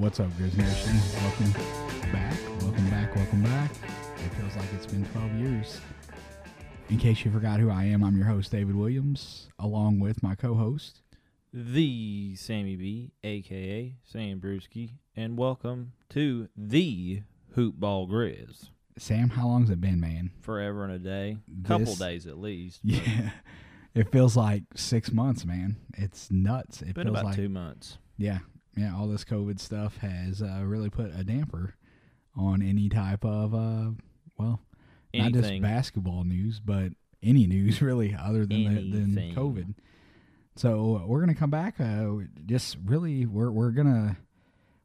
What's 0.00 0.18
up, 0.20 0.30
Grizz 0.38 0.56
Nation? 0.56 0.96
Welcome 1.22 1.52
back. 2.12 2.38
Welcome 2.62 2.90
back. 2.90 3.14
Welcome 3.16 3.42
back. 3.42 3.70
It 4.24 4.34
feels 4.34 4.56
like 4.56 4.66
it's 4.74 4.86
been 4.86 5.04
12 5.06 5.32
years. 5.34 5.80
In 6.88 6.98
case 6.98 7.24
you 7.24 7.30
forgot 7.30 7.60
who 7.60 7.70
I 7.70 7.84
am, 7.84 8.02
I'm 8.02 8.16
your 8.16 8.26
host, 8.26 8.50
David 8.50 8.74
Williams, 8.76 9.48
along 9.58 10.00
with 10.00 10.22
my 10.22 10.34
co 10.34 10.54
host. 10.54 11.00
the 11.52 12.34
Sammy 12.36 12.76
B, 12.76 13.12
aka 13.22 13.94
Sam 14.04 14.40
Brewski, 14.40 14.92
and 15.16 15.36
welcome 15.36 15.92
to 16.10 16.48
the 16.56 17.22
Hoop 17.54 17.76
Ball 17.78 18.08
Grizz. 18.08 18.70
Sam, 18.98 19.30
how 19.30 19.46
long's 19.46 19.70
it 19.70 19.80
been, 19.80 20.00
man? 20.00 20.30
Forever 20.40 20.84
and 20.84 20.92
a 20.94 20.98
day, 20.98 21.38
couple 21.64 21.86
This- 21.86 21.98
days 21.98 22.26
at 22.26 22.38
least. 22.38 22.80
Yeah. 22.82 23.30
It 23.92 24.12
feels 24.12 24.36
like 24.36 24.62
six 24.76 25.10
months, 25.10 25.44
man. 25.44 25.74
It's 25.94 26.30
nuts. 26.30 26.80
It 26.80 26.94
Been 26.94 27.06
feels 27.08 27.08
about 27.08 27.24
like, 27.24 27.34
two 27.34 27.48
months. 27.48 27.98
yeah, 28.16 28.38
yeah. 28.76 28.94
All 28.96 29.08
this 29.08 29.24
COVID 29.24 29.58
stuff 29.58 29.98
has 29.98 30.42
uh, 30.42 30.62
really 30.64 30.90
put 30.90 31.12
a 31.14 31.24
damper 31.24 31.74
on 32.36 32.62
any 32.62 32.88
type 32.88 33.24
of, 33.24 33.54
uh, 33.54 33.90
well, 34.38 34.60
not 35.12 35.32
just 35.32 35.60
basketball 35.60 36.24
news, 36.24 36.60
but 36.60 36.92
any 37.22 37.46
news 37.46 37.82
really, 37.82 38.14
other 38.18 38.46
than 38.46 38.64
the, 38.74 38.98
than 38.98 39.34
COVID. 39.34 39.74
So 40.56 41.04
we're 41.06 41.20
gonna 41.20 41.34
come 41.34 41.50
back. 41.50 41.80
Uh, 41.80 42.24
just 42.46 42.76
really, 42.84 43.26
we're 43.26 43.50
we're 43.50 43.70
gonna. 43.70 44.16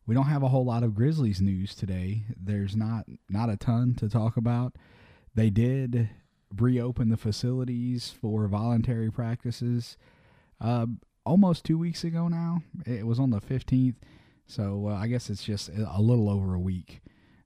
We 0.08 0.14
don't 0.14 0.28
have 0.28 0.44
a 0.44 0.50
whole 0.50 0.64
lot 0.64 0.84
of 0.84 0.94
Grizzlies 0.94 1.42
news 1.42 1.74
today. 1.74 2.24
There's 2.40 2.76
not 2.76 3.06
not 3.30 3.50
a 3.50 3.58
ton 3.58 3.96
to 3.96 4.08
talk 4.08 4.38
about. 4.38 4.76
They 5.34 5.50
did 5.50 6.10
reopen 6.56 7.10
the 7.10 7.18
facilities 7.18 8.10
for 8.10 8.48
voluntary 8.48 9.12
practices 9.12 9.98
uh, 10.62 10.86
almost 11.26 11.64
two 11.64 11.78
weeks 11.78 12.04
ago 12.04 12.28
now. 12.28 12.62
It 12.86 13.06
was 13.06 13.20
on 13.20 13.32
the 13.32 13.42
15th, 13.42 13.96
so 14.48 14.88
uh, 14.88 14.96
I 14.96 15.08
guess 15.08 15.30
it's 15.30 15.44
just 15.44 15.70
a 15.70 16.02
little 16.02 16.30
over 16.30 16.54
a 16.54 16.60
week. 16.60 17.02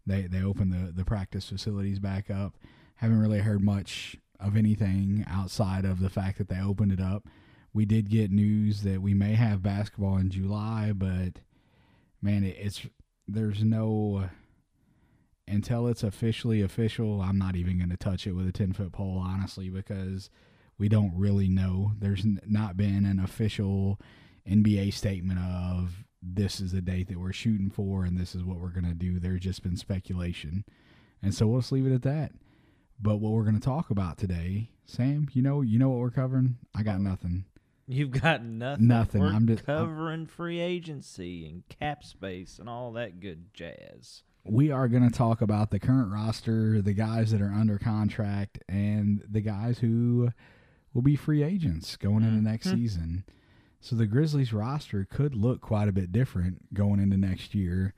They 0.05 0.23
they 0.23 0.43
opened 0.43 0.73
the 0.73 0.91
the 0.91 1.05
practice 1.05 1.47
facilities 1.49 1.99
back 1.99 2.29
up. 2.29 2.55
Haven't 2.95 3.19
really 3.19 3.39
heard 3.39 3.61
much 3.61 4.17
of 4.39 4.55
anything 4.55 5.25
outside 5.27 5.85
of 5.85 5.99
the 5.99 6.09
fact 6.09 6.37
that 6.37 6.49
they 6.49 6.59
opened 6.59 6.91
it 6.91 7.01
up. 7.01 7.27
We 7.73 7.85
did 7.85 8.09
get 8.09 8.31
news 8.31 8.81
that 8.81 9.01
we 9.01 9.13
may 9.13 9.35
have 9.35 9.61
basketball 9.61 10.17
in 10.17 10.31
July, 10.31 10.93
but 10.95 11.41
man, 12.21 12.43
it, 12.43 12.57
it's 12.59 12.87
there's 13.27 13.63
no 13.63 14.29
until 15.47 15.87
it's 15.87 16.03
officially 16.03 16.61
official. 16.61 17.21
I'm 17.21 17.37
not 17.37 17.55
even 17.55 17.77
going 17.77 17.89
to 17.89 17.97
touch 17.97 18.25
it 18.25 18.33
with 18.33 18.47
a 18.47 18.51
ten 18.51 18.73
foot 18.73 18.91
pole, 18.91 19.23
honestly, 19.23 19.69
because 19.69 20.29
we 20.79 20.89
don't 20.89 21.13
really 21.15 21.49
know. 21.49 21.91
There's 21.99 22.25
not 22.47 22.75
been 22.77 23.05
an 23.05 23.19
official 23.19 23.99
NBA 24.49 24.93
statement 24.93 25.39
of 25.39 26.03
this 26.21 26.59
is 26.59 26.71
the 26.71 26.81
date 26.81 27.07
that 27.09 27.19
we're 27.19 27.33
shooting 27.33 27.69
for 27.69 28.03
and 28.05 28.17
this 28.17 28.33
is 28.33 28.43
what 28.43 28.57
we're 28.59 28.69
going 28.71 28.85
to 28.87 28.93
do. 28.93 29.19
There's 29.19 29.41
just 29.41 29.61
been 29.61 29.77
speculation. 29.77 30.63
And 31.21 31.33
so 31.35 31.47
we'll 31.47 31.59
just 31.61 31.71
leave 31.71 31.85
it 31.85 31.93
at 31.93 32.01
that. 32.03 32.31
But 33.01 33.17
what 33.17 33.31
we're 33.33 33.43
going 33.43 33.59
to 33.59 33.61
talk 33.61 33.89
about 33.89 34.17
today, 34.17 34.71
Sam, 34.85 35.27
you 35.33 35.41
know, 35.41 35.61
you 35.61 35.77
know 35.79 35.89
what 35.89 35.99
we're 35.99 36.09
covering? 36.09 36.57
I 36.75 36.83
got 36.83 36.99
nothing. 36.99 37.45
You've 37.87 38.11
got 38.11 38.43
nothing. 38.43 38.87
Nothing. 38.87 39.21
We're 39.21 39.33
I'm 39.33 39.47
just- 39.47 39.67
I'm- 39.67 39.85
covering 39.85 40.25
free 40.27 40.59
agency 40.59 41.45
and 41.47 41.63
cap 41.69 42.03
space 42.03 42.59
and 42.59 42.69
all 42.69 42.91
that 42.93 43.19
good 43.19 43.53
jazz. 43.53 44.23
We 44.45 44.71
are 44.71 44.87
going 44.87 45.07
to 45.07 45.15
talk 45.15 45.41
about 45.41 45.69
the 45.71 45.79
current 45.79 46.11
roster, 46.11 46.81
the 46.81 46.93
guys 46.93 47.31
that 47.31 47.41
are 47.41 47.51
under 47.51 47.77
contract, 47.77 48.59
and 48.69 49.21
the 49.29 49.41
guys 49.41 49.79
who 49.79 50.29
will 50.93 51.01
be 51.01 51.15
free 51.15 51.43
agents 51.43 51.95
going 51.95 52.23
into 52.23 52.41
next 52.41 52.67
Mhm. 52.67 52.75
season. 52.75 53.23
So 53.81 53.95
the 53.95 54.07
Grizzlies 54.07 54.51
roster 54.53 55.05
could 55.05 55.35
look 55.35 55.61
quite 55.61 55.87
a 55.87 55.91
bit 55.93 56.11
different 56.11 56.73
going 56.73 56.99
into 56.99 57.17
next 57.17 57.55
year. 57.55 57.93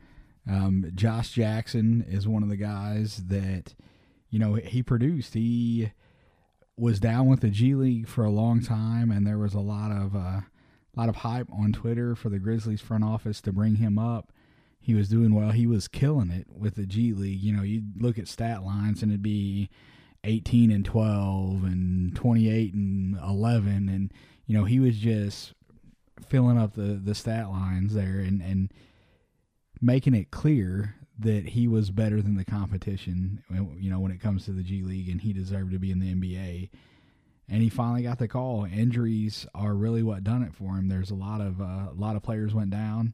Um, 0.47 0.85
Josh 0.93 1.31
Jackson 1.33 2.01
is 2.03 2.27
one 2.27 2.43
of 2.43 2.49
the 2.49 2.57
guys 2.57 3.23
that, 3.27 3.73
you 4.29 4.37
know, 4.39 4.55
he 4.55 4.83
produced. 4.83 5.33
He 5.33 5.91
was 6.77 6.99
down 6.99 7.27
with 7.27 7.41
the 7.41 7.49
G 7.49 7.75
League 7.75 8.07
for 8.07 8.23
a 8.25 8.31
long 8.31 8.61
time, 8.61 9.11
and 9.11 9.25
there 9.25 9.37
was 9.37 9.53
a 9.53 9.59
lot 9.59 9.91
of 9.91 10.15
uh, 10.15 10.41
lot 10.95 11.09
of 11.09 11.17
hype 11.17 11.49
on 11.53 11.71
Twitter 11.71 12.15
for 12.15 12.29
the 12.29 12.39
Grizzlies 12.39 12.81
front 12.81 13.03
office 13.03 13.39
to 13.41 13.53
bring 13.53 13.75
him 13.75 13.97
up. 13.97 14.33
He 14.79 14.93
was 14.93 15.07
doing 15.09 15.33
well. 15.33 15.51
He 15.51 15.65
was 15.67 15.87
killing 15.87 16.31
it 16.31 16.47
with 16.51 16.75
the 16.75 16.85
G 16.87 17.13
League. 17.13 17.41
You 17.41 17.53
know, 17.55 17.61
you 17.63 17.83
look 17.95 18.17
at 18.19 18.27
stat 18.27 18.63
lines, 18.63 19.01
and 19.01 19.11
it'd 19.11 19.21
be 19.21 19.69
18 20.23 20.71
and 20.71 20.85
12 20.85 21.63
and 21.63 22.15
28 22.15 22.73
and 22.73 23.17
11 23.17 23.89
and 23.89 24.13
you 24.45 24.57
know 24.57 24.65
he 24.65 24.79
was 24.79 24.97
just 24.97 25.53
filling 26.27 26.57
up 26.57 26.75
the 26.75 26.99
the 27.03 27.15
stat 27.15 27.49
lines 27.49 27.93
there 27.93 28.19
and 28.19 28.41
and 28.41 28.71
making 29.81 30.13
it 30.13 30.29
clear 30.29 30.95
that 31.17 31.49
he 31.49 31.67
was 31.67 31.89
better 31.89 32.21
than 32.21 32.35
the 32.35 32.45
competition 32.45 33.43
you 33.77 33.89
know 33.89 33.99
when 33.99 34.11
it 34.11 34.21
comes 34.21 34.45
to 34.45 34.51
the 34.51 34.63
G 34.63 34.83
League 34.83 35.09
and 35.09 35.21
he 35.21 35.33
deserved 35.33 35.71
to 35.71 35.79
be 35.79 35.91
in 35.91 35.99
the 35.99 36.13
NBA 36.13 36.69
and 37.51 37.61
he 37.61 37.69
finally 37.69 38.03
got 38.03 38.17
the 38.17 38.29
call. 38.29 38.63
Injuries 38.63 39.45
are 39.53 39.73
really 39.73 40.01
what 40.01 40.23
done 40.23 40.41
it 40.41 40.55
for 40.55 40.77
him. 40.77 40.87
There's 40.87 41.11
a 41.11 41.15
lot 41.15 41.41
of 41.41 41.59
uh, 41.59 41.89
a 41.91 41.95
lot 41.95 42.15
of 42.15 42.23
players 42.23 42.53
went 42.53 42.69
down 42.69 43.13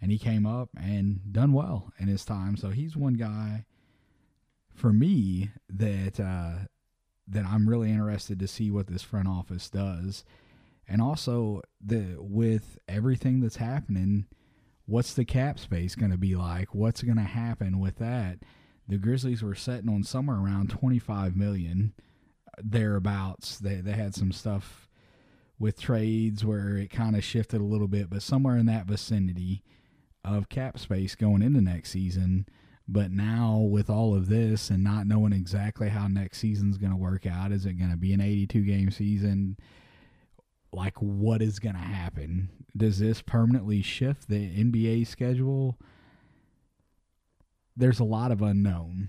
and 0.00 0.12
he 0.12 0.18
came 0.18 0.44
up 0.44 0.68
and 0.78 1.32
done 1.32 1.54
well 1.54 1.90
in 1.98 2.06
his 2.06 2.24
time. 2.24 2.56
So 2.56 2.68
he's 2.68 2.96
one 2.96 3.14
guy 3.14 3.64
for 4.78 4.92
me 4.92 5.50
that 5.68 6.20
uh, 6.20 6.64
that 7.26 7.44
I'm 7.44 7.68
really 7.68 7.90
interested 7.90 8.38
to 8.38 8.48
see 8.48 8.70
what 8.70 8.86
this 8.86 9.02
front 9.02 9.28
office 9.28 9.68
does, 9.68 10.24
and 10.88 11.02
also 11.02 11.62
the 11.84 12.16
with 12.18 12.78
everything 12.88 13.40
that's 13.40 13.56
happening, 13.56 14.26
what's 14.86 15.14
the 15.14 15.24
cap 15.24 15.58
space 15.58 15.94
going 15.94 16.12
to 16.12 16.18
be 16.18 16.34
like? 16.34 16.74
What's 16.74 17.02
going 17.02 17.16
to 17.16 17.22
happen 17.22 17.80
with 17.80 17.96
that? 17.98 18.38
The 18.86 18.98
Grizzlies 18.98 19.42
were 19.42 19.54
setting 19.54 19.90
on 19.90 20.02
somewhere 20.04 20.38
around 20.38 20.70
25 20.70 21.36
million 21.36 21.92
thereabouts. 22.62 23.58
They 23.58 23.76
they 23.76 23.92
had 23.92 24.14
some 24.14 24.32
stuff 24.32 24.88
with 25.58 25.80
trades 25.80 26.44
where 26.44 26.76
it 26.76 26.90
kind 26.90 27.16
of 27.16 27.24
shifted 27.24 27.60
a 27.60 27.64
little 27.64 27.88
bit, 27.88 28.08
but 28.08 28.22
somewhere 28.22 28.56
in 28.56 28.66
that 28.66 28.86
vicinity 28.86 29.64
of 30.24 30.48
cap 30.48 30.78
space 30.78 31.14
going 31.14 31.42
into 31.42 31.60
next 31.60 31.90
season. 31.90 32.46
But 32.88 33.10
now 33.10 33.58
with 33.58 33.90
all 33.90 34.14
of 34.14 34.28
this 34.28 34.70
and 34.70 34.82
not 34.82 35.06
knowing 35.06 35.34
exactly 35.34 35.90
how 35.90 36.08
next 36.08 36.38
season's 36.38 36.78
going 36.78 36.90
to 36.90 36.96
work 36.96 37.26
out, 37.26 37.52
is 37.52 37.66
it 37.66 37.74
going 37.74 37.90
to 37.90 37.98
be 37.98 38.14
an 38.14 38.22
82 38.22 38.62
game 38.62 38.90
season? 38.90 39.58
Like 40.72 40.96
what 40.96 41.42
is 41.42 41.58
going 41.58 41.74
to 41.74 41.80
happen? 41.80 42.48
Does 42.74 42.98
this 42.98 43.20
permanently 43.20 43.82
shift 43.82 44.28
the 44.28 44.36
NBA 44.36 45.06
schedule? 45.06 45.78
There's 47.76 48.00
a 48.00 48.04
lot 48.04 48.32
of 48.32 48.40
unknown. 48.40 49.08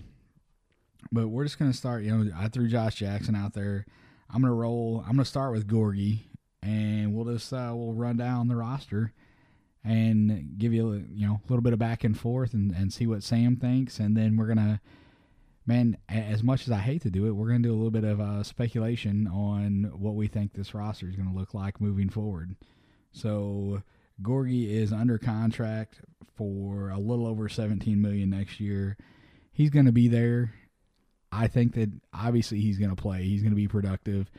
But 1.11 1.29
we're 1.29 1.45
just 1.45 1.57
going 1.57 1.71
to 1.71 1.77
start, 1.77 2.03
you 2.03 2.15
know, 2.15 2.31
I 2.37 2.49
threw 2.49 2.67
Josh 2.67 2.95
Jackson 2.95 3.33
out 3.33 3.53
there. 3.53 3.85
I'm 4.29 4.41
going 4.41 4.51
to 4.51 4.55
roll 4.55 4.99
I'm 5.07 5.13
going 5.13 5.19
to 5.19 5.25
start 5.25 5.53
with 5.53 5.67
Gorgui 5.67 6.23
and 6.61 7.13
we'll 7.13 7.33
just 7.33 7.53
uh, 7.53 7.71
we'll 7.73 7.93
run 7.93 8.17
down 8.17 8.49
the 8.49 8.57
roster 8.57 9.13
and 9.83 10.57
give 10.57 10.73
you 10.73 10.93
a, 10.93 10.97
you 10.97 11.27
know 11.27 11.35
a 11.35 11.47
little 11.49 11.61
bit 11.61 11.73
of 11.73 11.79
back 11.79 12.03
and 12.03 12.19
forth 12.19 12.53
and, 12.53 12.71
and 12.71 12.91
see 12.91 13.07
what 13.07 13.23
Sam 13.23 13.55
thinks, 13.55 13.99
and 13.99 14.15
then 14.15 14.37
we're 14.37 14.47
gonna, 14.47 14.81
man, 15.65 15.97
as 16.07 16.43
much 16.43 16.63
as 16.63 16.71
I 16.71 16.79
hate 16.79 17.01
to 17.03 17.11
do 17.11 17.27
it, 17.27 17.31
we're 17.31 17.47
gonna 17.47 17.59
do 17.59 17.71
a 17.71 17.75
little 17.75 17.91
bit 17.91 18.03
of 18.03 18.19
uh, 18.19 18.43
speculation 18.43 19.27
on 19.27 19.91
what 19.95 20.15
we 20.15 20.27
think 20.27 20.53
this 20.53 20.73
roster 20.73 21.07
is 21.07 21.15
gonna 21.15 21.33
look 21.33 21.53
like 21.53 21.81
moving 21.81 22.09
forward. 22.09 22.55
So 23.11 23.81
Gorgui 24.21 24.69
is 24.69 24.91
under 24.91 25.17
contract 25.17 26.01
for 26.35 26.89
a 26.89 26.99
little 26.99 27.27
over 27.27 27.49
17 27.49 28.01
million 28.01 28.29
next 28.29 28.59
year. 28.59 28.97
He's 29.51 29.69
gonna 29.69 29.91
be 29.91 30.07
there. 30.07 30.53
I 31.31 31.47
think 31.47 31.75
that 31.75 31.91
obviously 32.13 32.59
he's 32.59 32.79
gonna 32.79 32.95
play. 32.95 33.23
He's 33.23 33.43
gonna 33.43 33.55
be 33.55 33.67
productive. 33.67 34.29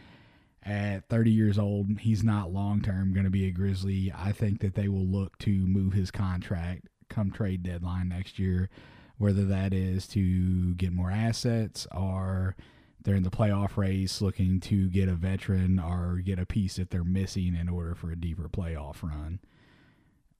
At 0.62 1.08
30 1.08 1.30
years 1.30 1.58
old, 1.58 2.00
he's 2.00 2.22
not 2.22 2.52
long 2.52 2.82
term 2.82 3.12
going 3.12 3.24
to 3.24 3.30
be 3.30 3.46
a 3.46 3.50
Grizzly. 3.50 4.12
I 4.14 4.32
think 4.32 4.60
that 4.60 4.74
they 4.74 4.88
will 4.88 5.06
look 5.06 5.38
to 5.38 5.50
move 5.50 5.94
his 5.94 6.10
contract 6.10 6.86
come 7.08 7.30
trade 7.30 7.62
deadline 7.62 8.08
next 8.08 8.38
year, 8.38 8.70
whether 9.18 9.44
that 9.44 9.74
is 9.74 10.06
to 10.08 10.74
get 10.74 10.92
more 10.92 11.10
assets 11.10 11.86
or 11.94 12.56
they're 13.02 13.16
in 13.16 13.22
the 13.22 13.30
playoff 13.30 13.76
race 13.76 14.20
looking 14.20 14.60
to 14.60 14.88
get 14.88 15.08
a 15.08 15.14
veteran 15.14 15.78
or 15.78 16.16
get 16.16 16.38
a 16.38 16.46
piece 16.46 16.76
that 16.76 16.90
they're 16.90 17.04
missing 17.04 17.54
in 17.54 17.68
order 17.68 17.94
for 17.94 18.10
a 18.10 18.16
deeper 18.16 18.48
playoff 18.48 19.02
run. 19.02 19.40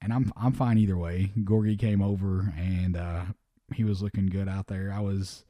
And 0.03 0.13
I'm 0.13 0.33
I'm 0.37 0.53
fine 0.53 0.79
either 0.79 0.97
way. 0.97 1.33
Gorgui 1.39 1.79
came 1.79 2.01
over 2.01 2.53
and 2.57 2.97
uh, 2.97 3.25
he 3.75 3.85
was 3.85 4.03
looking 4.03 4.27
good 4.27 4.49
out 4.49 4.67
there. 4.67 4.93
I 4.95 5.01
was 5.01 5.45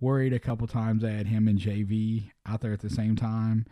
worried 0.00 0.32
a 0.32 0.38
couple 0.40 0.66
times 0.66 1.04
I 1.04 1.10
had 1.10 1.26
him 1.26 1.48
and 1.48 1.58
JV 1.58 2.30
out 2.44 2.60
there 2.60 2.72
at 2.72 2.80
the 2.80 2.90
same 2.90 3.16
time, 3.16 3.64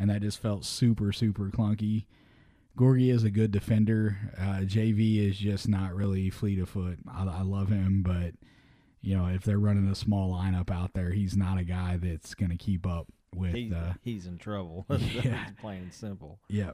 and 0.00 0.10
that 0.10 0.22
just 0.22 0.40
felt 0.42 0.64
super 0.64 1.12
super 1.12 1.44
clunky. 1.50 2.06
Gorgui 2.76 3.12
is 3.12 3.24
a 3.24 3.30
good 3.30 3.50
defender. 3.50 4.16
Uh, 4.38 4.60
JV 4.64 5.28
is 5.28 5.36
just 5.38 5.68
not 5.68 5.94
really 5.94 6.30
fleet 6.30 6.58
of 6.60 6.68
foot. 6.70 6.98
I, 7.08 7.24
I 7.24 7.42
love 7.42 7.68
him, 7.68 8.02
but 8.02 8.32
you 9.02 9.16
know, 9.16 9.26
if 9.26 9.42
they're 9.44 9.58
running 9.58 9.88
a 9.88 9.94
small 9.94 10.32
lineup 10.32 10.70
out 10.70 10.92
there, 10.94 11.10
he's 11.10 11.36
not 11.36 11.58
a 11.58 11.64
guy 11.64 11.98
that's 12.00 12.34
going 12.34 12.50
to 12.50 12.56
keep 12.56 12.86
up 12.86 13.06
with. 13.34 13.54
He, 13.54 13.72
uh, 13.74 13.94
he's 14.02 14.26
in 14.26 14.38
trouble. 14.38 14.86
Yeah. 15.12 15.46
plain 15.60 15.82
and 15.82 15.92
simple. 15.92 16.38
yeah, 16.48 16.70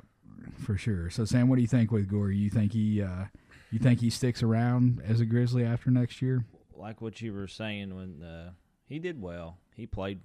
for 0.64 0.76
sure. 0.76 1.08
So, 1.10 1.24
Sam, 1.24 1.48
what 1.48 1.56
do 1.56 1.62
you 1.62 1.68
think 1.68 1.90
with 1.90 2.10
Gorgui? 2.10 2.36
You 2.38 2.50
think 2.50 2.72
he, 2.72 3.00
uh, 3.02 3.24
you 3.70 3.78
think 3.78 4.00
he 4.00 4.10
sticks 4.10 4.42
around 4.42 5.02
as 5.04 5.20
a 5.20 5.24
Grizzly 5.24 5.64
after 5.64 5.90
next 5.90 6.20
year? 6.20 6.44
Like 6.74 7.00
what 7.00 7.20
you 7.20 7.32
were 7.32 7.48
saying 7.48 7.94
when 7.96 8.22
uh, 8.22 8.50
he 8.86 8.98
did 8.98 9.20
well. 9.20 9.58
He 9.74 9.86
played. 9.86 10.20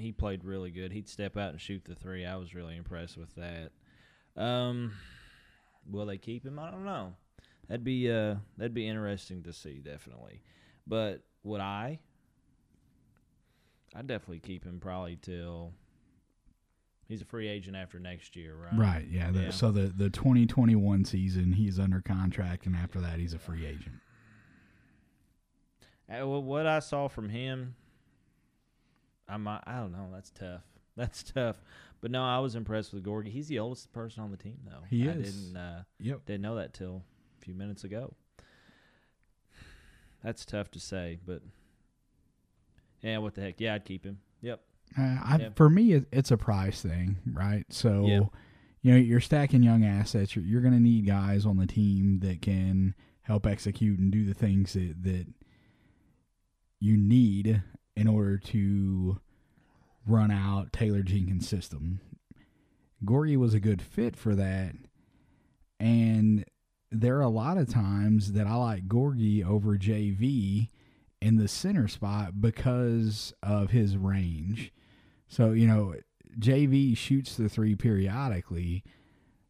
He 0.00 0.12
played 0.12 0.44
really 0.44 0.70
good. 0.70 0.92
He'd 0.92 1.08
step 1.08 1.36
out 1.36 1.50
and 1.50 1.60
shoot 1.60 1.84
the 1.84 1.94
three. 1.94 2.24
I 2.24 2.36
was 2.36 2.54
really 2.54 2.76
impressed 2.76 3.16
with 3.16 3.34
that. 3.36 3.70
Um, 4.36 4.92
will 5.90 6.06
they 6.06 6.18
keep 6.18 6.44
him? 6.44 6.58
I 6.58 6.70
don't 6.70 6.84
know. 6.84 7.14
That'd 7.68 7.84
be 7.84 8.10
uh, 8.10 8.36
that'd 8.56 8.74
be 8.74 8.88
interesting 8.88 9.42
to 9.44 9.52
see, 9.52 9.78
definitely. 9.78 10.42
But 10.86 11.22
would 11.44 11.60
I? 11.60 12.00
I'd 13.94 14.06
definitely 14.06 14.40
keep 14.40 14.64
him 14.64 14.80
probably 14.80 15.16
till 15.16 15.72
he's 17.08 17.22
a 17.22 17.24
free 17.24 17.48
agent 17.48 17.76
after 17.76 17.98
next 17.98 18.36
year, 18.36 18.54
right? 18.56 18.78
Right. 18.78 19.06
Yeah. 19.10 19.30
The, 19.30 19.42
Yeah. 19.42 19.50
So 19.50 19.70
the 19.70 19.92
the 19.94 20.10
2021 20.10 21.04
season, 21.04 21.52
he's 21.52 21.78
under 21.78 22.00
contract, 22.00 22.66
and 22.66 22.74
after 22.74 23.00
that, 23.00 23.18
he's 23.18 23.34
a 23.34 23.38
free 23.38 23.66
agent. 23.66 23.96
Uh, 26.10 26.26
what 26.26 26.66
I 26.66 26.80
saw 26.80 27.06
from 27.08 27.28
him, 27.28 27.76
I 29.30 29.36
might, 29.36 29.62
I 29.66 29.76
don't 29.76 29.92
know. 29.92 30.08
That's 30.12 30.30
tough. 30.30 30.62
That's 30.96 31.22
tough. 31.22 31.56
But 32.00 32.10
no, 32.10 32.22
I 32.24 32.38
was 32.40 32.54
impressed 32.54 32.92
with 32.92 33.04
Gorgui. 33.04 33.28
He's 33.28 33.48
the 33.48 33.58
oldest 33.58 33.92
person 33.92 34.22
on 34.22 34.30
the 34.30 34.36
team, 34.36 34.58
though. 34.66 34.82
He 34.88 35.08
I 35.08 35.12
is. 35.12 35.34
Didn't 35.44 35.56
uh, 35.56 35.82
Yep. 36.00 36.26
didn't 36.26 36.42
know 36.42 36.56
that 36.56 36.74
till 36.74 37.02
a 37.40 37.44
few 37.44 37.54
minutes 37.54 37.84
ago. 37.84 38.14
That's 40.24 40.44
tough 40.44 40.70
to 40.72 40.80
say, 40.80 41.18
but 41.26 41.42
yeah, 43.02 43.18
what 43.18 43.34
the 43.34 43.40
heck? 43.40 43.60
Yeah, 43.60 43.74
I'd 43.74 43.84
keep 43.84 44.04
him. 44.04 44.18
Yep. 44.42 44.60
Uh, 44.98 45.02
I, 45.02 45.36
Yeah. 45.40 45.48
For 45.54 45.70
me, 45.70 45.92
it, 45.92 46.06
it's 46.12 46.30
a 46.30 46.36
price 46.36 46.82
thing, 46.82 47.16
right? 47.32 47.64
So, 47.70 48.06
Yeah. 48.06 48.20
you 48.82 48.92
know, 48.92 48.98
you're 48.98 49.20
stacking 49.20 49.62
young 49.62 49.84
assets. 49.84 50.36
You're, 50.36 50.44
you're 50.44 50.60
going 50.60 50.74
to 50.74 50.80
need 50.80 51.06
guys 51.06 51.46
on 51.46 51.56
the 51.56 51.66
team 51.66 52.18
that 52.20 52.42
can 52.42 52.94
help 53.22 53.46
execute 53.46 53.98
and 53.98 54.10
do 54.12 54.26
the 54.26 54.34
things 54.34 54.74
that, 54.74 55.02
that 55.04 55.26
you 56.80 56.96
need 56.98 57.62
in 57.96 58.06
order 58.06 58.38
to 58.38 59.20
run 60.06 60.30
out 60.30 60.72
Taylor 60.72 61.02
Jenkins' 61.02 61.48
system. 61.48 62.00
Gorgui 63.04 63.36
was 63.36 63.54
a 63.54 63.60
good 63.60 63.80
fit 63.82 64.16
for 64.16 64.34
that. 64.34 64.74
And 65.78 66.44
there 66.90 67.16
are 67.18 67.22
a 67.22 67.28
lot 67.28 67.56
of 67.56 67.68
times 67.68 68.32
that 68.32 68.46
I 68.46 68.54
like 68.54 68.88
Gorgui 68.88 69.44
over 69.44 69.76
JV 69.76 70.68
in 71.20 71.36
the 71.36 71.48
center 71.48 71.88
spot 71.88 72.40
because 72.40 73.32
of 73.42 73.70
his 73.70 73.96
range. 73.96 74.72
So, 75.28 75.52
you 75.52 75.66
know, 75.66 75.94
JV 76.38 76.96
shoots 76.96 77.36
the 77.36 77.48
three 77.48 77.74
periodically, 77.74 78.82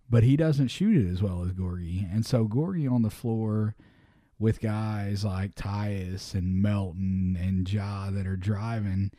but 0.09 0.23
he 0.23 0.37
doesn't 0.37 0.69
shoot 0.69 0.97
it 0.97 1.11
as 1.11 1.23
well 1.23 1.43
as 1.43 1.53
Gorgui. 1.53 2.13
And 2.13 2.27
so 2.27 2.47
Gorgui 2.47 2.91
on 2.91 3.03
the 3.03 3.11
floor 3.11 3.75
with 4.41 4.61
guys 4.61 5.25
like 5.25 5.55
Tyus 5.55 6.35
and 6.35 6.61
Melton 6.61 7.37
and 7.39 7.71
Ja 7.71 8.11
that 8.11 8.27
are 8.27 8.37
driving, 8.37 9.13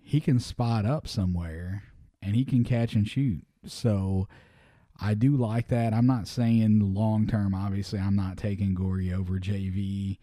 he 0.00 0.20
can 0.20 0.38
spot 0.38 0.86
up 0.86 1.06
somewhere 1.06 1.82
and 2.22 2.36
he 2.36 2.44
can 2.44 2.64
catch 2.64 2.94
and 2.94 3.06
shoot. 3.06 3.44
So 3.66 4.28
I 5.00 5.14
do 5.14 5.36
like 5.36 5.68
that. 5.68 5.92
I'm 5.92 6.06
not 6.06 6.28
saying 6.28 6.94
long 6.94 7.26
term, 7.26 7.54
obviously, 7.54 7.98
I'm 7.98 8.14
not 8.14 8.36
taking 8.36 8.74
Gorgui 8.76 9.12
over 9.12 9.34
JV. 9.34 10.18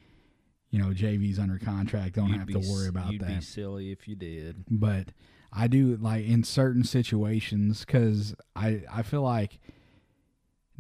You 0.69 0.79
know, 0.79 0.91
JV's 0.91 1.37
under 1.37 1.59
contract. 1.59 2.15
Don't 2.15 2.29
You'd 2.29 2.37
have 2.37 2.47
be 2.47 2.53
to 2.53 2.59
worry 2.71 2.87
about 2.87 3.11
you'd 3.11 3.21
that 3.21 3.27
be 3.27 3.41
silly 3.41 3.91
if 3.91 4.07
you 4.07 4.15
did. 4.15 4.63
but 4.69 5.09
I 5.51 5.67
do 5.67 5.97
like 5.97 6.25
in 6.25 6.45
certain 6.45 6.85
situations 6.85 7.83
because 7.83 8.33
I 8.55 8.83
I 8.89 9.01
feel 9.01 9.21
like 9.21 9.59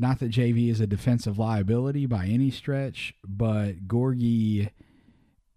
not 0.01 0.19
that 0.19 0.31
JV 0.31 0.69
is 0.69 0.81
a 0.81 0.87
defensive 0.87 1.37
liability 1.37 2.07
by 2.07 2.25
any 2.25 2.49
stretch, 2.49 3.13
but 3.23 3.87
Gorgui 3.87 4.71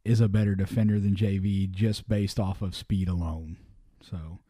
is 0.04 0.20
a 0.20 0.28
better 0.28 0.54
defender 0.54 1.00
than 1.00 1.16
JV 1.16 1.70
just 1.70 2.06
based 2.06 2.38
off 2.38 2.60
of 2.60 2.74
speed 2.74 3.08
alone. 3.08 3.56
So, 4.02 4.40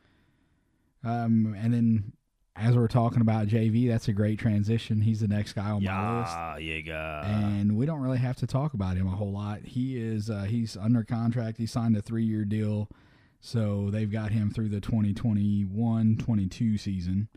um, 1.05 1.55
and 1.57 1.73
then 1.73 2.13
as 2.57 2.75
we're 2.75 2.89
talking 2.89 3.21
about 3.21 3.47
JV, 3.47 3.89
that's 3.89 4.09
a 4.09 4.13
great 4.13 4.41
transition. 4.41 5.01
He's 5.01 5.21
the 5.21 5.29
next 5.29 5.53
guy 5.53 5.71
on 5.71 5.85
my 5.85 6.21
list 6.21 6.65
yeah, 6.65 7.23
yeah. 7.23 7.27
and 7.27 7.77
we 7.77 7.87
don't 7.87 8.01
really 8.01 8.19
have 8.19 8.37
to 8.39 8.49
talk 8.49 8.75
about 8.75 8.97
him 8.97 9.07
a 9.07 9.15
whole 9.15 9.33
lot. 9.33 9.61
He 9.63 9.97
is 9.97 10.29
uh, 10.29 10.43
he's 10.43 10.77
under 10.77 11.05
contract. 11.05 11.59
He 11.59 11.67
signed 11.67 11.97
a 11.97 12.03
three 12.03 12.25
year 12.25 12.45
deal, 12.45 12.89
so 13.41 13.91
they've 13.93 14.11
got 14.11 14.33
him 14.33 14.51
through 14.51 14.71
the 14.71 14.81
2021-22 14.81 16.81
season. 16.81 17.29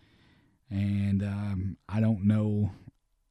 And 0.69 1.23
um, 1.23 1.77
I 1.87 1.99
don't 1.99 2.25
know. 2.25 2.71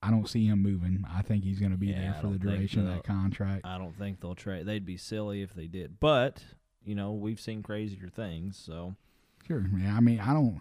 I 0.02 0.10
don't 0.10 0.28
see 0.28 0.46
him 0.46 0.62
moving. 0.62 1.04
I 1.12 1.22
think 1.22 1.42
he's 1.44 1.58
going 1.58 1.72
to 1.72 1.78
be 1.78 1.88
Yeah, 1.88 2.00
there 2.00 2.18
for 2.20 2.28
the 2.28 2.38
duration 2.38 2.86
of 2.86 2.94
that 2.94 3.04
contract. 3.04 3.62
I 3.64 3.76
don't 3.78 3.96
think 3.98 4.20
they'll 4.20 4.34
trade. 4.34 4.66
They'd 4.66 4.86
be 4.86 4.96
silly 4.96 5.42
if 5.42 5.54
they 5.54 5.66
did. 5.66 5.98
But 6.00 6.42
you 6.84 6.94
know, 6.94 7.12
we've 7.12 7.40
seen 7.40 7.62
crazier 7.62 8.08
things. 8.08 8.56
So 8.56 8.94
Sure. 9.46 9.64
Yeah. 9.78 9.96
I 9.96 10.00
mean, 10.00 10.20
I 10.20 10.32
don't. 10.32 10.60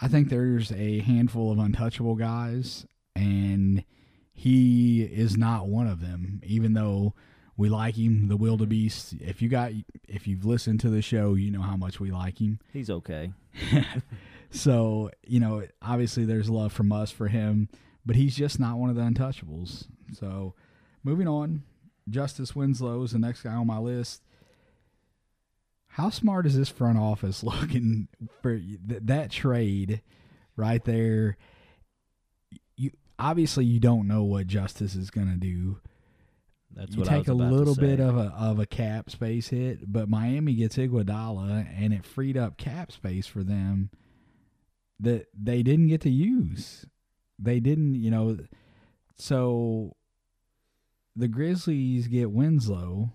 I 0.00 0.08
think 0.08 0.28
there's 0.28 0.72
a 0.72 0.98
handful 1.00 1.52
of 1.52 1.58
untouchable 1.58 2.16
guys, 2.16 2.86
and 3.14 3.84
he 4.32 5.02
is 5.02 5.36
not 5.36 5.68
one 5.68 5.86
of 5.86 6.00
them. 6.00 6.40
Even 6.44 6.72
though 6.72 7.14
we 7.56 7.68
like 7.68 7.96
him, 7.96 8.28
the 8.28 8.36
wildebeest. 8.36 9.14
If 9.20 9.42
you 9.42 9.48
got, 9.48 9.70
if 10.08 10.26
you've 10.26 10.44
listened 10.44 10.80
to 10.80 10.90
the 10.90 11.02
show, 11.02 11.34
you 11.34 11.50
know 11.50 11.62
how 11.62 11.76
much 11.76 12.00
we 12.00 12.10
like 12.10 12.40
him. 12.40 12.58
he's 12.72 12.90
okay. 12.90 13.32
So 14.52 15.10
you 15.26 15.40
know, 15.40 15.66
obviously, 15.80 16.24
there's 16.24 16.50
love 16.50 16.72
from 16.72 16.92
us 16.92 17.10
for 17.10 17.28
him, 17.28 17.68
but 18.04 18.16
he's 18.16 18.36
just 18.36 18.60
not 18.60 18.76
one 18.76 18.90
of 18.90 18.96
the 18.96 19.02
untouchables. 19.02 19.86
So, 20.12 20.54
moving 21.02 21.26
on, 21.26 21.62
Justice 22.08 22.54
Winslow 22.54 23.02
is 23.02 23.12
the 23.12 23.18
next 23.18 23.42
guy 23.42 23.54
on 23.54 23.66
my 23.66 23.78
list. 23.78 24.22
How 25.86 26.10
smart 26.10 26.46
is 26.46 26.56
this 26.56 26.68
front 26.68 26.98
office 26.98 27.42
looking 27.42 28.08
for 28.42 28.58
th- 28.58 28.78
that 29.04 29.30
trade 29.30 30.02
right 30.56 30.84
there? 30.84 31.38
You 32.76 32.90
obviously 33.18 33.64
you 33.64 33.80
don't 33.80 34.06
know 34.06 34.22
what 34.22 34.46
Justice 34.46 34.94
is 34.94 35.10
going 35.10 35.30
to 35.30 35.36
do. 35.36 35.78
That's 36.74 36.92
you 36.92 37.00
what 37.00 37.08
I 37.10 37.18
take 37.18 37.28
was 37.28 37.28
a 37.28 37.34
little 37.34 37.74
bit 37.74 38.00
of 38.00 38.16
a 38.16 38.34
of 38.38 38.58
a 38.58 38.66
cap 38.66 39.10
space 39.10 39.48
hit, 39.48 39.90
but 39.90 40.10
Miami 40.10 40.54
gets 40.54 40.76
Iguodala, 40.76 41.66
and 41.74 41.94
it 41.94 42.04
freed 42.04 42.36
up 42.36 42.58
cap 42.58 42.92
space 42.92 43.26
for 43.26 43.42
them 43.42 43.90
that 45.00 45.26
they 45.34 45.62
didn't 45.62 45.88
get 45.88 46.00
to 46.02 46.10
use. 46.10 46.86
They 47.38 47.60
didn't, 47.60 47.96
you 47.96 48.10
know. 48.10 48.38
So 49.16 49.96
the 51.16 51.28
Grizzlies 51.28 52.08
get 52.08 52.30
Winslow 52.30 53.10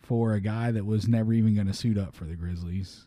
for 0.00 0.32
a 0.34 0.40
guy 0.40 0.70
that 0.70 0.86
was 0.86 1.06
never 1.06 1.32
even 1.32 1.54
going 1.54 1.66
to 1.66 1.74
suit 1.74 1.98
up 1.98 2.14
for 2.14 2.24
the 2.24 2.34
Grizzlies. 2.34 3.06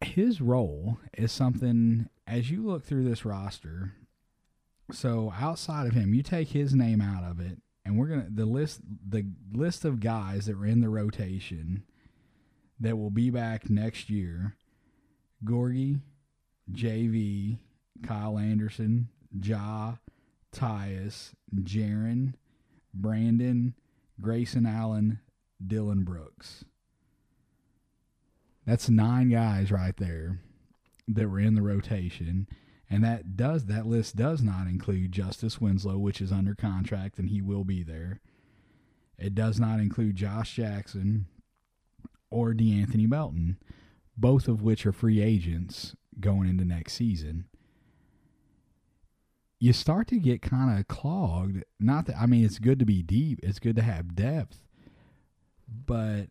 His 0.00 0.40
role 0.40 0.98
is 1.16 1.30
something 1.30 2.08
as 2.26 2.50
you 2.50 2.66
look 2.66 2.84
through 2.84 3.04
this 3.04 3.24
roster. 3.24 3.92
So 4.90 5.32
outside 5.38 5.86
of 5.86 5.92
him, 5.92 6.12
you 6.12 6.22
take 6.22 6.48
his 6.48 6.74
name 6.74 7.00
out 7.00 7.22
of 7.22 7.38
it, 7.40 7.58
and 7.84 7.96
we're 7.96 8.08
gonna 8.08 8.26
the 8.28 8.44
list 8.44 8.80
the 9.08 9.26
list 9.52 9.84
of 9.84 10.00
guys 10.00 10.46
that 10.46 10.58
were 10.58 10.66
in 10.66 10.80
the 10.80 10.88
rotation 10.88 11.84
that 12.82 12.98
will 12.98 13.10
be 13.10 13.30
back 13.30 13.70
next 13.70 14.10
year. 14.10 14.56
Gorgui, 15.44 16.00
JV, 16.70 17.58
Kyle 18.02 18.36
Anderson, 18.36 19.08
Ja, 19.40 19.94
Tyus, 20.54 21.32
Jaren, 21.54 22.34
Brandon, 22.92 23.74
Grayson 24.20 24.66
Allen, 24.66 25.20
Dillon 25.64 26.02
Brooks. 26.02 26.64
That's 28.66 28.88
nine 28.88 29.30
guys 29.30 29.70
right 29.70 29.96
there 29.96 30.40
that 31.06 31.28
were 31.28 31.40
in 31.40 31.54
the 31.54 31.62
rotation. 31.62 32.48
And 32.90 33.02
that 33.04 33.36
does 33.36 33.66
that 33.66 33.86
list 33.86 34.16
does 34.16 34.42
not 34.42 34.66
include 34.66 35.12
Justice 35.12 35.60
Winslow, 35.60 35.98
which 35.98 36.20
is 36.20 36.32
under 36.32 36.54
contract 36.54 37.18
and 37.18 37.28
he 37.28 37.40
will 37.40 37.64
be 37.64 37.82
there. 37.82 38.20
It 39.18 39.34
does 39.36 39.60
not 39.60 39.78
include 39.78 40.16
Josh 40.16 40.56
Jackson 40.56 41.26
or 42.32 42.52
De'Anthony 42.52 43.08
Melton, 43.08 43.58
both 44.16 44.48
of 44.48 44.62
which 44.62 44.86
are 44.86 44.92
free 44.92 45.20
agents 45.20 45.94
going 46.20 46.48
into 46.48 46.64
next 46.64 46.94
season. 46.94 47.46
You 49.58 49.72
start 49.72 50.08
to 50.08 50.18
get 50.18 50.42
kind 50.42 50.78
of 50.78 50.88
clogged. 50.88 51.62
Not 51.78 52.06
that 52.06 52.16
I 52.16 52.26
mean 52.26 52.44
it's 52.44 52.58
good 52.58 52.78
to 52.80 52.84
be 52.84 53.02
deep, 53.02 53.38
it's 53.42 53.60
good 53.60 53.76
to 53.76 53.82
have 53.82 54.16
depth, 54.16 54.64
but 55.68 56.26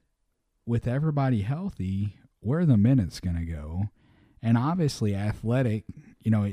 with 0.65 0.87
everybody 0.87 1.41
healthy, 1.41 2.17
where 2.41 2.65
the 2.65 2.77
minutes 2.77 3.19
going 3.19 3.37
to 3.37 3.45
go? 3.45 3.83
And 4.41 4.57
obviously, 4.57 5.15
athletic, 5.15 5.85
you 6.21 6.31
know, 6.31 6.51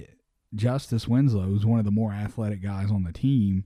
Justice 0.55 1.09
Winslow 1.09 1.55
is 1.55 1.67
one 1.67 1.78
of 1.78 1.85
the 1.85 1.90
more 1.90 2.12
athletic 2.12 2.62
guys 2.62 2.90
on 2.90 3.05
the 3.05 3.12
team. 3.12 3.64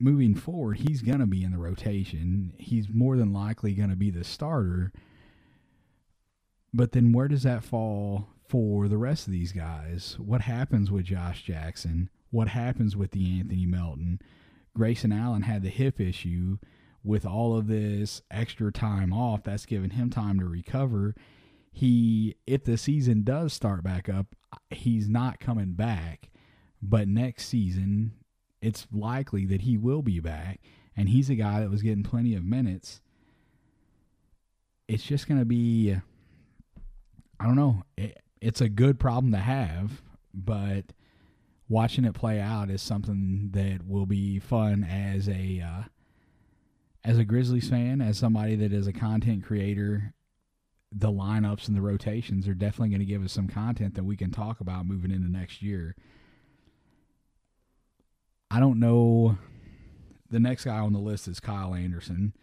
Moving 0.00 0.34
forward, 0.34 0.78
he's 0.78 1.02
going 1.02 1.18
to 1.18 1.26
be 1.26 1.44
in 1.44 1.52
the 1.52 1.58
rotation. 1.58 2.54
He's 2.58 2.88
more 2.88 3.16
than 3.16 3.32
likely 3.32 3.74
going 3.74 3.90
to 3.90 3.96
be 3.96 4.10
the 4.10 4.24
starter. 4.24 4.92
But 6.72 6.92
then 6.92 7.12
where 7.12 7.28
does 7.28 7.42
that 7.42 7.64
fall 7.64 8.28
for 8.48 8.88
the 8.88 8.96
rest 8.96 9.26
of 9.26 9.32
these 9.32 9.52
guys? 9.52 10.16
What 10.18 10.40
happens 10.40 10.90
with 10.90 11.04
Josh 11.04 11.42
Jackson? 11.42 12.08
What 12.30 12.48
happens 12.48 12.96
with 12.96 13.10
the 13.10 13.38
Anthony 13.38 13.66
Melton? 13.66 14.20
Grayson 14.74 15.12
Allen 15.12 15.42
had 15.42 15.62
the 15.62 15.68
hip 15.68 16.00
issue 16.00 16.58
with 17.04 17.26
all 17.26 17.56
of 17.56 17.66
this 17.66 18.22
extra 18.30 18.72
time 18.72 19.12
off. 19.12 19.42
That's 19.42 19.66
given 19.66 19.90
him 19.90 20.08
time 20.08 20.38
to 20.40 20.46
recover 20.46 21.14
he 21.72 22.36
if 22.46 22.64
the 22.64 22.76
season 22.76 23.22
does 23.22 23.52
start 23.52 23.82
back 23.82 24.08
up, 24.08 24.34
he's 24.70 25.08
not 25.08 25.40
coming 25.40 25.72
back. 25.72 26.30
But 26.82 27.08
next 27.08 27.46
season, 27.46 28.12
it's 28.62 28.86
likely 28.92 29.46
that 29.46 29.62
he 29.62 29.76
will 29.76 30.02
be 30.02 30.20
back, 30.20 30.60
and 30.96 31.08
he's 31.08 31.30
a 31.30 31.34
guy 31.34 31.60
that 31.60 31.70
was 31.70 31.82
getting 31.82 32.02
plenty 32.02 32.34
of 32.34 32.44
minutes. 32.44 33.00
It's 34.88 35.04
just 35.04 35.28
going 35.28 35.38
to 35.38 35.46
be, 35.46 35.96
I 37.38 37.44
don't 37.44 37.56
know. 37.56 37.84
It, 37.96 38.18
it's 38.40 38.60
a 38.60 38.68
good 38.68 38.98
problem 38.98 39.32
to 39.32 39.38
have, 39.38 40.02
but 40.34 40.86
watching 41.68 42.04
it 42.04 42.14
play 42.14 42.40
out 42.40 42.70
is 42.70 42.82
something 42.82 43.50
that 43.52 43.86
will 43.86 44.06
be 44.06 44.38
fun 44.38 44.84
as 44.84 45.28
a 45.28 45.62
uh, 45.64 45.82
as 47.02 47.18
a 47.18 47.24
Grizzlies 47.24 47.70
fan, 47.70 48.02
as 48.02 48.18
somebody 48.18 48.56
that 48.56 48.72
is 48.72 48.86
a 48.86 48.92
content 48.92 49.44
creator 49.44 50.12
the 50.92 51.10
lineups 51.10 51.68
and 51.68 51.76
the 51.76 51.80
rotations 51.82 52.48
are 52.48 52.54
definitely 52.54 52.88
going 52.88 53.00
to 53.00 53.06
give 53.06 53.24
us 53.24 53.32
some 53.32 53.48
content 53.48 53.94
that 53.94 54.04
we 54.04 54.16
can 54.16 54.30
talk 54.30 54.60
about 54.60 54.86
moving 54.86 55.10
into 55.10 55.30
next 55.30 55.62
year. 55.62 55.94
I 58.50 58.60
don't 58.60 58.80
know. 58.80 59.38
The 60.30 60.40
next 60.40 60.64
guy 60.64 60.78
on 60.78 60.92
the 60.92 60.98
list 60.98 61.28
is 61.28 61.40
Kyle 61.40 61.74
Anderson, 61.74 62.34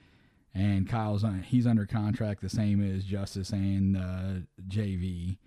and 0.54 0.88
Kyle's 0.88 1.24
he's 1.46 1.68
under 1.68 1.86
contract 1.86 2.42
the 2.42 2.50
same 2.50 2.84
as 2.84 3.06
Justice 3.06 3.52
and 3.52 3.98
uh, 3.98 4.42
JV. 4.68 5.38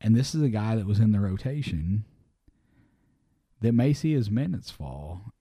And 0.00 0.14
this 0.14 0.34
is 0.34 0.42
a 0.42 0.48
guy 0.48 0.76
that 0.76 0.86
was 0.86 0.98
in 0.98 1.12
the 1.12 1.20
rotation 1.20 2.04
that 3.60 3.72
may 3.72 3.92
see 3.92 4.12
his 4.12 4.30
minutes 4.30 4.70
fall. 4.70 5.32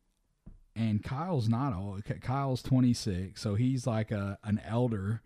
And 0.76 1.04
Kyle's 1.04 1.48
not 1.50 1.74
old. 1.74 2.04
Kyle's 2.22 2.62
26, 2.64 3.42
so 3.42 3.56
he's 3.56 3.88
like 3.88 4.12
a 4.12 4.38
an 4.44 4.62
elder 4.66 5.22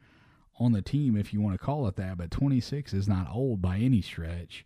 on 0.59 0.73
the 0.73 0.81
team, 0.81 1.15
if 1.15 1.33
you 1.33 1.41
want 1.41 1.59
to 1.59 1.65
call 1.65 1.87
it 1.87 1.95
that, 1.95 2.17
but 2.17 2.29
26 2.29 2.93
is 2.93 3.07
not 3.07 3.29
old 3.33 3.61
by 3.61 3.77
any 3.77 4.01
stretch. 4.01 4.65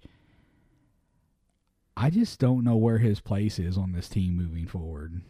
I 1.95 2.09
just 2.09 2.39
don't 2.39 2.63
know 2.63 2.75
where 2.75 2.97
his 2.97 3.19
place 3.19 3.59
is 3.59 3.77
on 3.77 3.91
this 3.91 4.09
team 4.09 4.35
moving 4.35 4.67
forward. 4.67 5.21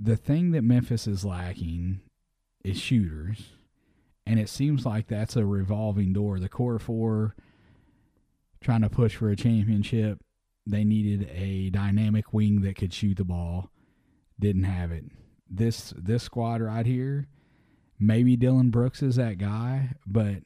The 0.00 0.16
thing 0.16 0.52
that 0.52 0.62
Memphis 0.62 1.06
is 1.06 1.24
lacking 1.24 2.00
is 2.64 2.78
shooters, 2.78 3.52
and 4.26 4.40
it 4.40 4.48
seems 4.48 4.86
like 4.86 5.06
that's 5.06 5.36
a 5.36 5.46
revolving 5.46 6.12
door. 6.12 6.38
The 6.38 6.48
core 6.48 6.78
four 6.78 7.36
trying 8.60 8.82
to 8.82 8.90
push 8.90 9.14
for 9.14 9.30
a 9.30 9.36
championship, 9.36 10.20
they 10.66 10.84
needed 10.84 11.30
a 11.30 11.70
dynamic 11.70 12.32
wing 12.32 12.62
that 12.62 12.76
could 12.76 12.92
shoot 12.92 13.18
the 13.18 13.24
ball. 13.24 13.70
Didn't 14.40 14.64
have 14.64 14.90
it. 14.90 15.04
This 15.48 15.92
this 15.96 16.22
squad 16.22 16.60
right 16.62 16.86
here 16.86 17.28
maybe 17.98 18.36
Dillon 18.36 18.70
Brooks 18.70 19.02
is 19.02 19.16
that 19.16 19.38
guy, 19.38 19.90
but 20.06 20.36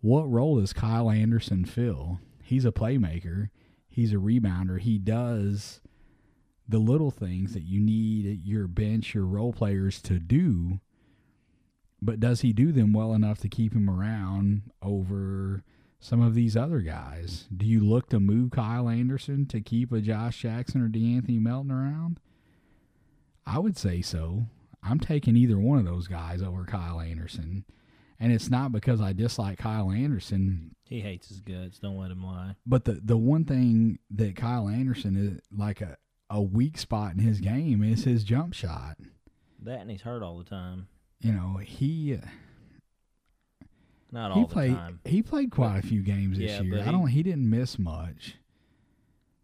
what 0.00 0.30
role 0.30 0.60
does 0.60 0.72
Kyle 0.72 1.10
Anderson 1.10 1.64
fill? 1.64 2.20
He's 2.50 2.64
a 2.64 2.72
playmaker, 2.72 3.48
he's 3.88 4.12
a 4.12 4.16
rebounder. 4.16 4.80
He 4.80 4.98
does 4.98 5.80
the 6.68 6.80
little 6.80 7.12
things 7.12 7.54
that 7.54 7.62
you 7.62 7.78
need 7.78 8.44
your 8.44 8.66
bench, 8.66 9.14
your 9.14 9.24
role 9.24 9.52
players 9.52 10.02
to 10.02 10.18
do. 10.18 10.80
But 12.02 12.18
does 12.18 12.40
he 12.40 12.52
do 12.52 12.72
them 12.72 12.92
well 12.92 13.14
enough 13.14 13.38
to 13.42 13.48
keep 13.48 13.72
him 13.72 13.88
around 13.88 14.62
over 14.82 15.62
some 16.00 16.20
of 16.20 16.34
these 16.34 16.56
other 16.56 16.80
guys? 16.80 17.46
Do 17.56 17.64
you 17.64 17.88
look 17.88 18.08
to 18.08 18.18
move 18.18 18.50
Kyle 18.50 18.88
Anderson 18.88 19.46
to 19.46 19.60
keep 19.60 19.92
a 19.92 20.00
Josh 20.00 20.42
Jackson 20.42 20.82
or 20.82 20.88
De'Anthony 20.88 21.40
Melton 21.40 21.70
around? 21.70 22.18
I 23.46 23.60
would 23.60 23.78
say 23.78 24.02
so. 24.02 24.46
I'm 24.82 24.98
taking 24.98 25.36
either 25.36 25.56
one 25.56 25.78
of 25.78 25.84
those 25.84 26.08
guys 26.08 26.42
over 26.42 26.64
Kyle 26.64 27.00
Anderson. 27.00 27.64
And 28.22 28.32
it's 28.32 28.50
not 28.50 28.70
because 28.70 29.00
I 29.00 29.14
dislike 29.14 29.58
Kyle 29.58 29.90
Anderson. 29.90 30.74
He 30.84 31.00
hates 31.00 31.28
his 31.28 31.40
guts. 31.40 31.78
Don't 31.78 31.96
let 31.96 32.10
him 32.10 32.22
lie. 32.22 32.56
But 32.66 32.84
the 32.84 33.00
the 33.02 33.16
one 33.16 33.44
thing 33.44 33.98
that 34.10 34.36
Kyle 34.36 34.68
Anderson 34.68 35.16
is 35.16 35.40
like 35.56 35.80
a, 35.80 35.96
a 36.28 36.42
weak 36.42 36.76
spot 36.76 37.14
in 37.14 37.20
his 37.20 37.40
game 37.40 37.82
is 37.82 38.04
his 38.04 38.22
jump 38.24 38.52
shot. 38.52 38.98
That 39.62 39.80
and 39.80 39.90
he's 39.90 40.02
hurt 40.02 40.22
all 40.22 40.36
the 40.38 40.44
time. 40.44 40.88
You 41.20 41.32
know, 41.32 41.56
he 41.62 42.14
uh, 42.14 42.26
not 44.12 44.32
all 44.32 44.40
he 44.40 44.46
played, 44.46 44.72
the 44.72 44.76
time. 44.76 45.00
He 45.04 45.22
played 45.22 45.50
quite 45.50 45.78
a 45.78 45.82
few 45.86 46.02
games 46.02 46.38
this 46.38 46.50
Yeah, 46.50 46.60
year. 46.62 46.78
but 46.78 46.88
I 46.88 46.90
don't 46.92 47.06
he 47.08 47.22
didn't 47.22 47.48
miss 47.48 47.78
much. 47.78 48.36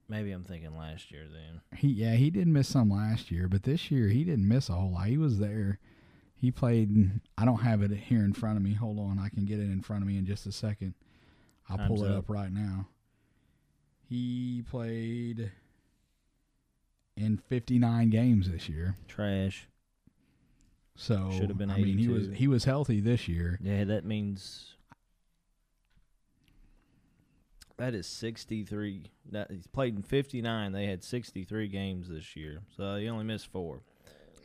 Maybe 0.08 0.30
I'm 0.32 0.44
thinking 0.44 0.76
last 0.76 1.10
year 1.10 1.26
then. 1.32 1.60
He 1.78 1.88
yeah, 1.88 2.14
he 2.14 2.30
did 2.30 2.46
miss 2.46 2.68
some 2.68 2.90
last 2.90 3.30
year, 3.30 3.48
but 3.48 3.62
this 3.62 3.90
year 3.90 4.08
he 4.08 4.22
didn't 4.24 4.46
miss 4.46 4.68
a 4.68 4.72
whole 4.74 4.92
lot. 4.92 5.06
He 5.06 5.18
was 5.18 5.38
there. 5.38 5.78
He 6.38 6.50
played. 6.50 7.20
I 7.38 7.44
don't 7.44 7.62
have 7.62 7.82
it 7.82 7.90
here 7.90 8.24
in 8.24 8.32
front 8.32 8.56
of 8.56 8.62
me. 8.62 8.74
Hold 8.74 8.98
on, 8.98 9.18
I 9.18 9.28
can 9.28 9.44
get 9.44 9.58
it 9.58 9.70
in 9.70 9.80
front 9.80 10.02
of 10.02 10.08
me 10.08 10.18
in 10.18 10.26
just 10.26 10.46
a 10.46 10.52
second. 10.52 10.94
I'll 11.68 11.86
pull 11.88 12.04
it 12.04 12.12
up. 12.12 12.18
up 12.18 12.30
right 12.30 12.52
now. 12.52 12.88
He 14.08 14.62
played 14.70 15.50
in 17.16 17.38
59 17.38 18.10
games 18.10 18.50
this 18.50 18.68
year. 18.68 18.96
Trash. 19.08 19.68
So 20.94 21.30
Should've 21.36 21.58
been 21.58 21.70
I 21.70 21.78
mean, 21.78 21.98
he 21.98 22.08
was 22.08 22.28
he 22.32 22.48
was 22.48 22.64
healthy 22.64 23.00
this 23.00 23.28
year. 23.28 23.58
Yeah, 23.62 23.84
that 23.84 24.04
means 24.04 24.76
that 27.76 27.94
is 27.94 28.06
63. 28.06 29.10
That 29.32 29.50
he's 29.50 29.66
played 29.66 29.96
in 29.96 30.02
59. 30.02 30.72
They 30.72 30.86
had 30.86 31.04
63 31.04 31.68
games 31.68 32.08
this 32.08 32.34
year, 32.36 32.62
so 32.76 32.96
he 32.96 33.08
only 33.08 33.24
missed 33.24 33.48
four. 33.48 33.80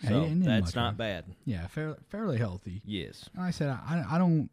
So 0.07 0.27
that's 0.31 0.75
not 0.75 0.97
bad. 0.97 1.25
Yeah, 1.45 1.67
fair, 1.67 1.97
fairly 2.09 2.37
healthy. 2.37 2.81
Yes. 2.85 3.29
Like 3.37 3.47
I 3.47 3.51
said, 3.51 3.69
I, 3.69 4.03
I 4.09 4.17
don't 4.17 4.49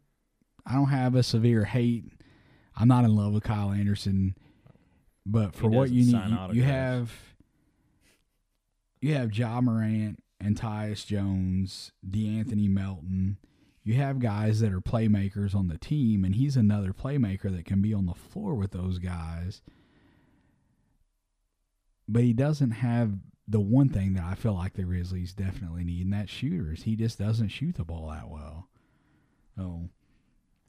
I 0.65 0.73
don't 0.73 0.89
have 0.89 1.15
a 1.15 1.23
severe 1.23 1.65
hate. 1.65 2.05
I'm 2.75 2.87
not 2.87 3.03
in 3.03 3.15
love 3.15 3.33
with 3.33 3.43
Kyle 3.43 3.71
Anderson, 3.71 4.35
but 5.25 5.55
for 5.55 5.69
what 5.69 5.89
you 5.89 6.05
need, 6.05 6.29
you, 6.29 6.47
you 6.53 6.63
have 6.63 7.11
you 9.01 9.13
have 9.15 9.33
Ja 9.33 9.59
Morant 9.61 10.19
and 10.39 10.59
Tyus 10.59 11.05
Jones, 11.05 11.91
De'Anthony 12.07 12.69
Melton. 12.69 13.37
You 13.83 13.95
have 13.95 14.19
guys 14.19 14.59
that 14.59 14.71
are 14.71 14.81
playmakers 14.81 15.55
on 15.55 15.67
the 15.67 15.77
team, 15.77 16.23
and 16.23 16.35
he's 16.35 16.55
another 16.55 16.93
playmaker 16.93 17.53
that 17.55 17.65
can 17.65 17.81
be 17.81 17.93
on 17.93 18.05
the 18.05 18.13
floor 18.13 18.53
with 18.53 18.71
those 18.71 18.99
guys. 18.99 19.61
But 22.07 22.23
he 22.23 22.33
doesn't 22.33 22.71
have 22.71 23.13
the 23.49 23.59
one 23.59 23.89
thing 23.89 24.13
that 24.13 24.23
I 24.23 24.35
feel 24.35 24.53
like 24.53 24.73
the 24.73 24.83
Grizzlies 24.83 25.33
definitely 25.33 25.83
need, 25.83 26.05
and 26.05 26.13
that's 26.13 26.31
shooters. 26.31 26.83
He 26.83 26.95
just 26.95 27.17
doesn't 27.17 27.49
shoot 27.49 27.75
the 27.75 27.83
ball 27.83 28.09
that 28.09 28.29
well. 28.29 28.67
So, 29.55 29.89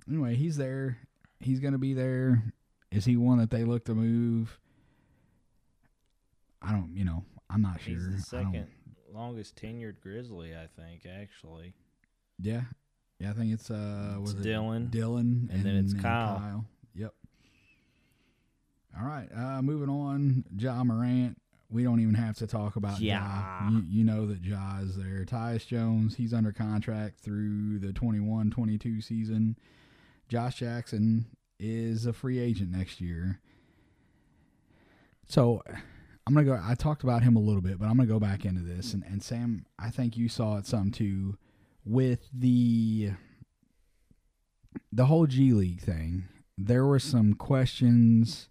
anyway, 0.08 0.34
he's 0.34 0.56
there. 0.56 0.98
He's 1.40 1.60
going 1.60 1.74
to 1.74 1.78
be 1.78 1.92
there. 1.92 2.42
Is 2.90 3.04
he 3.04 3.16
one 3.16 3.38
that 3.38 3.50
they 3.50 3.64
look 3.64 3.84
to 3.84 3.94
move? 3.94 4.58
I 6.62 6.72
don't, 6.72 6.92
you 6.94 7.04
know, 7.04 7.24
I'm 7.48 7.62
not 7.62 7.80
He's 7.80 7.98
sure. 7.98 8.10
the 8.10 8.20
second 8.22 8.66
longest 9.12 9.56
tenured 9.56 10.00
Grizzly, 10.00 10.52
I 10.54 10.66
think, 10.80 11.06
actually. 11.06 11.74
Yeah, 12.38 12.62
yeah. 13.18 13.30
I 13.30 13.32
think 13.34 13.52
it's 13.52 13.70
uh, 13.70 14.16
was 14.18 14.32
It's 14.32 14.40
it 14.40 14.42
Dillon, 14.44 14.88
Dillon, 14.88 15.50
and 15.52 15.64
then 15.64 15.76
it's 15.76 15.94
Kyle. 15.94 16.64
Yep. 16.94 17.14
All 18.98 19.06
right, 19.06 19.28
uh, 19.34 19.62
moving 19.62 19.88
on. 19.88 20.44
Ja 20.58 20.82
Morant. 20.82 21.36
We 21.70 21.84
don't 21.84 22.00
even 22.00 22.14
have 22.14 22.36
to 22.38 22.46
talk 22.46 22.76
about 22.76 23.00
Ja. 23.00 23.18
Ja. 23.18 23.70
You, 23.70 23.84
you 23.88 24.04
know 24.04 24.26
that 24.26 24.44
Ja 24.44 24.80
is 24.80 24.96
there. 24.96 25.24
Tyus 25.24 25.66
Jones, 25.66 26.16
he's 26.16 26.34
under 26.34 26.52
contract 26.52 27.20
through 27.20 27.78
the 27.78 27.92
21-22 27.92 29.02
season. 29.02 29.56
Josh 30.28 30.56
Jackson 30.56 31.26
is 31.58 32.06
a 32.06 32.12
free 32.12 32.38
agent 32.38 32.70
next 32.70 33.00
year. 33.00 33.40
So 35.28 35.62
I'm 36.26 36.34
gonna 36.34 36.46
go. 36.46 36.60
I 36.62 36.74
talked 36.74 37.02
about 37.04 37.22
him 37.22 37.36
a 37.36 37.40
little 37.40 37.60
bit, 37.62 37.78
but 37.78 37.86
I'm 37.86 37.96
gonna 37.96 38.06
go 38.06 38.18
back 38.20 38.44
into 38.44 38.62
this. 38.62 38.94
And, 38.94 39.04
and 39.04 39.22
Sam, 39.22 39.64
I 39.78 39.90
think 39.90 40.16
you 40.16 40.28
saw 40.28 40.56
it 40.58 40.66
some 40.66 40.90
too 40.90 41.36
with 41.84 42.28
the 42.32 43.12
the 44.92 45.06
whole 45.06 45.26
G 45.26 45.52
League 45.52 45.80
thing. 45.80 46.24
There 46.58 46.84
were 46.84 46.98
some 46.98 47.34
questions 47.34 48.48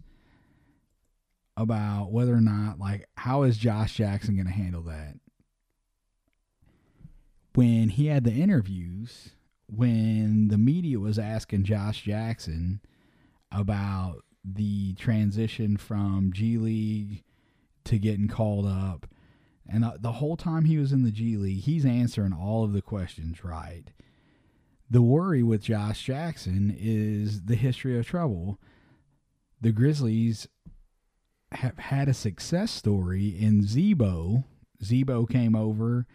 about 1.56 2.12
whether 2.12 2.34
or 2.34 2.40
not, 2.40 2.78
like, 2.78 3.08
how 3.16 3.42
is 3.42 3.58
Josh 3.58 3.94
Jackson 3.94 4.36
going 4.36 4.46
to 4.46 4.52
handle 4.52 4.82
that? 4.82 5.14
When 7.54 7.88
he 7.88 8.06
had 8.06 8.24
the 8.24 8.32
interviews, 8.32 9.30
when 9.68 10.48
the 10.48 10.58
media 10.58 10.98
was 10.98 11.18
asking 11.18 11.64
Josh 11.64 12.02
Jackson 12.02 12.80
about 13.52 14.24
the 14.44 14.94
transition 14.94 15.76
from 15.76 16.32
G 16.32 16.56
League 16.56 17.24
to 17.84 17.98
getting 17.98 18.28
called 18.28 18.66
up, 18.66 19.06
and 19.68 19.82
the, 19.82 19.98
the 20.00 20.12
whole 20.12 20.36
time 20.36 20.64
he 20.64 20.78
was 20.78 20.92
in 20.92 21.02
the 21.02 21.10
G 21.10 21.36
League, 21.36 21.62
he's 21.62 21.84
answering 21.84 22.32
all 22.32 22.64
of 22.64 22.72
the 22.72 22.82
questions 22.82 23.44
right. 23.44 23.84
The 24.88 25.02
worry 25.02 25.42
with 25.42 25.62
Josh 25.62 26.02
Jackson 26.02 26.74
is 26.76 27.42
the 27.42 27.54
history 27.54 27.98
of 27.98 28.06
trouble. 28.06 28.58
The 29.60 29.72
Grizzlies 29.72 30.48
have 31.52 31.78
had 31.78 32.08
a 32.08 32.14
success 32.14 32.70
story 32.70 33.28
in 33.28 33.66
Z-Bo. 33.66 34.44
Z-Bo 34.82 35.26
came 35.26 35.54
over, 35.54 36.06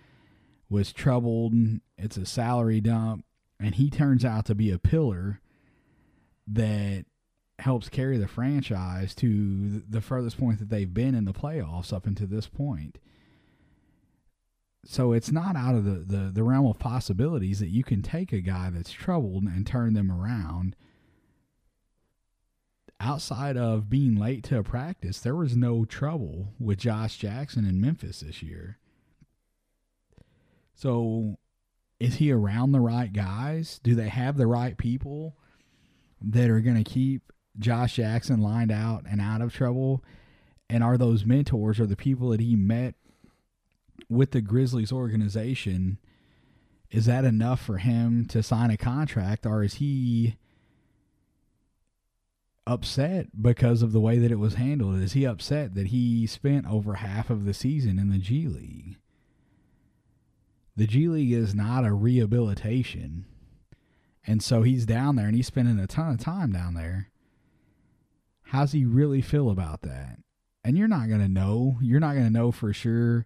was 0.69 0.93
troubled. 0.93 1.53
It's 1.97 2.17
a 2.17 2.25
salary 2.25 2.81
dump, 2.81 3.25
and 3.59 3.75
he 3.75 3.89
turns 3.89 4.25
out 4.25 4.45
to 4.45 4.55
be 4.55 4.71
a 4.71 4.79
pillar 4.79 5.41
that 6.47 7.05
helps 7.59 7.89
carry 7.89 8.17
the 8.17 8.27
franchise 8.27 9.15
to 9.15 9.81
the 9.89 10.01
furthest 10.01 10.37
point 10.37 10.59
that 10.59 10.69
they've 10.69 10.93
been 10.93 11.15
in 11.15 11.25
the 11.25 11.33
playoffs 11.33 11.93
up 11.93 12.05
until 12.05 12.27
this 12.27 12.47
point. 12.47 12.97
So 14.85 15.13
it's 15.13 15.31
not 15.31 15.55
out 15.55 15.75
of 15.75 15.83
the, 15.83 16.15
the, 16.15 16.31
the 16.31 16.43
realm 16.43 16.67
of 16.67 16.77
possibilities 16.77 17.59
that 17.59 17.69
you 17.69 17.83
can 17.83 18.01
take 18.01 18.31
a 18.31 18.41
guy 18.41 18.69
that's 18.69 18.91
troubled 18.91 19.43
and 19.43 19.65
turn 19.65 19.93
them 19.93 20.11
around 20.11 20.75
outside 22.99 23.57
of 23.57 23.89
being 23.89 24.15
late 24.15 24.43
to 24.45 24.59
a 24.59 24.63
practice, 24.63 25.19
there 25.19 25.35
was 25.35 25.55
no 25.55 25.85
trouble 25.85 26.53
with 26.59 26.79
Josh 26.79 27.17
Jackson 27.17 27.65
in 27.65 27.81
Memphis 27.81 28.21
this 28.21 28.41
year. 28.41 28.77
So, 30.73 31.37
is 31.99 32.15
he 32.15 32.31
around 32.31 32.71
the 32.71 32.81
right 32.81 33.11
guys? 33.11 33.79
Do 33.83 33.95
they 33.95 34.09
have 34.09 34.37
the 34.37 34.47
right 34.47 34.77
people 34.77 35.37
that 36.21 36.49
are 36.49 36.59
going 36.59 36.81
to 36.83 36.89
keep 36.89 37.31
Josh 37.57 37.95
Jackson 37.95 38.41
lined 38.41 38.71
out 38.71 39.05
and 39.09 39.21
out 39.21 39.41
of 39.41 39.53
trouble? 39.53 40.03
And 40.69 40.83
are 40.83 40.97
those 40.97 41.25
mentors 41.25 41.79
or 41.79 41.85
the 41.85 41.95
people 41.95 42.29
that 42.29 42.41
he 42.41 42.55
met 42.55 42.95
with 44.09 44.31
the 44.31 44.41
Grizzlies 44.41 44.91
organization? 44.91 45.99
Is 46.91 47.05
that 47.05 47.23
enough 47.23 47.61
for 47.61 47.77
him 47.77 48.25
to 48.27 48.43
sign 48.43 48.71
a 48.71 48.77
contract, 48.77 49.45
or 49.45 49.63
is 49.63 49.75
he 49.75 50.37
upset 52.67 53.27
because 53.41 53.81
of 53.81 53.91
the 53.91 53.99
way 53.99 54.17
that 54.17 54.31
it 54.31 54.39
was 54.39 54.55
handled? 54.55 54.99
Is 55.01 55.13
he 55.13 55.25
upset 55.25 55.75
that 55.75 55.87
he 55.87 56.25
spent 56.25 56.67
over 56.67 56.95
half 56.95 57.29
of 57.29 57.45
the 57.45 57.53
season 57.53 57.99
in 57.99 58.09
the 58.09 58.17
G 58.17 58.47
League? 58.47 58.97
The 60.75 60.87
G 60.87 61.07
League 61.07 61.31
is 61.31 61.53
not 61.53 61.85
a 61.85 61.93
rehabilitation. 61.93 63.25
And 64.27 64.43
so 64.43 64.63
he's 64.63 64.85
down 64.85 65.15
there 65.15 65.27
and 65.27 65.35
he's 65.35 65.47
spending 65.47 65.79
a 65.79 65.87
ton 65.87 66.11
of 66.11 66.19
time 66.19 66.51
down 66.51 66.73
there. 66.73 67.09
How's 68.49 68.71
he 68.71 68.85
really 68.85 69.21
feel 69.21 69.49
about 69.49 69.81
that? 69.83 70.17
And 70.63 70.77
you're 70.77 70.87
not 70.87 71.07
going 71.07 71.21
to 71.21 71.29
know. 71.29 71.77
You're 71.81 71.99
not 71.99 72.13
going 72.13 72.25
to 72.25 72.33
know 72.33 72.51
for 72.51 72.73
sure. 72.73 73.25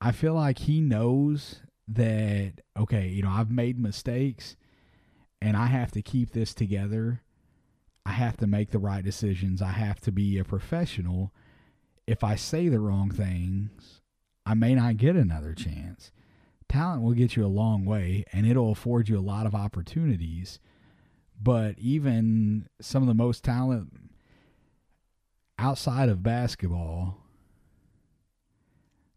I 0.00 0.12
feel 0.12 0.34
like 0.34 0.60
he 0.60 0.80
knows 0.80 1.60
that, 1.88 2.54
okay, 2.78 3.08
you 3.08 3.22
know, 3.22 3.30
I've 3.30 3.50
made 3.50 3.78
mistakes 3.78 4.56
and 5.40 5.56
I 5.56 5.66
have 5.66 5.92
to 5.92 6.02
keep 6.02 6.32
this 6.32 6.54
together. 6.54 7.22
I 8.04 8.12
have 8.12 8.36
to 8.38 8.46
make 8.46 8.70
the 8.70 8.78
right 8.78 9.04
decisions. 9.04 9.62
I 9.62 9.72
have 9.72 10.00
to 10.00 10.12
be 10.12 10.38
a 10.38 10.44
professional. 10.44 11.32
If 12.06 12.24
I 12.24 12.36
say 12.36 12.68
the 12.68 12.80
wrong 12.80 13.10
things, 13.10 14.00
I 14.46 14.54
may 14.54 14.74
not 14.74 14.96
get 14.96 15.14
another 15.14 15.54
chance. 15.54 16.10
Talent 16.68 17.02
will 17.02 17.12
get 17.12 17.36
you 17.36 17.44
a 17.44 17.48
long 17.48 17.84
way 17.84 18.24
and 18.32 18.46
it'll 18.46 18.72
afford 18.72 19.08
you 19.08 19.18
a 19.18 19.20
lot 19.20 19.46
of 19.46 19.54
opportunities. 19.54 20.58
But 21.40 21.78
even 21.78 22.68
some 22.80 23.02
of 23.02 23.08
the 23.08 23.14
most 23.14 23.44
talent 23.44 23.92
outside 25.58 26.08
of 26.08 26.22
basketball, 26.22 27.18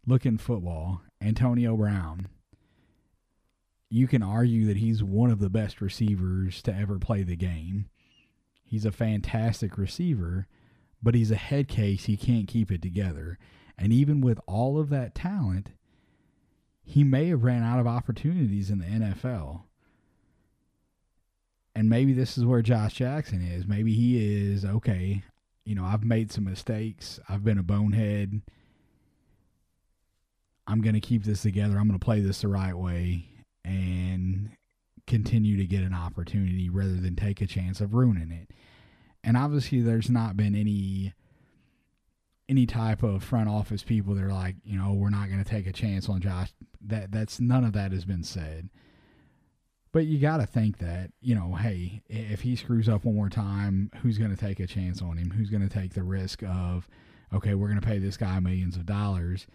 look 0.06 0.26
in 0.26 0.38
football, 0.38 1.02
Antonio 1.22 1.76
Brown 1.76 2.28
you 3.92 4.08
can 4.08 4.24
argue 4.24 4.66
that 4.68 4.78
he's 4.78 5.04
one 5.04 5.30
of 5.30 5.40
the 5.40 5.50
best 5.50 5.82
receivers 5.82 6.62
to 6.62 6.74
ever 6.74 6.98
play 6.98 7.24
the 7.24 7.36
game. 7.36 7.90
He's 8.64 8.86
a 8.86 8.92
fantastic 8.92 9.78
receiver, 9.78 10.48
but 11.04 11.14
he's 11.14 11.30
a 11.30 11.36
head 11.36 11.68
case. 11.68 12.06
He 12.06 12.16
can't 12.16 12.48
keep 12.48 12.72
it 12.72 12.82
together. 12.82 13.38
And 13.78 13.92
even 13.92 14.22
with 14.22 14.40
all 14.48 14.80
of 14.80 14.90
that 14.92 15.14
talent, 15.14 15.72
he 16.86 17.04
may 17.04 17.28
have 17.28 17.44
ran 17.44 17.64
out 17.64 17.80
of 17.80 17.88
opportunities 17.88 18.70
in 18.70 18.80
the 18.80 18.86
NFL. 18.86 19.64
And 21.76 21.90
maybe 21.90 22.14
this 22.14 22.38
is 22.38 22.46
where 22.46 22.62
Josh 22.62 22.94
Jackson 22.94 23.42
is. 23.42 23.68
Maybe 23.68 23.94
he 23.94 24.54
is 24.54 24.64
okay. 24.64 25.24
You 25.66 25.76
know, 25.76 25.84
I've 25.84 26.06
made 26.06 26.32
some 26.32 26.46
mistakes. 26.46 27.20
I've 27.28 27.44
been 27.44 27.58
a 27.58 27.64
bonehead. 27.64 28.42
I'm 30.66 30.80
going 30.80 30.96
to 30.96 31.02
keep 31.02 31.26
this 31.26 31.42
together. 31.42 31.78
I'm 31.78 31.90
going 31.90 32.00
to 32.00 32.06
play 32.06 32.22
this 32.22 32.40
the 32.40 32.48
right 32.48 32.74
way 32.74 33.31
and 33.64 34.52
continue 35.08 35.58
to 35.58 35.66
get 35.66 35.84
an 35.84 35.94
opportunity 35.94 36.70
rather 36.70 36.96
than 36.96 37.16
take 37.16 37.42
a 37.42 37.48
chance 37.48 37.82
of 37.82 37.94
ruining 37.94 38.32
it. 38.32 38.52
And 39.24 39.38
obviously 39.38 39.82
there's 39.82 40.10
not 40.10 40.38
been 40.38 40.56
any 40.56 41.14
any 42.50 42.66
type 42.66 43.02
of 43.02 43.24
front 43.24 43.48
office 43.48 43.82
people 43.82 44.14
that 44.14 44.24
are 44.24 44.34
like, 44.34 44.56
you 44.66 44.78
know, 44.78 44.92
we're 44.92 45.10
not 45.10 45.30
going 45.30 45.42
to 45.42 45.50
take 45.50 45.68
a 45.68 45.72
chance 45.72 46.10
on 46.10 46.20
Josh. 46.20 46.52
That 46.86 47.12
that's 47.12 47.40
none 47.40 47.64
of 47.64 47.74
that 47.74 47.92
has 47.92 48.04
been 48.04 48.24
said. 48.24 48.70
But 49.94 50.06
you 50.06 50.20
got 50.20 50.38
to 50.38 50.46
think 50.46 50.78
that, 50.78 51.12
you 51.22 51.36
know, 51.36 51.56
hey, 51.56 52.02
if 52.08 52.42
he 52.42 52.56
screws 52.56 52.88
up 52.88 53.04
one 53.04 53.16
more 53.16 53.30
time, 53.30 53.92
who's 54.02 54.18
going 54.18 54.36
to 54.36 54.38
take 54.38 54.60
a 54.60 54.68
chance 54.68 55.02
on 55.02 55.18
him? 55.18 55.32
Who's 55.32 55.50
going 55.50 55.68
to 55.68 55.74
take 55.74 55.94
the 55.94 56.04
risk 56.04 56.44
of, 56.44 56.88
okay, 57.34 57.56
we're 57.56 57.68
going 57.68 57.80
to 57.80 57.86
pay 57.86 58.00
this 58.00 58.16
guy 58.16 58.40
millions 58.40 58.78
of 58.78 58.86
dollars, 58.86 59.48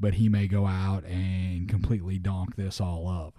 but 0.00 0.14
he 0.14 0.30
may 0.30 0.46
go 0.46 0.66
out 0.66 1.04
and 1.04 1.68
completely 1.68 2.18
donk 2.18 2.56
this 2.56 2.80
all 2.80 3.06
up. 3.08 3.34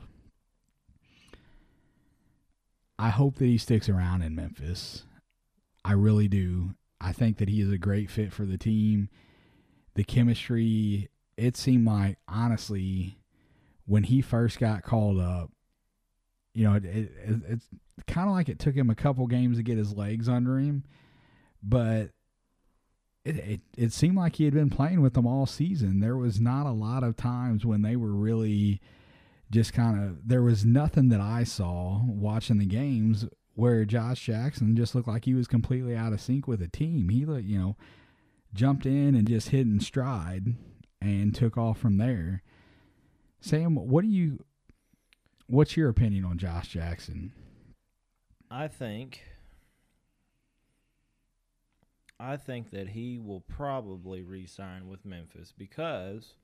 I 2.97 3.09
hope 3.09 3.35
that 3.35 3.45
he 3.45 3.57
sticks 3.57 3.89
around 3.89 4.21
in 4.21 4.35
Memphis. 4.35 5.03
I 5.83 5.93
really 5.93 6.27
do. 6.27 6.75
I 7.01 7.11
think 7.11 7.37
that 7.37 7.49
he 7.49 7.61
is 7.61 7.71
a 7.71 7.77
great 7.77 8.09
fit 8.09 8.31
for 8.31 8.45
the 8.45 8.57
team. 8.57 9.09
The 9.95 10.03
chemistry, 10.03 11.09
it 11.37 11.57
seemed 11.57 11.85
like, 11.85 12.17
honestly, 12.27 13.17
when 13.85 14.03
he 14.03 14.21
first 14.21 14.59
got 14.59 14.83
called 14.83 15.19
up, 15.19 15.51
you 16.53 16.63
know, 16.63 16.75
it, 16.75 16.85
it, 16.85 17.11
it's 17.49 17.67
kind 18.07 18.29
of 18.29 18.35
like 18.35 18.47
it 18.47 18.59
took 18.59 18.75
him 18.75 18.89
a 18.89 18.95
couple 18.95 19.27
games 19.27 19.57
to 19.57 19.63
get 19.63 19.77
his 19.77 19.93
legs 19.93 20.29
under 20.29 20.57
him, 20.57 20.83
but 21.61 22.11
it, 23.25 23.37
it 23.37 23.61
it 23.77 23.93
seemed 23.93 24.17
like 24.17 24.35
he 24.35 24.45
had 24.45 24.53
been 24.53 24.69
playing 24.69 25.01
with 25.01 25.13
them 25.13 25.25
all 25.25 25.45
season. 25.45 25.99
There 25.99 26.17
was 26.17 26.39
not 26.39 26.65
a 26.65 26.71
lot 26.71 27.03
of 27.03 27.15
times 27.17 27.65
when 27.65 27.81
they 27.81 27.95
were 27.95 28.13
really 28.13 28.81
just 29.51 29.73
kind 29.73 30.03
of 30.03 30.27
there 30.27 30.41
was 30.41 30.65
nothing 30.65 31.09
that 31.09 31.21
I 31.21 31.43
saw 31.43 32.01
watching 32.05 32.57
the 32.57 32.65
games 32.65 33.25
where 33.55 33.85
Josh 33.85 34.25
Jackson 34.25 34.75
just 34.75 34.95
looked 34.95 35.07
like 35.07 35.25
he 35.25 35.35
was 35.35 35.47
completely 35.47 35.95
out 35.95 36.13
of 36.13 36.21
sync 36.21 36.47
with 36.47 36.59
the 36.59 36.67
team. 36.67 37.09
He 37.09 37.25
looked, 37.25 37.45
you 37.45 37.59
know, 37.59 37.77
jumped 38.53 38.85
in 38.85 39.15
and 39.15 39.27
just 39.27 39.49
hit 39.49 39.67
in 39.67 39.79
stride 39.79 40.55
and 41.01 41.35
took 41.35 41.57
off 41.57 41.77
from 41.77 41.97
there. 41.97 42.41
Sam, 43.41 43.75
what 43.75 44.03
do 44.03 44.07
you 44.07 44.43
what's 45.47 45.77
your 45.77 45.89
opinion 45.89 46.25
on 46.25 46.37
Josh 46.37 46.69
Jackson? 46.69 47.33
I 48.49 48.67
think 48.67 49.21
I 52.19 52.37
think 52.37 52.71
that 52.71 52.89
he 52.89 53.19
will 53.19 53.41
probably 53.41 54.23
re-sign 54.23 54.87
with 54.87 55.05
Memphis 55.05 55.53
because 55.55 56.35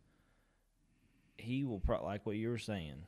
he 1.39 1.63
will 1.63 1.79
like 2.03 2.25
what 2.25 2.35
you 2.35 2.49
were 2.49 2.57
saying. 2.57 3.03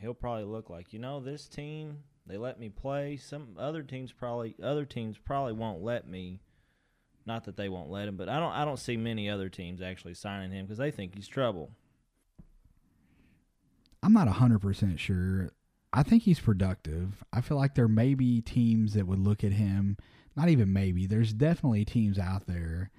He'll 0.00 0.14
probably 0.14 0.44
look 0.44 0.70
like 0.70 0.92
you 0.92 0.98
know 0.98 1.20
this 1.20 1.48
team. 1.48 1.98
They 2.26 2.36
let 2.36 2.60
me 2.60 2.68
play. 2.68 3.16
Some 3.16 3.56
other 3.58 3.82
teams 3.82 4.12
probably 4.12 4.54
other 4.62 4.84
teams 4.84 5.18
probably 5.18 5.52
won't 5.52 5.82
let 5.82 6.08
me 6.08 6.40
Not 7.26 7.44
that 7.44 7.56
they 7.56 7.68
won't 7.68 7.90
let 7.90 8.08
him, 8.08 8.16
but 8.16 8.28
I 8.28 8.38
don't. 8.38 8.52
I 8.52 8.64
don't 8.64 8.78
see 8.78 8.96
many 8.96 9.28
other 9.28 9.48
teams 9.48 9.80
actually 9.82 10.14
signing 10.14 10.52
him 10.52 10.66
because 10.66 10.78
they 10.78 10.90
think 10.90 11.14
he's 11.14 11.28
trouble. 11.28 11.70
I'm 14.02 14.12
not 14.12 14.28
100% 14.28 14.98
sure. 14.98 15.50
I 15.92 16.02
think 16.02 16.22
he's 16.22 16.40
productive. 16.40 17.22
I 17.32 17.40
feel 17.40 17.56
like 17.56 17.74
there 17.74 17.88
may 17.88 18.14
be 18.14 18.40
teams 18.40 18.94
that 18.94 19.06
would 19.06 19.18
look 19.18 19.44
at 19.44 19.52
him, 19.52 19.96
not 20.36 20.48
even 20.48 20.72
maybe, 20.72 21.06
there's 21.06 21.32
definitely 21.32 21.84
teams 21.84 22.18
out 22.18 22.46
there. 22.46 22.90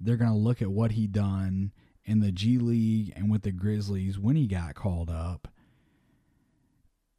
They're 0.00 0.16
to 0.32 0.36
look 0.38 0.62
at 0.62 0.70
what 0.70 0.92
he 0.92 1.06
done 1.06 1.72
in 2.06 2.20
the 2.20 2.32
G 2.32 2.58
League 2.58 3.12
and 3.16 3.30
with 3.30 3.42
the 3.42 3.52
Grizzlies 3.52 4.18
when 4.18 4.36
he 4.36 4.46
got 4.46 4.74
called 4.74 5.10
up 5.10 5.48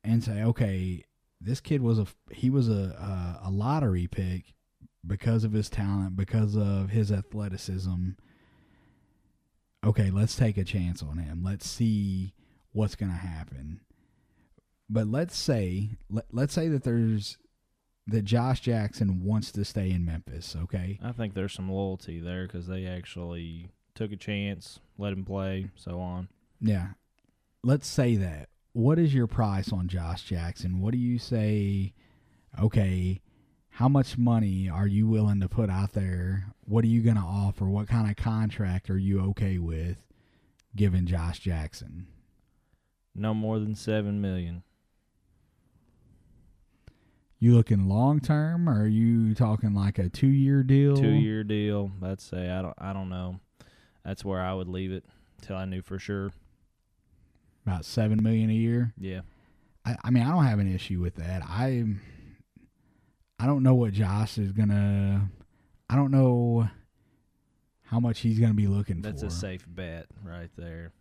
and 0.03 0.23
say, 0.23 0.41
okay, 0.41 1.03
this 1.39 1.59
kid 1.59 1.81
was 1.81 1.99
a 1.99 2.07
he 2.31 2.49
was 2.49 2.69
a 2.69 3.39
a, 3.43 3.51
lottery 3.51 4.07
pick 4.07 4.53
because 5.05 5.43
of 5.43 5.51
his 5.51 5.69
talent, 5.69 6.15
because 6.15 6.55
of 6.55 6.89
his 6.89 7.11
athleticism. 7.11 8.11
Okay, 9.85 10.09
let's 10.09 10.35
take 10.35 10.57
a 10.57 10.63
chance 10.63 11.03
on 11.03 11.17
him. 11.19 11.43
Let's 11.43 11.69
see 11.69 12.33
what's 12.71 12.95
going 12.95 13.11
to 13.11 13.17
happen. 13.17 13.81
But 14.89 15.07
let's 15.07 15.37
say 15.37 15.91
let, 16.09 16.25
let's 16.31 16.53
say 16.53 16.69
that 16.69 16.83
there's 16.83 17.37
that 18.07 18.23
Josh 18.23 18.61
Jackson 18.61 19.23
wants 19.23 19.51
to 19.51 19.65
stay 19.65 19.91
in 19.91 20.05
Memphis, 20.05 20.55
okay? 20.63 20.97
I 21.03 21.11
think 21.11 21.33
there's 21.33 21.53
some 21.53 21.69
loyalty 21.69 22.21
there 22.21 22.47
because 22.47 22.67
they 22.67 22.85
actually 22.85 23.69
took 23.97 24.11
a 24.11 24.15
chance, 24.15 24.79
let 24.97 25.11
him 25.11 25.25
play, 25.25 25.69
so 25.75 25.99
on. 25.99 26.29
Yeah. 26.61 26.89
Let's 27.63 27.87
say 27.87 28.15
that. 28.15 28.49
What 28.73 28.99
is 28.99 29.13
your 29.13 29.25
price 29.25 29.73
on 29.73 29.87
Josh 29.87 30.21
Jackson? 30.23 30.79
What 30.79 30.91
do 30.91 30.99
you 30.99 31.17
say? 31.17 31.93
Okay, 32.61 33.21
how 33.71 33.87
much 33.87 34.17
money 34.17 34.69
are 34.69 34.85
you 34.87 35.07
willing 35.07 35.39
to 35.41 35.49
put 35.49 35.69
out 35.69 35.93
there? 35.93 36.53
What 36.65 36.83
are 36.83 36.87
you 36.87 37.01
going 37.01 37.15
to 37.15 37.21
offer? 37.21 37.65
What 37.65 37.87
kind 37.87 38.09
of 38.09 38.15
contract 38.15 38.89
are 38.91 38.97
you 38.97 39.19
okay 39.29 39.57
with 39.57 39.97
giving 40.75 41.07
Josh 41.07 41.39
Jackson? 41.39 42.05
No 43.15 43.33
more 43.33 43.57
than 43.57 43.73
seven 43.73 44.21
million. 44.21 44.61
You 47.39 47.55
looking 47.55 47.87
long 47.87 48.19
term, 48.19 48.69
or 48.69 48.83
are 48.83 48.87
you 48.87 49.33
talking 49.33 49.73
like 49.73 49.97
a 49.97 50.09
two 50.09 50.27
year 50.27 50.61
deal? 50.61 50.95
Two 50.95 51.09
year 51.09 51.43
deal. 51.43 51.91
I'd 52.03 52.21
say 52.21 52.49
I 52.49 52.61
don't. 52.61 52.75
I 52.77 52.93
don't 52.93 53.09
know. 53.09 53.39
That's 54.07 54.23
where 54.23 54.41
I 54.41 54.53
would 54.53 54.69
leave 54.69 54.93
it 54.93 55.03
till 55.41 55.57
I 55.57 55.65
knew 55.65 55.81
for 55.81 55.99
sure. 55.99 56.31
About 57.65 57.83
seven 57.83 58.23
million 58.23 58.49
a 58.49 58.53
year. 58.53 58.93
Yeah. 58.97 59.19
I, 59.85 59.97
I 60.01 60.11
mean, 60.11 60.23
I 60.23 60.31
don't 60.31 60.45
have 60.45 60.59
an 60.59 60.73
issue 60.73 61.01
with 61.01 61.15
that. 61.15 61.43
I 61.43 61.83
I 63.37 63.45
don't 63.45 63.63
know 63.63 63.75
what 63.75 63.91
Josh 63.91 64.37
is 64.37 64.53
gonna. 64.53 65.29
I 65.89 65.95
don't 65.97 66.11
know 66.11 66.69
how 67.81 67.99
much 67.99 68.21
he's 68.21 68.39
gonna 68.39 68.53
be 68.53 68.67
looking 68.67 69.01
That's 69.01 69.19
for. 69.19 69.25
That's 69.27 69.35
a 69.35 69.39
safe 69.39 69.65
bet 69.67 70.05
right 70.23 70.51
there. 70.57 70.93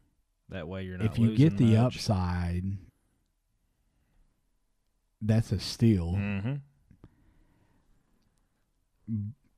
That 0.49 0.66
way 0.66 0.83
you're 0.83 0.99
not. 0.99 1.07
if 1.07 1.16
you 1.16 1.37
get 1.37 1.59
the 1.59 1.77
much. 1.77 1.95
upside, 1.95 2.64
that's 5.23 5.53
a 5.53 5.61
steal. 5.61 6.14
Mhm. 6.14 6.61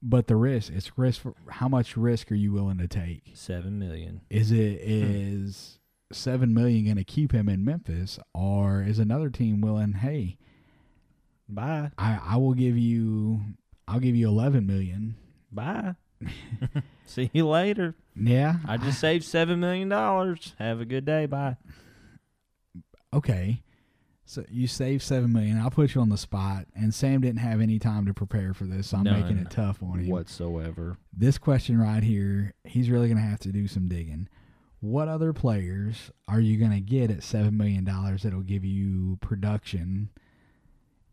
But 0.00 0.28
the 0.28 0.36
risk, 0.36 0.72
it's 0.72 0.96
risk. 0.96 1.22
For, 1.22 1.34
how 1.50 1.68
much 1.68 1.96
risk 1.96 2.30
are 2.30 2.36
you 2.36 2.52
willing 2.52 2.78
to 2.78 2.86
take? 2.86 3.32
Seven 3.34 3.78
million. 3.78 4.20
Is 4.30 4.52
it 4.52 4.80
is 4.80 5.78
hmm. 6.10 6.14
seven 6.14 6.54
million 6.54 6.84
going 6.84 6.96
to 6.96 7.04
keep 7.04 7.32
him 7.32 7.48
in 7.48 7.64
Memphis, 7.64 8.18
or 8.32 8.82
is 8.82 8.98
another 8.98 9.28
team 9.28 9.60
willing? 9.60 9.94
Hey, 9.94 10.38
Bye. 11.48 11.90
I 11.96 12.20
I 12.22 12.36
will 12.36 12.54
give 12.54 12.76
you, 12.76 13.40
I'll 13.86 14.00
give 14.00 14.14
you 14.14 14.28
eleven 14.28 14.66
million. 14.66 15.16
Bye. 15.50 15.94
See 17.06 17.30
you 17.32 17.48
later. 17.48 17.94
Yeah, 18.14 18.56
I 18.66 18.76
just 18.76 19.00
saved 19.00 19.24
seven 19.24 19.60
million 19.60 19.88
dollars. 19.88 20.54
Have 20.58 20.80
a 20.80 20.84
good 20.84 21.04
day. 21.04 21.26
Bye. 21.26 21.56
okay. 23.14 23.62
So 24.30 24.44
you 24.50 24.66
save 24.66 25.02
seven 25.02 25.32
million. 25.32 25.58
I'll 25.58 25.70
put 25.70 25.94
you 25.94 26.02
on 26.02 26.10
the 26.10 26.18
spot. 26.18 26.66
And 26.76 26.92
Sam 26.92 27.22
didn't 27.22 27.38
have 27.40 27.62
any 27.62 27.78
time 27.78 28.04
to 28.04 28.12
prepare 28.12 28.52
for 28.52 28.64
this, 28.64 28.88
so 28.88 28.98
I'm 28.98 29.04
making 29.04 29.38
it 29.38 29.50
tough 29.50 29.82
on 29.82 30.00
him. 30.00 30.08
Whatsoever. 30.10 30.98
This 31.16 31.38
question 31.38 31.80
right 31.80 32.02
here, 32.02 32.52
he's 32.64 32.90
really 32.90 33.08
going 33.08 33.16
to 33.16 33.22
have 33.26 33.40
to 33.40 33.52
do 33.52 33.66
some 33.66 33.88
digging. 33.88 34.28
What 34.80 35.08
other 35.08 35.32
players 35.32 36.10
are 36.28 36.40
you 36.40 36.58
going 36.58 36.72
to 36.72 36.80
get 36.80 37.10
at 37.10 37.22
seven 37.22 37.56
million 37.56 37.84
dollars 37.84 38.22
that'll 38.22 38.42
give 38.42 38.66
you 38.66 39.16
production? 39.22 40.10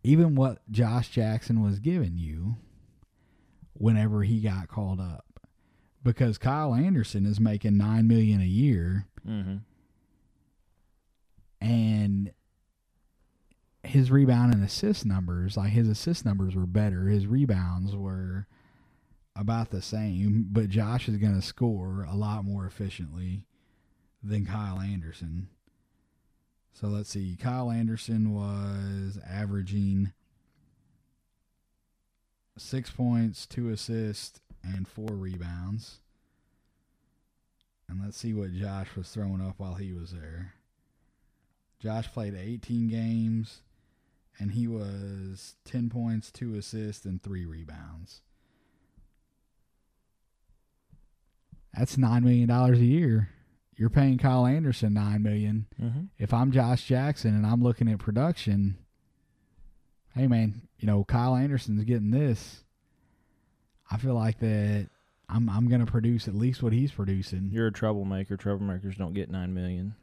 Even 0.03 0.35
what 0.35 0.59
Josh 0.69 1.07
Jackson 1.09 1.63
was 1.63 1.79
giving 1.79 2.17
you 2.17 2.57
whenever 3.73 4.23
he 4.23 4.41
got 4.41 4.67
called 4.67 4.99
up, 4.99 5.39
because 6.03 6.37
Kyle 6.37 6.75
Anderson 6.75 7.25
is 7.25 7.39
making 7.39 7.77
nine 7.77 8.07
million 8.09 8.41
a 8.41 8.45
year, 8.45 9.07
Mm-hmm. 9.25 9.55
and 11.61 12.31
his 13.95 14.11
rebound 14.11 14.53
and 14.53 14.61
assist 14.61 15.05
numbers, 15.05 15.55
like 15.55 15.71
his 15.71 15.87
assist 15.87 16.25
numbers 16.25 16.53
were 16.53 16.65
better. 16.65 17.07
His 17.07 17.25
rebounds 17.25 17.95
were 17.95 18.45
about 19.37 19.71
the 19.71 19.81
same, 19.81 20.47
but 20.51 20.69
Josh 20.69 21.07
is 21.07 21.15
going 21.15 21.33
to 21.33 21.41
score 21.41 22.05
a 22.09 22.15
lot 22.15 22.43
more 22.43 22.65
efficiently 22.65 23.45
than 24.21 24.45
Kyle 24.45 24.81
Anderson. 24.81 25.47
So 26.73 26.87
let's 26.87 27.09
see. 27.09 27.37
Kyle 27.39 27.71
Anderson 27.71 28.33
was 28.33 29.17
averaging 29.25 30.11
six 32.57 32.91
points, 32.91 33.45
two 33.45 33.69
assists, 33.69 34.41
and 34.61 34.89
four 34.89 35.15
rebounds. 35.15 36.01
And 37.87 38.01
let's 38.03 38.17
see 38.17 38.33
what 38.33 38.53
Josh 38.53 38.93
was 38.97 39.07
throwing 39.09 39.41
up 39.41 39.55
while 39.57 39.75
he 39.75 39.93
was 39.93 40.11
there. 40.11 40.55
Josh 41.79 42.11
played 42.11 42.35
18 42.35 42.89
games, 42.89 43.61
and 44.39 44.51
he 44.51 44.67
was 44.67 45.55
10 45.65 45.89
points, 45.89 46.31
two 46.31 46.55
assists, 46.55 47.05
and 47.05 47.21
three 47.21 47.45
rebounds. 47.45 48.21
That's 51.73 51.97
$9 51.97 52.23
million 52.23 52.49
a 52.49 52.75
year. 52.77 53.29
You're 53.75 53.89
paying 53.89 54.17
Kyle 54.17 54.45
Anderson 54.45 54.93
9 54.93 55.21
million. 55.21 55.65
Mm-hmm. 55.81 56.01
If 56.17 56.33
I'm 56.33 56.51
Josh 56.51 56.85
Jackson 56.85 57.35
and 57.35 57.45
I'm 57.45 57.61
looking 57.61 57.89
at 57.89 57.99
production, 57.99 58.77
hey, 60.13 60.27
man, 60.27 60.61
you 60.79 60.87
know, 60.87 61.03
Kyle 61.03 61.35
Anderson's 61.35 61.83
getting 61.83 62.11
this. 62.11 62.63
I 63.91 63.97
feel 63.97 64.15
like 64.15 64.39
that 64.39 64.89
I'm, 65.27 65.49
I'm 65.49 65.67
going 65.67 65.85
to 65.85 65.91
produce 65.91 66.27
at 66.27 66.35
least 66.35 66.63
what 66.63 66.73
he's 66.73 66.91
producing. 66.91 67.49
You're 67.51 67.67
a 67.67 67.71
troublemaker. 67.71 68.37
Troublemakers 68.37 68.97
don't 68.97 69.13
get 69.13 69.29
nine 69.29 69.53
million. 69.53 69.95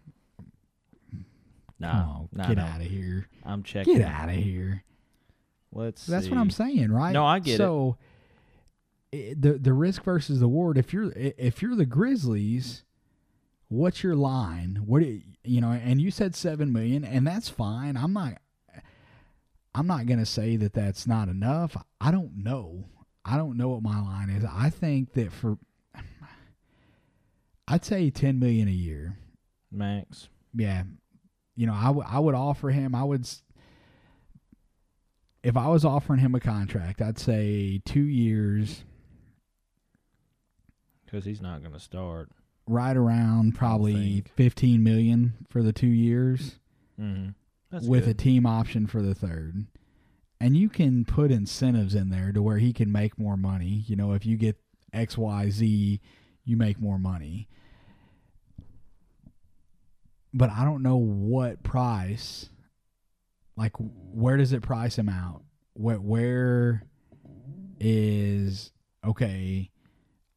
Nah, 1.83 1.91
on, 1.91 2.29
nah, 2.33 2.47
get 2.49 2.57
no. 2.57 2.65
out 2.65 2.81
of 2.81 2.87
here. 2.87 3.29
I'm 3.45 3.63
checking. 3.63 3.99
Get 3.99 4.07
out 4.07 4.29
of 4.29 4.35
here. 4.35 4.85
Let's. 5.73 6.07
That's 6.07 6.29
what 6.29 6.39
I'm 6.39 6.51
saying, 6.51 6.91
right? 6.93 7.13
No, 7.13 7.25
I 7.25 7.39
get 7.39 7.55
it. 7.55 7.57
so, 7.59 7.97
the 9.13 9.59
the 9.61 9.73
risk 9.73 10.03
versus 10.05 10.41
the 10.41 10.47
reward. 10.47 10.79
If 10.79 10.93
you're 10.93 11.13
if 11.15 11.61
you're 11.63 11.75
the 11.77 11.87
Grizzlies, 11.87 12.85
what's 13.69 14.03
your 14.03 14.15
line? 14.15 14.83
What 14.87 15.03
do- 15.03 15.21
you 15.45 15.61
know? 15.61 15.71
And 15.73 16.01
you 16.01 16.11
said 16.11 16.35
seven 16.35 16.73
million, 16.73 17.05
and 17.05 17.27
that's 17.27 17.49
fine. 17.49 17.97
I'm 17.97 18.13
not. 18.13 18.39
I'm 19.75 19.87
not 19.87 20.07
gonna 20.07 20.27
say 20.27 20.57
that 20.57 20.75
that's 20.75 21.07
not 21.07 21.29
enough. 21.29 21.77
I 22.01 22.11
don't 22.11 22.43
know. 22.45 22.85
I 23.25 23.37
don't 23.37 23.57
know 23.57 23.69
what 23.71 23.83
my 23.83 24.01
line 24.01 24.29
is. 24.31 24.45
I 24.45 24.69
think 24.69 25.15
that 25.15 25.33
for, 25.33 25.57
I'd 27.69 27.85
say 27.85 28.11
ten 28.11 28.39
million 28.39 28.69
a 28.69 28.73
year. 28.73 29.17
Max. 29.71 30.29
Yeah, 30.55 30.83
you 31.57 31.67
know, 31.67 31.75
I 31.75 31.91
would 31.91 32.07
I 32.07 32.19
would 32.19 32.35
offer 32.35 32.71
him. 32.71 32.95
I 32.95 33.05
would, 33.05 33.27
if 35.43 35.57
I 35.57 35.69
was 35.69 35.85
offering 35.85 36.21
him 36.21 36.35
a 36.35 36.41
contract, 36.41 37.01
I'd 37.03 37.19
say 37.19 37.81
two 37.85 38.05
years, 38.05 38.85
Because 41.05 41.25
he's 41.25 41.41
not 41.41 41.61
going 41.61 41.73
to 41.75 41.81
start. 41.81 42.31
right 42.67 42.97
around 42.97 43.55
probably 43.55 44.25
fifteen 44.37 44.83
million 44.83 45.35
for 45.49 45.63
the 45.63 45.73
two 45.73 45.87
years, 45.89 46.59
Mm-hmm. 47.01 47.31
That's 47.71 47.87
with 47.87 48.07
a 48.07 48.15
team 48.15 48.45
option 48.47 48.87
for 48.87 49.01
the 49.03 49.15
third. 49.15 49.67
And 50.39 50.57
you 50.57 50.69
can 50.69 51.05
put 51.05 51.31
incentives 51.31 51.95
in 51.95 52.11
there 52.11 52.33
to 52.33 52.43
where 52.43 52.59
he 52.59 52.73
can 52.73 52.91
make 52.93 53.19
more 53.19 53.37
money. 53.37 53.85
You 53.87 53.97
know, 53.97 54.13
if 54.13 54.27
you 54.27 54.37
get 54.37 54.57
X, 54.93 55.17
Y, 55.17 55.49
Z, 55.51 56.01
you 56.45 56.57
make 56.57 56.79
more 56.81 56.99
money. 56.99 57.49
But 60.35 60.51
I 60.51 60.65
don't 60.65 60.83
know 60.83 60.97
what 60.97 61.63
price. 61.63 62.49
Like, 63.57 63.73
where 63.79 64.37
does 64.37 64.53
it 64.53 64.63
price 64.63 64.97
him 64.97 65.09
out? 65.09 65.43
Where, 65.75 66.01
where 66.01 66.85
is 67.79 68.73
okay? 69.07 69.71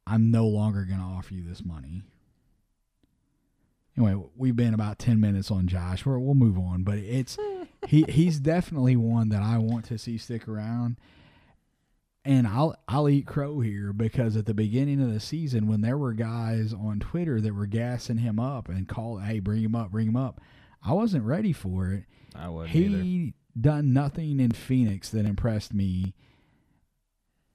I'm 0.06 0.30
no 0.30 0.46
longer 0.46 0.84
going 0.84 1.00
to 1.00 1.04
offer 1.04 1.34
you 1.34 1.42
this 1.42 1.64
money. 1.64 2.02
Anyway, 3.96 4.22
we've 4.36 4.56
been 4.56 4.74
about 4.74 4.98
ten 4.98 5.20
minutes 5.20 5.50
on 5.50 5.66
Josh. 5.66 6.04
We're, 6.04 6.18
we'll 6.18 6.34
move 6.34 6.58
on, 6.58 6.82
but 6.82 6.98
it's 6.98 7.38
he 7.86 8.04
he's 8.08 8.38
definitely 8.38 8.96
one 8.96 9.30
that 9.30 9.42
I 9.42 9.58
want 9.58 9.86
to 9.86 9.98
see 9.98 10.18
stick 10.18 10.46
around. 10.46 10.96
And 12.26 12.44
I'll 12.48 12.74
I'll 12.88 13.08
eat 13.08 13.24
crow 13.24 13.60
here 13.60 13.92
because 13.92 14.36
at 14.36 14.46
the 14.46 14.52
beginning 14.52 15.00
of 15.00 15.12
the 15.12 15.20
season 15.20 15.68
when 15.68 15.80
there 15.80 15.96
were 15.96 16.12
guys 16.12 16.72
on 16.74 16.98
Twitter 16.98 17.40
that 17.40 17.54
were 17.54 17.66
gassing 17.66 18.18
him 18.18 18.40
up 18.40 18.68
and 18.68 18.88
call 18.88 19.18
hey 19.18 19.38
bring 19.38 19.62
him 19.62 19.76
up 19.76 19.92
bring 19.92 20.08
him 20.08 20.16
up, 20.16 20.40
I 20.82 20.92
wasn't 20.92 21.24
ready 21.24 21.52
for 21.52 21.92
it. 21.92 22.04
I 22.34 22.48
wasn't 22.48 22.70
he 22.72 22.84
either. 22.86 23.32
done 23.60 23.92
nothing 23.92 24.40
in 24.40 24.50
Phoenix 24.50 25.08
that 25.10 25.24
impressed 25.24 25.72
me. 25.72 26.14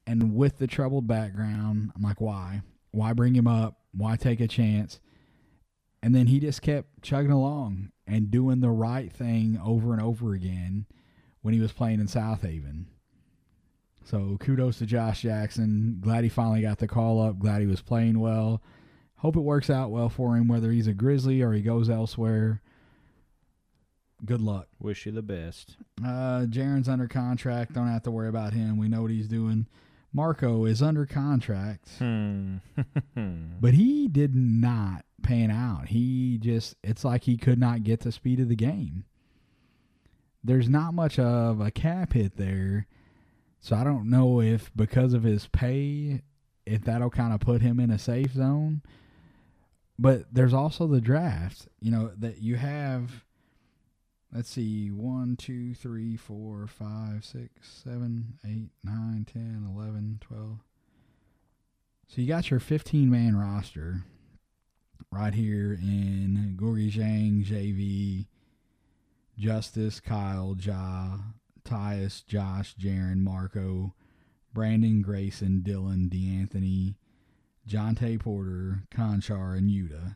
And 0.08 0.36
with 0.36 0.58
the 0.58 0.68
troubled 0.68 1.06
background, 1.06 1.92
I'm 1.94 2.02
like, 2.02 2.22
why? 2.22 2.62
Why 2.92 3.12
bring 3.12 3.36
him 3.36 3.48
up? 3.48 3.78
Why 3.94 4.16
take 4.16 4.40
a 4.40 4.48
chance? 4.48 5.02
And 6.02 6.16
then 6.16 6.28
he 6.28 6.40
just 6.40 6.62
kept 6.62 7.02
chugging 7.04 7.32
along 7.32 7.92
and 8.08 8.32
doing 8.32 8.62
the 8.62 8.72
right 8.72 9.12
thing 9.12 9.60
over 9.64 9.94
and 9.94 10.02
over 10.02 10.34
again 10.34 10.86
when 11.42 11.54
he 11.54 11.60
was 11.60 11.72
playing 11.74 12.00
in 12.00 12.08
Southaven. 12.08 12.86
So 14.04 14.38
kudos 14.40 14.80
to 14.80 14.86
Josh 14.86 15.22
Jackson. 15.22 15.98
Glad 16.02 16.24
he 16.24 16.30
finally 16.30 16.62
got 16.62 16.80
the 16.80 16.88
call 16.88 17.22
up. 17.22 17.40
Glad 17.40 17.62
he 17.62 17.68
was 17.68 17.82
playing 17.82 18.20
well. 18.20 18.62
Hope 19.18 19.36
it 19.36 19.42
works 19.42 19.70
out 19.70 19.92
well 19.92 20.10
for 20.10 20.36
him, 20.36 20.48
whether 20.48 20.72
he's 20.72 20.88
a 20.88 20.94
Grizzly 20.94 21.42
or 21.42 21.54
he 21.54 21.62
goes 21.62 21.90
elsewhere. 21.90 22.62
Good 24.26 24.42
luck. 24.42 24.68
Wish 24.80 25.06
you 25.06 25.12
the 25.12 25.22
best. 25.22 25.78
Uh, 26.04 26.46
Jaren's 26.48 26.90
under 26.90 27.08
contract. 27.08 27.74
Don't 27.74 27.88
have 27.88 28.04
to 28.04 28.12
worry 28.12 28.30
about 28.30 28.54
him. 28.54 28.78
We 28.78 28.88
know 28.88 29.02
what 29.04 29.12
he's 29.12 29.28
doing. 29.28 29.68
Marko 30.14 30.66
is 30.66 30.82
under 30.82 31.06
contract, 31.06 31.88
Hmm. 31.98 32.58
but 33.62 33.74
he 33.74 34.08
did 34.10 34.36
not 34.36 35.06
pan 35.24 35.50
out. 35.50 35.88
He 35.88 36.38
just, 36.38 36.76
it's 36.84 37.06
like 37.06 37.24
he 37.24 37.38
could 37.38 37.58
not 37.58 37.84
get 37.84 38.02
the 38.02 38.12
speed 38.12 38.40
of 38.42 38.50
the 38.50 38.56
game. 38.56 39.06
There's 40.44 40.68
not 40.68 40.94
much 40.94 41.18
of 41.18 41.62
a 41.62 41.72
cap 41.72 42.12
hit 42.14 42.36
there. 42.36 42.88
So 43.62 43.76
I 43.76 43.84
don't 43.84 44.10
know 44.10 44.42
if 44.42 44.72
because 44.76 45.14
of 45.14 45.24
his 45.24 45.48
pay, 45.48 46.22
if 46.66 46.84
that'll 46.84 47.10
kind 47.10 47.34
of 47.34 47.40
put 47.40 47.62
him 47.62 47.80
in 47.80 47.92
a 47.92 48.00
safe 48.00 48.34
zone. 48.34 48.82
But 49.98 50.26
there's 50.34 50.54
also 50.54 50.88
the 50.88 51.00
draft, 51.00 51.68
you 51.80 51.92
know, 51.92 52.12
that 52.18 52.42
you 52.42 52.58
have 52.58 53.24
let's 54.34 54.50
see, 54.50 54.90
1, 54.90 55.36
2, 55.36 55.74
3, 55.74 56.16
4, 56.16 56.68
5, 56.68 57.26
6, 57.26 57.50
7, 57.62 58.34
8, 58.46 58.70
9, 58.84 59.28
10, 59.32 59.72
11, 59.76 60.20
12. 60.22 60.58
So 62.08 62.22
you 62.22 62.28
got 62.28 62.50
your 62.50 62.60
15 62.60 63.10
man 63.10 63.36
roster 63.36 64.04
right 65.12 65.34
here 65.34 65.74
in 65.74 66.56
Gorgui 66.60 66.92
Dieng, 66.92 67.46
JV, 67.46 68.28
Justice, 69.38 70.00
Kyle, 70.00 70.56
Ja, 70.60 71.18
Tyus, 71.72 72.26
Josh, 72.26 72.76
Jaren, 72.76 73.20
Marko, 73.20 73.94
Brandon, 74.54 75.02
Grayson, 75.02 75.62
Dillon, 75.62 76.10
De'Anthony, 76.12 76.96
Jontay 77.68 78.20
Porter, 78.20 78.84
Konchar, 78.94 79.58
and 79.58 79.70
Yuta. 79.70 80.16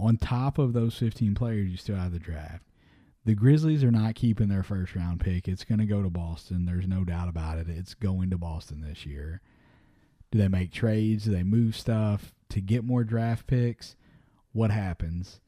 On 0.00 0.16
top 0.16 0.58
of 0.58 0.72
those 0.72 0.96
15 0.96 1.34
players, 1.34 1.70
you 1.70 1.76
still 1.76 1.96
have 1.96 2.12
the 2.12 2.18
draft. 2.18 2.64
The 3.26 3.34
Grizzlies 3.34 3.84
are 3.84 3.90
not 3.90 4.14
keeping 4.14 4.48
their 4.48 4.62
first 4.62 4.94
round 4.94 5.20
pick. 5.20 5.48
It's 5.48 5.64
going 5.64 5.78
to 5.78 5.86
go 5.86 6.02
to 6.02 6.10
Boston. 6.10 6.64
There's 6.64 6.86
no 6.86 7.04
doubt 7.04 7.28
about 7.28 7.58
it. 7.58 7.68
It's 7.68 7.94
going 7.94 8.30
to 8.30 8.38
Boston 8.38 8.80
this 8.80 9.06
year. 9.06 9.40
Do 10.30 10.38
they 10.38 10.48
make 10.48 10.72
trades? 10.72 11.24
Do 11.24 11.30
they 11.30 11.42
move 11.42 11.76
stuff 11.76 12.34
to 12.50 12.60
get 12.60 12.84
more 12.84 13.04
draft 13.04 13.46
picks? 13.46 13.96
What 14.52 14.70
happens? 14.70 15.40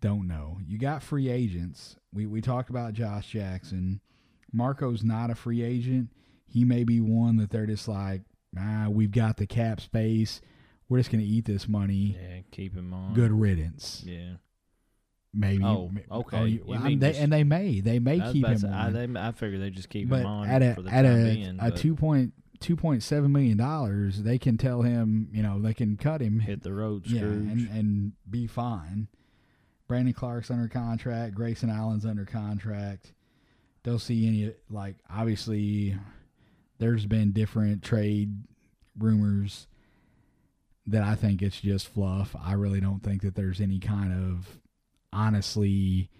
Don't 0.00 0.26
know. 0.26 0.58
You 0.66 0.78
got 0.78 1.02
free 1.02 1.28
agents. 1.28 1.96
We 2.16 2.26
we 2.26 2.40
talked 2.40 2.70
about 2.70 2.94
Josh 2.94 3.28
Jackson. 3.28 4.00
Marko's 4.54 5.04
not 5.04 5.30
a 5.30 5.34
free 5.34 5.62
agent. 5.62 6.08
He 6.48 6.64
may 6.64 6.82
be 6.84 7.00
one 7.00 7.36
that 7.36 7.50
they're 7.50 7.66
just 7.66 7.86
like, 7.88 8.22
ah, 8.58 8.86
we've 8.88 9.10
got 9.10 9.36
the 9.36 9.46
cap 9.46 9.80
space. 9.80 10.40
We're 10.88 10.98
just 10.98 11.10
going 11.10 11.22
to 11.22 11.28
eat 11.30 11.44
this 11.44 11.68
money. 11.68 12.16
Yeah, 12.20 12.40
keep 12.52 12.74
him 12.74 12.94
on. 12.94 13.12
Good 13.12 13.32
riddance. 13.32 14.02
Yeah. 14.06 14.34
Maybe. 15.34 15.64
Oh, 15.64 15.90
okay. 16.10 16.46
you- 16.46 16.64
You 16.66 16.78
mean 16.78 16.98
they, 17.00 17.08
just- 17.10 17.20
and 17.20 17.32
they 17.32 17.44
may. 17.44 17.80
They 17.80 17.98
may 17.98 18.20
keep 18.32 18.46
him 18.46 18.56
say, 18.58 18.68
I, 18.68 18.90
they, 18.90 19.06
I 19.20 19.32
figure 19.32 19.58
they 19.58 19.70
just 19.70 19.90
keep 19.90 20.08
but 20.08 20.20
him 20.20 20.26
on 20.26 20.48
at 20.48 20.62
a 20.62 20.74
for 20.74 20.82
the 20.82 20.90
at 20.90 21.02
time 21.02 21.20
a, 21.26 21.34
being. 21.34 21.58
a 21.60 21.70
two 21.70 21.94
point 21.94 22.32
two 22.60 22.76
point 22.76 23.02
seven 23.02 23.32
million 23.32 23.58
dollars, 23.58 24.22
they 24.22 24.38
can 24.38 24.56
tell 24.56 24.80
him, 24.82 25.28
you 25.32 25.42
know, 25.42 25.60
they 25.60 25.74
can 25.74 25.96
cut 25.98 26.22
him, 26.22 26.38
hit 26.38 26.62
the 26.62 26.72
road, 26.72 27.06
yeah, 27.06 27.20
and 27.22 27.68
and 27.68 28.12
be 28.30 28.46
fine. 28.46 29.08
Brandon 29.88 30.14
Clarke's 30.14 30.50
under 30.50 30.68
contract. 30.68 31.34
Grayson 31.34 31.70
Allen's 31.70 32.04
under 32.06 32.24
contract. 32.24 33.12
Don't 33.82 34.00
see 34.00 34.26
any 34.26 34.52
like 34.70 34.96
obviously. 35.10 35.96
There's 36.78 37.06
been 37.06 37.32
different 37.32 37.82
trade 37.82 38.42
rumors 38.98 39.66
that 40.86 41.02
I 41.02 41.14
think 41.14 41.40
it's 41.40 41.60
just 41.60 41.88
fluff. 41.88 42.36
I 42.40 42.52
really 42.52 42.80
don't 42.80 43.02
think 43.02 43.22
that 43.22 43.34
there's 43.34 43.60
any 43.62 43.78
kind 43.78 44.12
of 44.12 44.60
honestly 45.12 46.10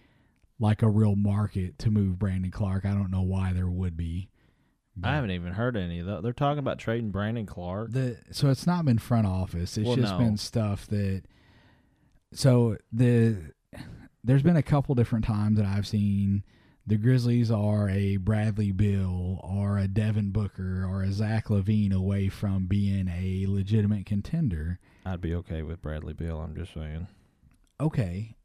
like 0.58 0.82
a 0.82 0.88
real 0.88 1.14
market 1.16 1.78
to 1.80 1.90
move 1.90 2.18
Brandon 2.18 2.50
Clarke. 2.50 2.86
I 2.86 2.92
don't 2.94 3.10
know 3.10 3.22
why 3.22 3.52
there 3.52 3.68
would 3.68 3.96
be. 3.96 4.30
I 5.04 5.14
haven't 5.16 5.32
even 5.32 5.52
heard 5.52 5.76
any 5.76 5.98
of 6.00 6.06
that. 6.06 6.22
They're 6.22 6.32
talking 6.32 6.58
about 6.58 6.78
trading 6.78 7.10
Brandon 7.10 7.44
Clarke. 7.44 7.92
the 7.92 8.16
so 8.30 8.48
it's 8.48 8.66
not 8.66 8.86
been 8.86 8.96
front 8.98 9.26
office. 9.26 9.76
It's 9.76 9.86
Well, 9.86 9.96
just 9.96 10.12
no. 10.14 10.18
been 10.18 10.38
stuff 10.38 10.86
that 10.86 11.24
so 12.32 12.78
the 12.90 13.52
there's 14.24 14.42
been 14.42 14.56
a 14.56 14.62
couple 14.62 14.94
different 14.94 15.24
times 15.24 15.58
that 15.58 15.66
I've 15.66 15.86
seen 15.86 16.42
the 16.86 16.96
Grizzlies 16.96 17.50
are 17.50 17.88
a 17.88 18.16
Bradley 18.16 18.70
Beal 18.70 19.40
or 19.42 19.76
a 19.76 19.88
Devin 19.88 20.30
Booker 20.30 20.84
or 20.84 21.02
a 21.02 21.10
Zach 21.10 21.46
LaVine 21.48 21.92
away 21.92 22.28
from 22.28 22.66
being 22.66 23.08
a 23.08 23.46
legitimate 23.48 24.06
contender. 24.06 24.78
I'd 25.04 25.20
be 25.20 25.34
okay 25.34 25.62
with 25.62 25.82
Bradley 25.82 26.12
Beal. 26.12 26.38
I'm 26.38 26.54
just 26.54 26.72
saying. 26.72 27.08
Okay. 27.80 28.36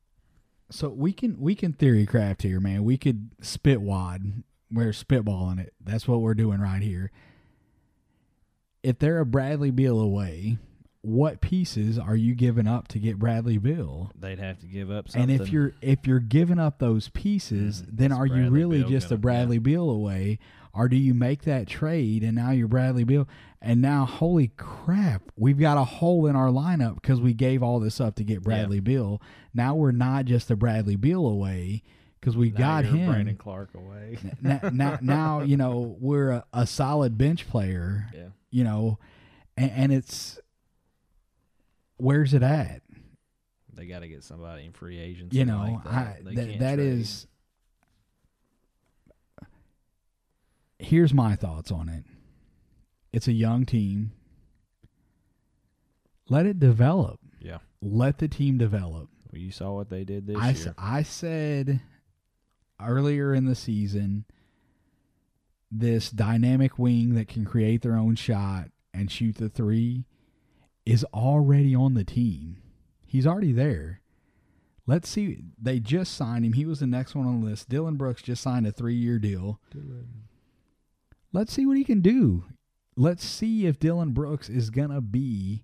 So 0.72 0.90
we 0.90 1.14
can 1.14 1.40
we 1.40 1.54
can 1.54 1.74
theory 1.74 2.06
craft 2.06 2.42
here, 2.42 2.60
man. 2.60 2.84
We 2.84 2.98
could 2.98 3.30
spit 3.42 3.82
wad. 3.82 4.44
We're 4.72 4.92
spitballing 4.92 5.60
it. 5.60 5.74
That's 5.80 6.08
what 6.08 6.22
we're 6.22 6.34
doing 6.34 6.62
right 6.62 6.82
here. 6.82 7.12
If 8.82 8.98
they're 8.98 9.20
a 9.20 9.26
Bradley 9.26 9.70
Beal 9.70 10.00
away, 10.00 10.58
what 11.04 11.42
pieces 11.42 11.98
are 11.98 12.16
you 12.16 12.36
giving 12.36 12.68
up 12.68 12.88
to 12.90 13.00
get 13.00 13.18
Bradley 13.18 13.58
Beal? 13.58 14.12
They'd 14.20 14.38
have 14.40 14.60
to 14.60 14.68
give 14.68 14.92
up 14.92 15.10
something. 15.10 15.32
And 15.32 15.42
if 15.42 15.50
you're 15.52 15.74
if 15.82 16.06
you're 16.06 16.20
giving 16.20 16.60
up 16.60 16.78
those 16.80 17.10
pieces, 17.10 17.82
Mhm. 17.82 17.88
then 17.98 18.12
Is 18.12 18.18
are 18.20 18.26
you 18.28 18.50
really 18.52 18.80
Beal 18.82 18.90
just 18.90 19.12
a 19.12 19.16
yeah. 19.16 19.20
Bradley 19.22 19.58
Beal 19.58 19.90
away, 19.90 20.38
or 20.74 20.88
do 20.88 20.96
you 20.96 21.14
make 21.16 21.42
that 21.44 21.68
trade 21.68 22.24
and 22.24 22.36
now 22.36 22.52
you're 22.52 22.68
Bradley 22.68 23.04
Beal? 23.04 23.28
And 23.64 23.82
now, 23.82 24.06
holy 24.06 24.50
crap, 24.58 25.24
we've 25.36 25.60
got 25.60 25.78
a 25.78 25.84
hole 25.84 26.26
in 26.28 26.36
our 26.36 26.50
lineup 26.50 26.96
because 26.96 27.20
we 27.22 27.34
gave 27.34 27.62
all 27.64 27.80
this 27.80 28.00
up 28.02 28.16
to 28.16 28.24
get 28.24 28.42
Bradley 28.44 28.80
Beal. 28.80 29.22
Now 29.54 29.76
we're 29.76 29.92
not 29.92 30.26
just 30.26 30.50
a 30.52 30.56
Bradley 30.56 30.96
Beal 30.96 31.26
away 31.28 31.82
because 32.20 32.38
we 32.38 32.52
Now 32.52 32.58
got 32.58 32.86
him. 32.86 33.08
Brandon 33.10 33.36
Clarke 33.36 33.74
away. 33.74 34.18
now, 34.42 34.60
now, 34.72 35.00
now, 35.02 35.42
you 35.42 35.58
know 35.58 35.96
we're 36.00 36.30
a, 36.30 36.46
a 36.54 36.68
solid 36.68 37.18
bench 37.18 37.48
player. 37.48 38.06
yeah. 38.16 38.28
You 38.52 38.64
know, 38.66 39.00
and, 39.58 39.72
and 39.72 39.92
it's 39.94 40.40
where's 42.02 42.34
it 42.34 42.44
at? 42.44 42.82
They 43.74 43.86
got 43.86 44.00
to 44.00 44.08
get 44.08 44.24
somebody 44.24 44.66
in 44.66 44.74
free 44.74 45.00
agency. 45.00 45.38
you 45.38 45.46
know 45.46 45.60
like 45.60 45.84
that. 45.86 45.94
I, 45.94 46.18
They 46.24 46.36
that, 46.36 46.48
can't 46.48 46.60
that 46.60 46.76
trade. 46.76 46.88
is 47.00 47.28
here's 50.80 51.14
my 51.14 51.36
thoughts 51.36 51.72
on 51.72 51.88
it 51.90 52.04
it's 53.14 53.28
a 53.28 53.32
young 53.34 53.66
team 53.66 54.12
let 56.30 56.46
it 56.46 56.60
develop 56.60 57.20
Yeah. 57.40 57.60
let 57.82 58.18
the 58.18 58.28
team 58.28 58.58
develop 58.58 59.10
Well, 59.32 59.42
you 59.42 59.52
saw 59.52 59.74
what 59.76 59.90
they 59.90 60.04
did 60.04 60.26
this 60.28 60.38
I, 60.38 60.52
year. 60.52 60.76
I 60.78 61.04
said 61.04 61.82
earlier 62.82 63.34
in 63.34 63.46
the 63.46 63.56
season 63.56 64.26
this 65.72 66.10
dynamic 66.10 66.80
wing 66.80 67.14
that 67.16 67.28
can 67.28 67.46
create 67.46 67.82
their 67.84 67.96
own 67.96 68.16
shot 68.16 68.70
and 68.94 69.12
shoot 69.12 69.36
the 69.36 69.50
three 69.50 70.06
is 70.86 71.06
already 71.14 71.76
on 71.76 71.94
the 71.94 72.04
team. 72.04 72.62
He's 73.06 73.28
already 73.28 73.52
there. 73.52 74.02
Let's 74.88 75.10
see. 75.10 75.44
They 75.62 75.80
just 75.80 76.16
signed 76.16 76.44
him. 76.44 76.54
He 76.54 76.66
was 76.66 76.80
the 76.80 76.88
next 76.88 77.16
one 77.16 77.28
on 77.28 77.42
the 77.42 77.48
list. 77.48 77.70
Dillon 77.70 77.96
Brooks 77.96 78.22
just 78.22 78.42
signed 78.42 78.66
a 78.66 78.72
three 78.72 78.96
year 78.96 79.20
deal. 79.20 79.60
Let's 81.32 81.54
see 81.54 81.66
what 81.66 81.78
he 81.78 81.84
can 81.84 82.02
do. 82.02 82.46
Let's 82.98 83.24
see 83.24 83.66
if 83.68 83.80
Dillon 83.80 84.12
Brooks 84.12 84.50
is 84.50 84.70
gonna 84.70 85.02
be 85.02 85.64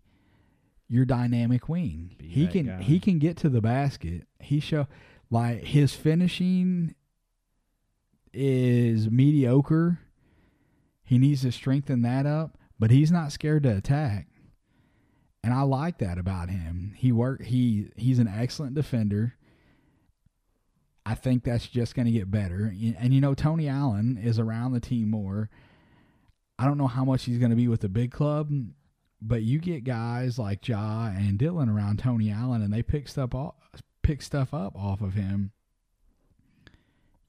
your 0.88 1.06
dynamic 1.06 1.68
wing. 1.68 2.16
Be 2.18 2.28
he 2.28 2.48
can 2.48 2.66
guy. 2.68 2.82
he 2.82 3.00
can 3.00 3.20
get 3.20 3.38
to 3.38 3.50
the 3.50 3.62
basket. 3.62 4.28
He 4.40 4.60
show 4.60 4.88
like 5.30 5.64
his 5.64 5.94
finishing 5.94 6.96
is 8.34 9.10
mediocre. 9.10 10.00
He 11.04 11.18
needs 11.18 11.42
to 11.42 11.52
strengthen 11.52 12.02
that 12.04 12.26
up, 12.26 12.58
but 12.80 12.92
he's 12.92 13.12
not 13.12 13.32
scared 13.32 13.64
to 13.64 13.76
attack. 13.76 14.28
And 15.48 15.56
I 15.56 15.62
like 15.62 16.00
that 16.00 16.18
about 16.18 16.50
him. 16.50 16.92
He 16.98 17.14
work 17.14 17.42
he 17.42 17.88
he's 17.96 18.20
an 18.20 18.28
excellent 18.28 18.76
defender. 18.76 19.36
I 21.06 21.16
think 21.16 21.46
that's 21.46 21.66
just 21.66 21.96
going 21.96 22.06
to 22.06 22.12
get 22.12 22.30
better. 22.30 22.76
And 23.00 23.14
you 23.14 23.22
know 23.22 23.34
Tony 23.34 23.70
Allen 23.70 24.20
is 24.22 24.40
around 24.40 24.74
the 24.74 24.82
team 24.82 25.10
more. 25.10 25.50
I 26.60 26.66
don't 26.66 26.78
know 26.78 26.88
how 26.88 27.06
much 27.06 27.24
he's 27.24 27.38
going 27.38 27.52
to 27.52 27.56
be 27.56 27.70
with 27.70 27.80
the 27.80 27.88
big 27.88 28.12
club, 28.12 28.52
but 29.22 29.42
you 29.42 29.60
get 29.60 29.86
guys 29.86 30.38
like 30.38 30.68
Ja 30.68 31.14
and 31.16 31.40
Dillon 31.40 31.70
around 31.70 32.00
Tony 32.00 32.30
Allen, 32.30 32.62
and 32.62 32.74
they 32.74 32.84
pick 32.84 33.08
stuff 33.08 33.34
off, 33.34 33.56
pick 34.02 34.22
stuff 34.22 34.54
up 34.54 34.76
off 34.76 35.00
of 35.00 35.14
him. 35.14 35.54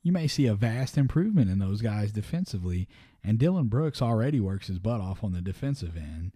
You 0.02 0.10
may 0.10 0.26
see 0.26 0.46
a 0.46 0.56
vast 0.56 0.98
improvement 0.98 1.52
in 1.52 1.60
those 1.60 1.82
guys 1.82 2.10
defensively, 2.10 2.88
and 3.22 3.38
Dillon 3.38 3.68
Brooks 3.68 4.02
already 4.02 4.40
works 4.40 4.66
his 4.66 4.80
butt 4.80 5.00
off 5.00 5.22
on 5.22 5.34
the 5.34 5.40
defensive 5.40 5.96
end. 5.96 6.32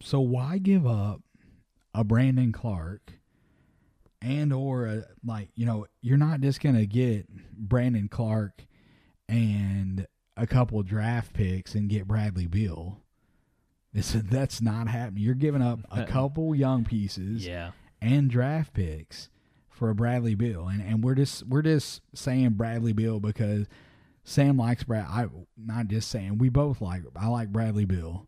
So 0.00 0.20
why 0.20 0.58
give 0.58 0.86
up 0.86 1.22
a 1.94 2.04
Brandon 2.04 2.52
Clarke 2.52 3.12
and 4.20 4.52
or 4.52 4.86
a, 4.86 5.04
like 5.24 5.48
you 5.54 5.66
know 5.66 5.86
you're 6.02 6.18
not 6.18 6.40
just 6.40 6.60
gonna 6.60 6.86
get 6.86 7.28
Brandon 7.56 8.08
Clarke 8.08 8.66
and 9.28 10.06
a 10.36 10.46
couple 10.46 10.82
draft 10.82 11.32
picks 11.32 11.74
and 11.74 11.88
get 11.88 12.06
Bradley 12.08 12.46
Beal. 12.46 13.00
This 13.92 14.12
that's 14.30 14.60
not 14.60 14.88
happening. 14.88 15.22
You're 15.22 15.34
giving 15.34 15.62
up 15.62 15.80
a 15.90 16.04
couple 16.06 16.54
young 16.54 16.84
pieces 16.84 17.46
Yeah. 17.46 17.70
and 18.02 18.28
draft 18.30 18.74
picks 18.74 19.30
for 19.70 19.90
a 19.90 19.94
Bradley 19.94 20.34
Beal, 20.34 20.68
and 20.68 20.80
and 20.82 21.02
we're 21.04 21.14
just 21.14 21.46
we're 21.46 21.62
just 21.62 22.00
saying 22.14 22.50
Bradley 22.50 22.92
Beal 22.92 23.20
because 23.20 23.66
Sam 24.24 24.56
likes 24.56 24.84
Brad. 24.84 25.06
I 25.08 25.26
not 25.56 25.88
just 25.88 26.08
saying 26.10 26.38
we 26.38 26.48
both 26.48 26.80
like. 26.80 27.02
I 27.16 27.28
like 27.28 27.52
Bradley 27.52 27.84
Beal. 27.84 28.26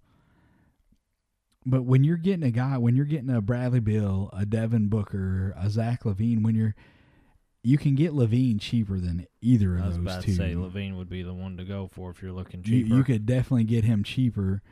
But 1.68 1.82
when 1.82 2.04
you're 2.04 2.16
getting 2.16 2.44
a 2.44 2.52
guy, 2.52 2.78
when 2.78 2.94
you're 2.94 3.04
getting 3.04 3.28
a 3.28 3.40
Bradley 3.40 3.80
Beal, 3.80 4.30
a 4.32 4.46
Devin 4.46 4.88
Booker, 4.88 5.52
a 5.58 5.68
Zach 5.68 6.04
LaVine, 6.04 6.42
when 6.44 6.54
you're 6.54 6.76
you 7.64 7.76
can 7.76 7.96
get 7.96 8.12
LaVine 8.12 8.60
cheaper 8.60 9.00
than 9.00 9.26
either 9.40 9.74
of 9.74 9.82
I 9.82 9.86
was 9.88 9.96
those 9.96 10.04
about 10.04 10.22
two. 10.22 10.30
to 10.30 10.36
say 10.36 10.54
LaVine 10.54 10.96
would 10.96 11.10
be 11.10 11.24
the 11.24 11.34
one 11.34 11.56
to 11.56 11.64
go 11.64 11.90
for 11.92 12.10
if 12.10 12.22
you're 12.22 12.32
looking 12.32 12.62
you, 12.64 12.84
cheaper. 12.84 12.94
you 12.94 13.02
could 13.02 13.26
definitely 13.26 13.64
get 13.64 13.82
him 13.82 14.04
cheaper. 14.04 14.62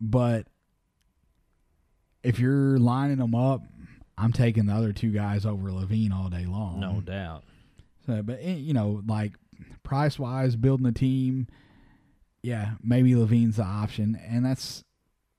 But 0.00 0.46
if 2.22 2.38
you're 2.38 2.78
lining 2.78 3.18
them 3.18 3.34
up, 3.34 3.60
I'm 4.16 4.32
taking 4.32 4.64
the 4.64 4.72
other 4.72 4.94
two 4.94 5.10
guys 5.10 5.44
over 5.44 5.68
LaVine 5.68 6.12
all 6.12 6.30
day 6.30 6.46
long. 6.46 6.80
no 6.80 7.02
doubt. 7.02 7.44
So, 8.06 8.22
but 8.22 8.38
eh, 8.40 8.54
you 8.54 8.72
know, 8.72 9.02
like 9.06 9.34
price 9.82 10.18
wise, 10.18 10.56
building 10.56 10.86
a 10.86 10.92
team, 10.92 11.48
yeah, 12.42 12.72
maybe 12.82 13.12
LaVine's 13.12 13.56
the 13.56 13.64
option, 13.64 14.18
and 14.26 14.46
that's 14.46 14.84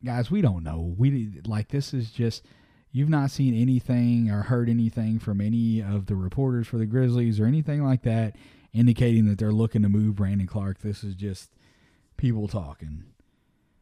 guys. 0.04 0.32
We 0.32 0.42
don't 0.42 0.64
know. 0.64 0.94
We 0.98 1.42
like 1.46 1.70
this 1.70 1.94
is 1.94 2.12
just 2.12 2.46
you've 2.92 3.10
not 3.10 3.32
seen 3.32 3.54
anything 3.54 4.30
or 4.30 4.44
heard 4.44 4.70
anything 4.70 5.20
from 5.20 5.42
any 5.42 5.82
of 5.82 6.08
the 6.08 6.16
reporters 6.16 6.68
for 6.68 6.78
the 6.78 6.86
Grizzlies 6.86 7.40
or 7.40 7.46
anything 7.46 7.84
like 7.84 8.04
that 8.04 8.36
indicating 8.74 9.28
that 9.28 9.38
they're 9.38 9.52
looking 9.52 9.82
to 9.82 9.90
move 9.90 10.16
Brandon 10.16 10.48
Clarke. 10.48 10.80
This 10.80 11.04
is 11.04 11.16
just 11.16 11.52
people 12.18 12.48
talking. 12.48 13.04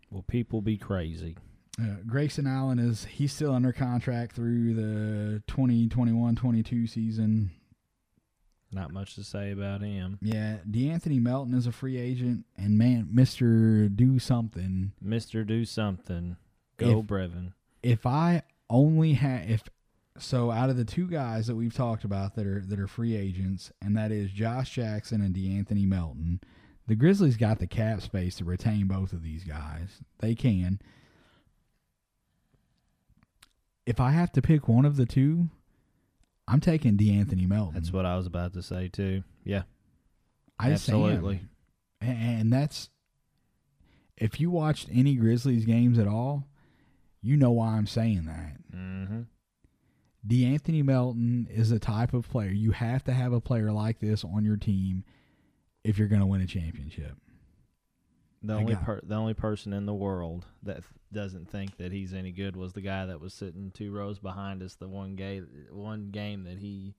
Will 0.10 0.24
people 0.24 0.62
be 0.62 0.78
crazy? 0.78 1.38
Uh, 1.80 1.98
Grayson 2.06 2.48
Allen 2.48 2.80
is 2.80 3.06
he's 3.06 3.32
still 3.32 3.54
under 3.54 3.72
contract 3.72 4.34
through 4.34 4.74
the 4.74 5.44
2021-22 5.48 6.90
season. 6.90 7.52
Not 8.72 8.94
much 8.94 9.16
to 9.16 9.24
say 9.24 9.52
about 9.52 9.82
him. 9.82 10.20
Yeah, 10.22 10.58
De'Anthony 10.70 11.20
Melton 11.20 11.56
is 11.56 11.66
a 11.66 11.72
free 11.72 11.98
agent, 11.98 12.46
and 12.56 12.78
man, 12.78 13.10
Mister 13.12 13.90
Do 13.90 14.20
Something. 14.20 14.92
Mister, 15.02 15.44
do 15.44 15.66
something. 15.66 16.38
Go 16.78 17.00
If- 17.00 17.06
Brevin. 17.06 17.54
If 17.82 18.06
I 18.06 18.44
only 18.70 19.14
had 19.14 19.50
if 19.50 19.64
so, 20.18 20.52
out 20.52 20.70
of 20.70 20.76
the 20.78 20.86
two 20.86 21.08
guys 21.08 21.48
that 21.48 21.56
we've 21.56 21.74
talked 21.74 22.04
about 22.04 22.36
that 22.36 22.46
are 22.46 22.60
that 22.60 22.80
are 22.80 22.88
free 22.88 23.16
agents, 23.16 23.72
and 23.82 23.96
that 23.98 24.12
is 24.12 24.32
Josh 24.32 24.72
Jackson 24.76 25.22
and 25.22 25.34
De'Anthony 25.34 25.88
Melton, 25.88 26.42
the 26.88 26.96
Grizzlies 26.96 27.38
got 27.38 27.60
the 27.60 27.68
cap 27.68 28.02
space 28.02 28.36
to 28.36 28.46
retain 28.46 28.86
both 28.88 29.14
of 29.14 29.24
these 29.24 29.44
guys. 29.46 30.02
They 30.20 30.36
can. 30.36 30.80
If 33.86 34.00
I 34.00 34.12
have 34.12 34.32
to 34.34 34.42
pick 34.42 34.68
one 34.68 34.86
of 34.86 34.98
the 34.98 35.06
two, 35.06 35.50
I'm 36.50 36.60
taking 36.60 36.98
De'Anthony 36.98 37.48
Melton. 37.48 37.76
That's 37.76 37.94
what 37.94 38.06
I 38.06 38.18
was 38.18 38.26
about 38.26 38.54
to 38.54 38.64
say 38.64 38.88
too. 38.88 39.24
Yeah, 39.44 39.64
I 40.58 40.72
absolutely. 40.72 41.42
And 42.02 42.52
that's 42.52 42.90
if 44.18 44.40
you 44.40 44.50
watched 44.50 44.90
any 44.92 45.16
Grizzlies 45.16 45.66
games 45.66 46.00
at 46.00 46.08
all, 46.08 46.48
you 47.22 47.38
know 47.38 47.52
why 47.52 47.78
I'm 47.78 47.88
saying 47.88 48.26
that. 48.26 48.58
Mm-hmm. 48.76 49.22
De'Anthony 50.28 50.84
Melton 50.84 51.48
is 51.50 51.72
a 51.72 51.80
type 51.80 52.14
of 52.14 52.30
player 52.30 52.50
you 52.50 52.72
have 52.72 53.04
to 53.06 53.14
have 53.14 53.32
a 53.32 53.40
player 53.40 53.72
like 53.72 54.00
this 54.00 54.24
on 54.24 54.44
your 54.44 54.58
team 54.58 55.06
if 55.84 55.98
you're 55.98 56.10
going 56.10 56.20
to 56.20 56.26
win 56.26 56.42
a 56.42 56.46
championship. 56.46 57.14
The 58.42 58.54
only 58.54 58.76
per- 58.76 59.02
the 59.04 59.16
only 59.16 59.34
person 59.34 59.74
in 59.74 59.86
the 59.86 59.94
world 59.94 60.46
that 60.64 60.76
th- 60.76 60.84
doesn't 61.12 61.50
think 61.50 61.78
that 61.78 61.92
he's 61.92 62.14
any 62.14 62.32
good 62.32 62.56
was 62.56 62.74
the 62.74 62.82
guy 62.82 63.06
that 63.06 63.20
was 63.20 63.34
sitting 63.34 63.72
two 63.72 63.92
rows 63.92 64.20
behind 64.20 64.64
us. 64.64 64.76
The 64.76 64.88
one 64.88 65.16
game, 65.16 65.48
one 65.72 66.10
game 66.12 66.44
that 66.46 66.58
he 66.58 66.96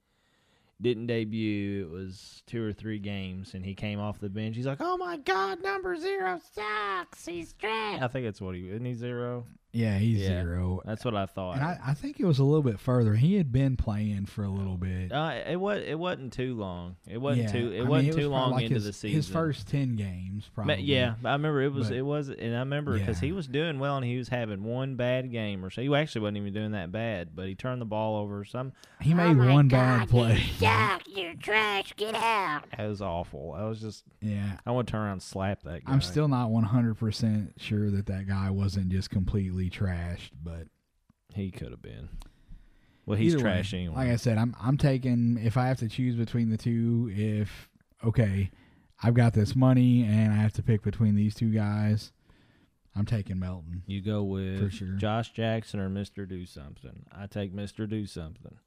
didn't 0.80 1.06
debut. 1.06 1.86
It 1.86 1.90
was 1.90 2.42
two 2.46 2.62
or 2.62 2.72
three 2.72 2.98
games, 2.98 3.54
and 3.54 3.64
he 3.64 3.74
came 3.74 4.00
off 4.00 4.18
the 4.18 4.28
bench. 4.28 4.56
He's 4.56 4.66
like, 4.66 4.80
"Oh 4.80 4.96
my 4.96 5.16
God, 5.16 5.62
number 5.62 5.96
zero 5.96 6.40
sucks. 6.52 7.24
He's 7.26 7.52
trash." 7.54 8.00
I 8.02 8.08
think 8.08 8.26
that's 8.26 8.40
what 8.40 8.54
he 8.54 8.68
isn't 8.68 8.84
he 8.84 8.94
zero. 8.94 9.46
Yeah, 9.72 9.98
he's 9.98 10.20
Yeah. 10.20 10.42
zero. 10.42 10.80
That's 10.84 11.04
what 11.04 11.14
I 11.14 11.26
thought. 11.26 11.56
And 11.56 11.64
I, 11.64 11.78
I 11.88 11.94
think 11.94 12.18
it 12.18 12.24
was 12.26 12.38
a 12.40 12.44
little 12.44 12.62
bit 12.62 12.80
further. 12.80 13.14
He 13.14 13.36
had 13.36 13.52
been 13.52 13.76
playing 13.76 14.26
for 14.26 14.42
a 14.42 14.48
little 14.50 14.76
bit. 14.76 15.12
uh, 15.12 15.32
it 15.48 15.56
was 15.60 15.82
it 15.86 15.98
wasn't 15.98 16.32
too 16.32 16.56
long. 16.56 16.96
It 17.06 17.18
wasn't 17.18 17.46
yeah, 17.46 17.52
too 17.52 17.72
it 17.72 17.80
I 17.82 17.84
wasn't 17.88 18.08
was 18.08 18.16
too 18.16 18.22
probably 18.22 18.26
long 18.40 18.50
like 18.52 18.62
into 18.64 18.74
his, 18.74 18.84
the 18.86 18.92
season. 18.92 19.16
His 19.16 19.28
first 19.28 19.68
ten 19.68 19.94
games, 19.94 20.50
Ma- 20.56 20.64
probably. 20.64 20.82
Yeah, 20.84 21.14
I 21.24 21.32
remember 21.32 21.62
it 21.62 21.72
was 21.72 21.88
But- 21.88 21.96
it 21.98 22.02
was, 22.02 22.30
and 22.30 22.56
I 22.56 22.58
remember 22.60 22.98
because 22.98 23.20
he 23.20 23.30
was 23.30 23.46
doing 23.46 23.78
well 23.78 23.96
and 23.96 24.04
he 24.04 24.16
was 24.16 24.28
having 24.28 24.64
one 24.64 24.96
bad 24.96 25.30
game 25.30 25.64
or 25.64 25.70
so. 25.70 25.82
He 25.82 25.94
actually 25.94 26.22
wasn't 26.22 26.38
even 26.38 26.52
doing 26.52 26.72
that 26.72 26.90
bad, 26.90 27.36
but 27.36 27.46
he 27.46 27.54
turned 27.54 27.80
the 27.80 27.84
ball 27.86 28.16
over. 28.16 28.44
Some 28.44 28.72
he 29.00 29.14
made 29.14 29.36
one 29.38 29.68
bad 29.68 30.08
play. 30.08 30.42
Suck, 30.58 31.02
you're 31.06 31.34
trash, 31.34 31.92
get 31.96 32.14
out. 32.16 32.64
that 32.76 32.88
was 32.88 33.00
awful. 33.00 33.54
I 33.56 33.64
was 33.66 33.80
just 33.80 34.02
yeah, 34.20 34.56
I 34.66 34.72
want 34.72 34.88
to 34.88 34.92
turn 34.92 35.02
around 35.02 35.12
and 35.12 35.22
slap 35.22 35.62
that 35.62 35.84
guy. 35.84 35.92
I'm 35.92 36.00
still 36.00 36.26
not 36.26 36.50
100 36.50 36.94
percent 36.98 37.52
sure 37.58 37.88
that 37.90 38.06
that 38.06 38.26
guy 38.26 38.50
wasn't 38.50 38.88
just 38.88 39.10
completely 39.10 39.59
trashed, 39.68 40.30
but 40.42 40.68
he 41.34 41.50
could 41.50 41.70
have 41.72 41.82
been. 41.82 42.08
Well, 43.04 43.18
he's 43.18 43.34
Either 43.34 43.44
way, 43.44 43.64
anyway. 43.72 43.94
Like 43.96 44.08
I 44.10 44.16
said, 44.16 44.38
I'm 44.38 44.54
I'm 44.60 44.76
taking 44.76 45.38
if 45.42 45.56
I 45.56 45.66
have 45.66 45.78
to 45.80 45.88
choose 45.88 46.14
between 46.14 46.48
the 46.50 46.56
two. 46.56 47.10
If 47.12 47.68
okay, 48.04 48.50
I've 49.02 49.14
got 49.14 49.34
this 49.34 49.56
money 49.56 50.04
and 50.04 50.32
I 50.32 50.36
have 50.36 50.52
to 50.54 50.62
pick 50.62 50.82
between 50.82 51.16
these 51.16 51.34
two 51.34 51.50
guys, 51.50 52.12
I'm 52.94 53.06
taking 53.06 53.38
Melton. 53.40 53.82
you 53.86 54.00
go 54.00 54.22
with 54.22 54.60
For 54.60 54.70
sure. 54.70 54.92
Josh 54.94 55.32
Jackson 55.32 55.80
or 55.80 55.88
Mister 55.88 56.24
Do 56.24 56.46
Something. 56.46 57.04
I 57.10 57.26
take 57.26 57.52
Mister 57.52 57.86
Do 57.86 58.06
Something. 58.06 58.58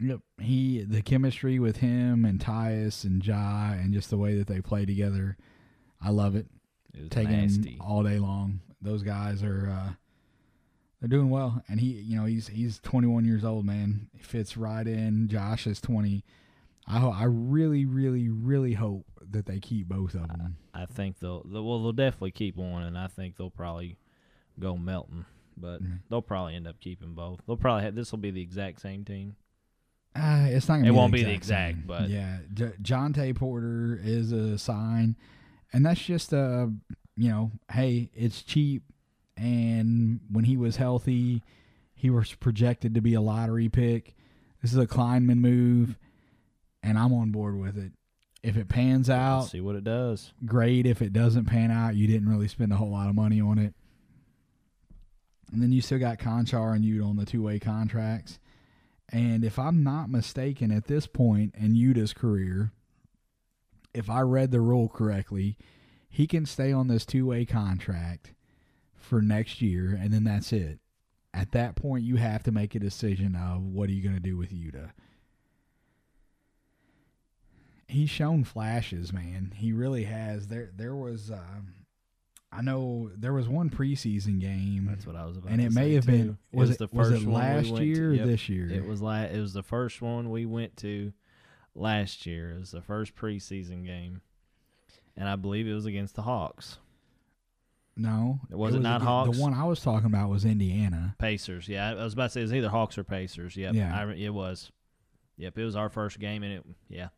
Yep, 0.00 0.20
he 0.38 0.82
the 0.82 1.02
chemistry 1.02 1.58
with 1.58 1.76
him 1.78 2.24
and 2.24 2.40
Tyus 2.40 3.04
and 3.04 3.24
Ja 3.24 3.72
and 3.72 3.92
just 3.92 4.10
the 4.10 4.16
way 4.18 4.36
that 4.36 4.46
they 4.46 4.60
play 4.60 4.86
together, 4.86 5.36
I 6.00 6.10
love 6.10 6.34
it. 6.36 6.46
It 6.94 7.00
was 7.00 7.10
Taking 7.10 7.32
nasty. 7.32 7.76
all 7.80 8.02
day 8.02 8.18
long. 8.18 8.60
Those 8.80 9.02
guys 9.02 9.42
are 9.42 9.68
uh, 9.70 9.92
they're 11.08 11.18
doing 11.18 11.28
well, 11.30 11.62
and 11.68 11.78
he 11.80 11.88
you 11.88 12.16
know 12.18 12.24
he's 12.24 12.48
he's 12.48 12.78
21 12.80 13.24
years 13.26 13.44
old, 13.44 13.66
man. 13.66 14.08
He 14.16 14.22
fits 14.22 14.56
right 14.56 14.86
in. 14.86 15.28
Josh 15.28 15.66
is 15.66 15.78
20. 15.80 16.24
I 16.86 16.98
ho- 16.98 17.10
I 17.14 17.24
really 17.24 17.84
really 17.84 18.28
really 18.30 18.72
hope 18.72 19.04
that 19.30 19.44
they 19.46 19.58
keep 19.58 19.88
both 19.88 20.14
of 20.14 20.28
them. 20.28 20.56
I 20.72 20.86
think 20.86 21.18
they'll, 21.18 21.42
they'll 21.44 21.64
well 21.64 21.82
they'll 21.82 21.92
definitely 21.92 22.30
keep 22.30 22.56
one, 22.56 22.82
and 22.84 22.96
I 22.96 23.08
think 23.08 23.36
they'll 23.36 23.50
probably 23.50 23.98
go 24.58 24.76
Melton, 24.78 25.26
but 25.58 25.82
Mhm. 25.82 25.98
they'll 26.08 26.22
probably 26.22 26.54
end 26.54 26.66
up 26.66 26.80
keeping 26.80 27.12
both. 27.14 27.40
They'll 27.46 27.56
probably 27.58 27.84
have 27.84 27.94
this 27.94 28.10
will 28.10 28.18
be 28.20 28.30
the 28.30 28.42
exact 28.42 28.80
same 28.80 29.04
team. 29.04 29.36
Uh, 30.16 30.46
it's 30.48 30.68
not. 30.68 30.76
Gonna 30.76 30.86
It 30.88 30.92
be 30.92 30.96
won't 30.96 31.12
the 31.12 31.18
be 31.18 31.24
the 31.24 31.32
exact 31.32 31.70
exact, 31.70 31.78
same. 31.78 31.86
but- 31.86 32.08
yeah, 32.10 32.38
J- 32.54 32.72
Jontay 32.82 33.34
Porter 33.34 34.00
is 34.02 34.30
a 34.32 34.56
sign, 34.58 35.16
and 35.72 35.84
that's 35.84 36.02
just 36.02 36.32
a 36.32 36.72
you 37.16 37.28
know, 37.28 37.50
hey, 37.72 38.10
it's 38.14 38.42
cheap, 38.42 38.82
and 39.36 40.20
when 40.30 40.44
he 40.44 40.56
was 40.56 40.76
healthy, 40.76 41.42
he 41.94 42.10
was 42.10 42.34
projected 42.34 42.94
to 42.94 43.00
be 43.00 43.14
a 43.14 43.20
lottery 43.20 43.68
pick. 43.68 44.14
This 44.62 44.72
is 44.72 44.78
a 44.78 44.86
Kleinman 44.86 45.38
move, 45.38 45.98
and 46.82 46.98
I'm 46.98 47.12
on 47.12 47.30
board 47.30 47.58
with 47.58 47.76
it. 47.76 47.92
If 48.42 48.56
it 48.56 48.68
pans 48.68 49.08
Let's 49.08 49.18
out, 49.18 49.50
see 49.50 49.60
what 49.60 49.76
it 49.76 49.84
does. 49.84 50.32
great. 50.44 50.86
If 50.86 51.00
it 51.00 51.12
doesn't 51.12 51.46
pan 51.46 51.70
out, 51.70 51.96
you 51.96 52.06
didn't 52.06 52.28
really 52.28 52.48
spend 52.48 52.72
a 52.72 52.76
whole 52.76 52.90
lot 52.90 53.08
of 53.08 53.14
money 53.14 53.40
on 53.40 53.58
it. 53.58 53.74
And 55.50 55.62
then 55.62 55.72
you 55.72 55.80
still 55.80 55.98
got 55.98 56.18
Konchar 56.18 56.74
and 56.74 56.84
Yuta 56.84 57.08
on 57.08 57.16
the 57.16 57.24
two 57.24 57.42
way 57.42 57.58
contracts. 57.58 58.38
And 59.08 59.44
if 59.44 59.58
I'm 59.58 59.82
not 59.82 60.10
mistaken, 60.10 60.70
at 60.72 60.86
this 60.86 61.06
point 61.06 61.54
in 61.56 61.74
Yuta's 61.74 62.12
career, 62.12 62.72
if 63.94 64.10
I 64.10 64.20
read 64.22 64.50
the 64.50 64.60
rule 64.60 64.88
correctly, 64.88 65.56
he 66.08 66.26
can 66.26 66.46
stay 66.46 66.72
on 66.72 66.88
this 66.88 67.06
two 67.06 67.26
way 67.26 67.44
contract 67.44 68.32
for 69.04 69.22
next 69.22 69.60
year, 69.62 69.98
and 70.00 70.12
then 70.12 70.24
that's 70.24 70.52
it. 70.52 70.78
At 71.32 71.52
that 71.52 71.76
point, 71.76 72.04
you 72.04 72.16
have 72.16 72.42
to 72.44 72.52
make 72.52 72.74
a 72.74 72.78
decision 72.78 73.34
of 73.36 73.62
what 73.62 73.88
are 73.88 73.92
you 73.92 74.02
going 74.02 74.14
to 74.14 74.20
do 74.20 74.36
with 74.36 74.52
Yuta. 74.52 74.90
He's 77.86 78.10
shown 78.10 78.44
flashes, 78.44 79.12
man. 79.12 79.52
He 79.56 79.72
really 79.72 80.04
has. 80.04 80.46
There, 80.48 80.70
there 80.76 80.94
was. 80.94 81.30
Uh, 81.30 81.40
I 82.50 82.62
know 82.62 83.10
there 83.16 83.32
was 83.32 83.48
one 83.48 83.68
preseason 83.68 84.40
game, 84.40 84.86
That's 84.88 85.06
what 85.06 85.16
I 85.16 85.26
was 85.26 85.36
about. 85.36 85.50
and 85.50 85.60
to 85.60 85.66
it 85.66 85.72
may 85.72 85.94
have 85.94 86.06
been 86.06 86.28
too. 86.28 86.36
was 86.52 86.70
it, 86.70 86.78
the 86.78 86.88
was 86.92 87.08
first 87.10 87.22
it 87.22 87.26
one 87.28 87.42
we 87.42 87.48
last 87.48 87.76
to- 87.76 87.84
year 87.84 88.10
or 88.10 88.14
yep. 88.14 88.26
this 88.26 88.48
year? 88.48 88.70
It 88.70 88.86
was 88.86 89.02
la- 89.02 89.22
It 89.22 89.40
was 89.40 89.52
the 89.54 89.64
first 89.64 90.00
one 90.00 90.30
we 90.30 90.46
went 90.46 90.76
to 90.78 91.12
last 91.74 92.26
year. 92.26 92.52
It 92.52 92.60
was 92.60 92.70
the 92.70 92.80
first 92.80 93.16
preseason 93.16 93.84
game, 93.84 94.20
and 95.16 95.28
I 95.28 95.34
believe 95.34 95.66
it 95.66 95.74
was 95.74 95.84
against 95.86 96.14
the 96.14 96.22
Hawks. 96.22 96.78
No, 97.96 98.40
It 98.50 98.56
Was 98.58 98.74
it 98.74 98.80
not 98.80 98.96
against- 98.96 99.06
Hawks? 99.06 99.36
The 99.36 99.42
one 99.42 99.54
I 99.54 99.64
was 99.64 99.80
talking 99.80 100.06
about 100.06 100.28
was 100.28 100.44
Indiana. 100.44 101.14
Pacers. 101.18 101.68
Yeah, 101.68 101.90
I 101.90 101.94
was 102.02 102.12
about 102.14 102.24
to 102.24 102.30
say 102.30 102.40
it 102.40 102.44
was 102.44 102.54
either 102.54 102.68
Hawks 102.68 102.98
or 102.98 103.04
Pacers. 103.04 103.56
Yep. 103.56 103.74
Yeah. 103.74 103.96
I, 103.96 104.10
it 104.12 104.34
was. 104.34 104.72
Yep, 105.36 105.58
it 105.58 105.64
was 105.64 105.76
our 105.76 105.88
first 105.88 106.18
game, 106.18 106.42
and 106.42 106.52
it 106.54 106.64
yeah. 106.88 107.08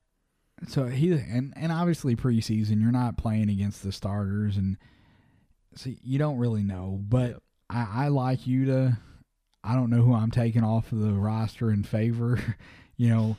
So 0.68 0.86
he 0.86 1.12
and 1.12 1.52
and 1.56 1.70
obviously 1.72 2.14
preseason, 2.16 2.80
you're 2.82 2.92
not 2.92 3.16
playing 3.18 3.48
against 3.50 3.82
the 3.82 3.92
starters, 3.92 4.56
and 4.56 4.76
so 5.74 5.90
you 6.02 6.18
don't 6.18 6.38
really 6.38 6.62
know. 6.62 6.98
But 7.02 7.28
Yep. 7.30 7.42
I, 7.70 7.86
I 8.04 8.08
like 8.08 8.40
Yuta. 8.40 8.98
I 9.64 9.74
don't 9.74 9.90
know 9.90 10.02
who 10.02 10.14
I'm 10.14 10.30
taking 10.30 10.62
off 10.62 10.92
of 10.92 11.00
the 11.00 11.12
roster 11.12 11.70
in 11.70 11.82
favor. 11.84 12.38
you 12.96 13.08
know, 13.10 13.36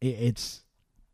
it, 0.00 0.06
it's 0.08 0.62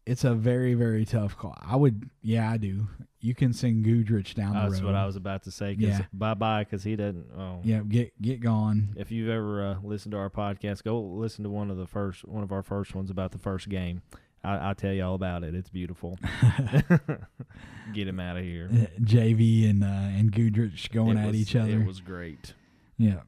it's 0.07 0.25
a 0.25 0.35
very 0.35 0.75
very 0.75 1.05
tough 1.05 1.37
call. 1.37 1.57
I 1.61 1.77
would, 1.77 2.09
yeah, 2.23 2.51
I 2.51 2.57
do. 2.57 2.87
You 3.21 3.35
can 3.35 3.53
send 3.53 3.85
Gudrich 3.85 4.35
down 4.35 4.55
the 4.55 4.61
That's 4.61 4.75
road. 4.81 4.85
what 4.87 4.95
I 4.95 5.05
was 5.05 5.17
about 5.17 5.43
to 5.45 5.51
say. 5.51 5.75
Cause 5.75 5.83
Yeah. 5.85 6.01
Bye 6.13 6.35
bye, 6.35 6.63
because 6.65 6.85
he 6.85 6.95
doesn't. 6.95 7.27
Oh. 7.37 7.61
Yeah, 7.65 7.81
get 7.81 8.21
get 8.23 8.41
gone. 8.41 8.91
If 8.97 9.11
you've 9.11 9.29
ever 9.31 9.67
uh, 9.67 9.77
listened 9.83 10.13
to 10.13 10.19
our 10.19 10.31
podcast, 10.31 10.85
go 10.85 11.01
listen 11.01 11.43
to 11.45 11.51
one 11.51 11.71
of 11.71 11.77
the 11.77 11.87
first 11.89 12.25
one 12.27 12.43
of 12.45 12.53
our 12.53 12.63
first 12.63 12.95
ones 12.95 13.11
about 13.11 13.33
the 13.33 13.39
first 13.39 13.69
game. 13.69 14.03
I, 14.45 14.59
I'll 14.59 14.75
tell 14.77 14.93
you 14.93 15.03
all 15.05 15.15
about 15.17 15.43
it. 15.43 15.55
It's 15.57 15.71
beautiful. 15.71 16.19
Get 17.93 18.09
him 18.09 18.21
out 18.21 18.37
of 18.37 18.45
here. 18.45 18.69
JV 19.01 19.69
and 19.71 19.83
uh, 19.83 19.87
and 19.87 20.31
Gudrich 20.33 20.91
going 20.93 21.17
It 21.19 21.23
at 21.23 21.27
was- 21.29 21.37
each 21.37 21.57
other. 21.57 21.81
It 21.81 21.87
was 21.87 22.01
great. 22.01 22.55
yeah. 22.99 23.21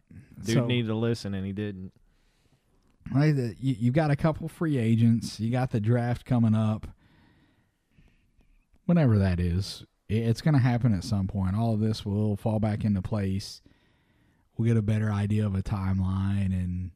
Dude 0.45 0.55
So- 0.57 0.67
needed 0.67 0.89
to 0.89 0.95
listen, 0.95 1.35
and 1.35 1.45
he 1.47 1.53
didn't. 1.53 1.93
You, 3.15 3.77
you 3.79 3.91
got 3.91 4.11
a 4.11 4.17
couple 4.17 4.49
free 4.49 4.79
agents. 4.79 5.41
You 5.41 5.51
got 5.51 5.71
the 5.71 5.81
draft 5.81 6.25
coming 6.25 6.55
up. 6.55 6.87
Whenever 8.87 9.19
that 9.19 9.39
is, 9.39 9.85
it's 10.09 10.41
going 10.41 10.55
to 10.55 10.61
happen 10.61 10.95
at 10.95 11.05
some 11.05 11.27
point. 11.27 11.57
All 11.57 11.75
of 11.75 11.81
this 11.81 12.05
will 12.05 12.37
fall 12.37 12.59
back 12.59 12.85
into 12.85 13.03
place. 13.03 13.61
We'll 14.57 14.67
get 14.67 14.77
a 14.77 14.83
better 14.83 15.13
idea 15.13 15.47
of 15.47 15.55
a 15.55 15.63
timeline, 15.63 16.47
and 16.47 16.91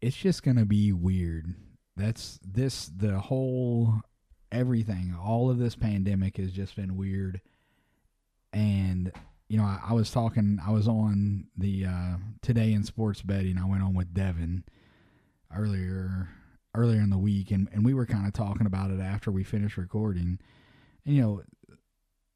it's 0.00 0.16
just 0.16 0.42
going 0.42 0.58
to 0.58 0.66
be 0.66 0.92
weird. 0.92 1.54
That's 1.96 2.38
this 2.46 2.86
the 2.94 3.18
whole 3.18 4.02
everything. 4.50 5.16
All 5.20 5.50
of 5.50 5.58
this 5.58 5.74
pandemic 5.74 6.36
has 6.36 6.52
just 6.52 6.76
been 6.76 6.96
weird, 6.96 7.40
and 8.52 9.10
you 9.52 9.58
know, 9.58 9.64
I, 9.64 9.80
I 9.90 9.92
was 9.92 10.10
talking, 10.10 10.58
I 10.66 10.70
was 10.70 10.88
on 10.88 11.44
the 11.58 11.84
uh, 11.84 12.14
today 12.40 12.72
in 12.72 12.84
sports 12.84 13.20
betting. 13.20 13.58
I 13.58 13.66
went 13.66 13.82
on 13.82 13.92
with 13.92 14.14
Devin 14.14 14.64
earlier 15.54 16.30
earlier 16.74 17.02
in 17.02 17.10
the 17.10 17.18
week, 17.18 17.50
and, 17.50 17.68
and 17.70 17.84
we 17.84 17.92
were 17.92 18.06
kind 18.06 18.26
of 18.26 18.32
talking 18.32 18.66
about 18.66 18.90
it 18.90 18.98
after 18.98 19.30
we 19.30 19.44
finished 19.44 19.76
recording. 19.76 20.38
And 21.04 21.14
you 21.14 21.20
know, 21.20 21.42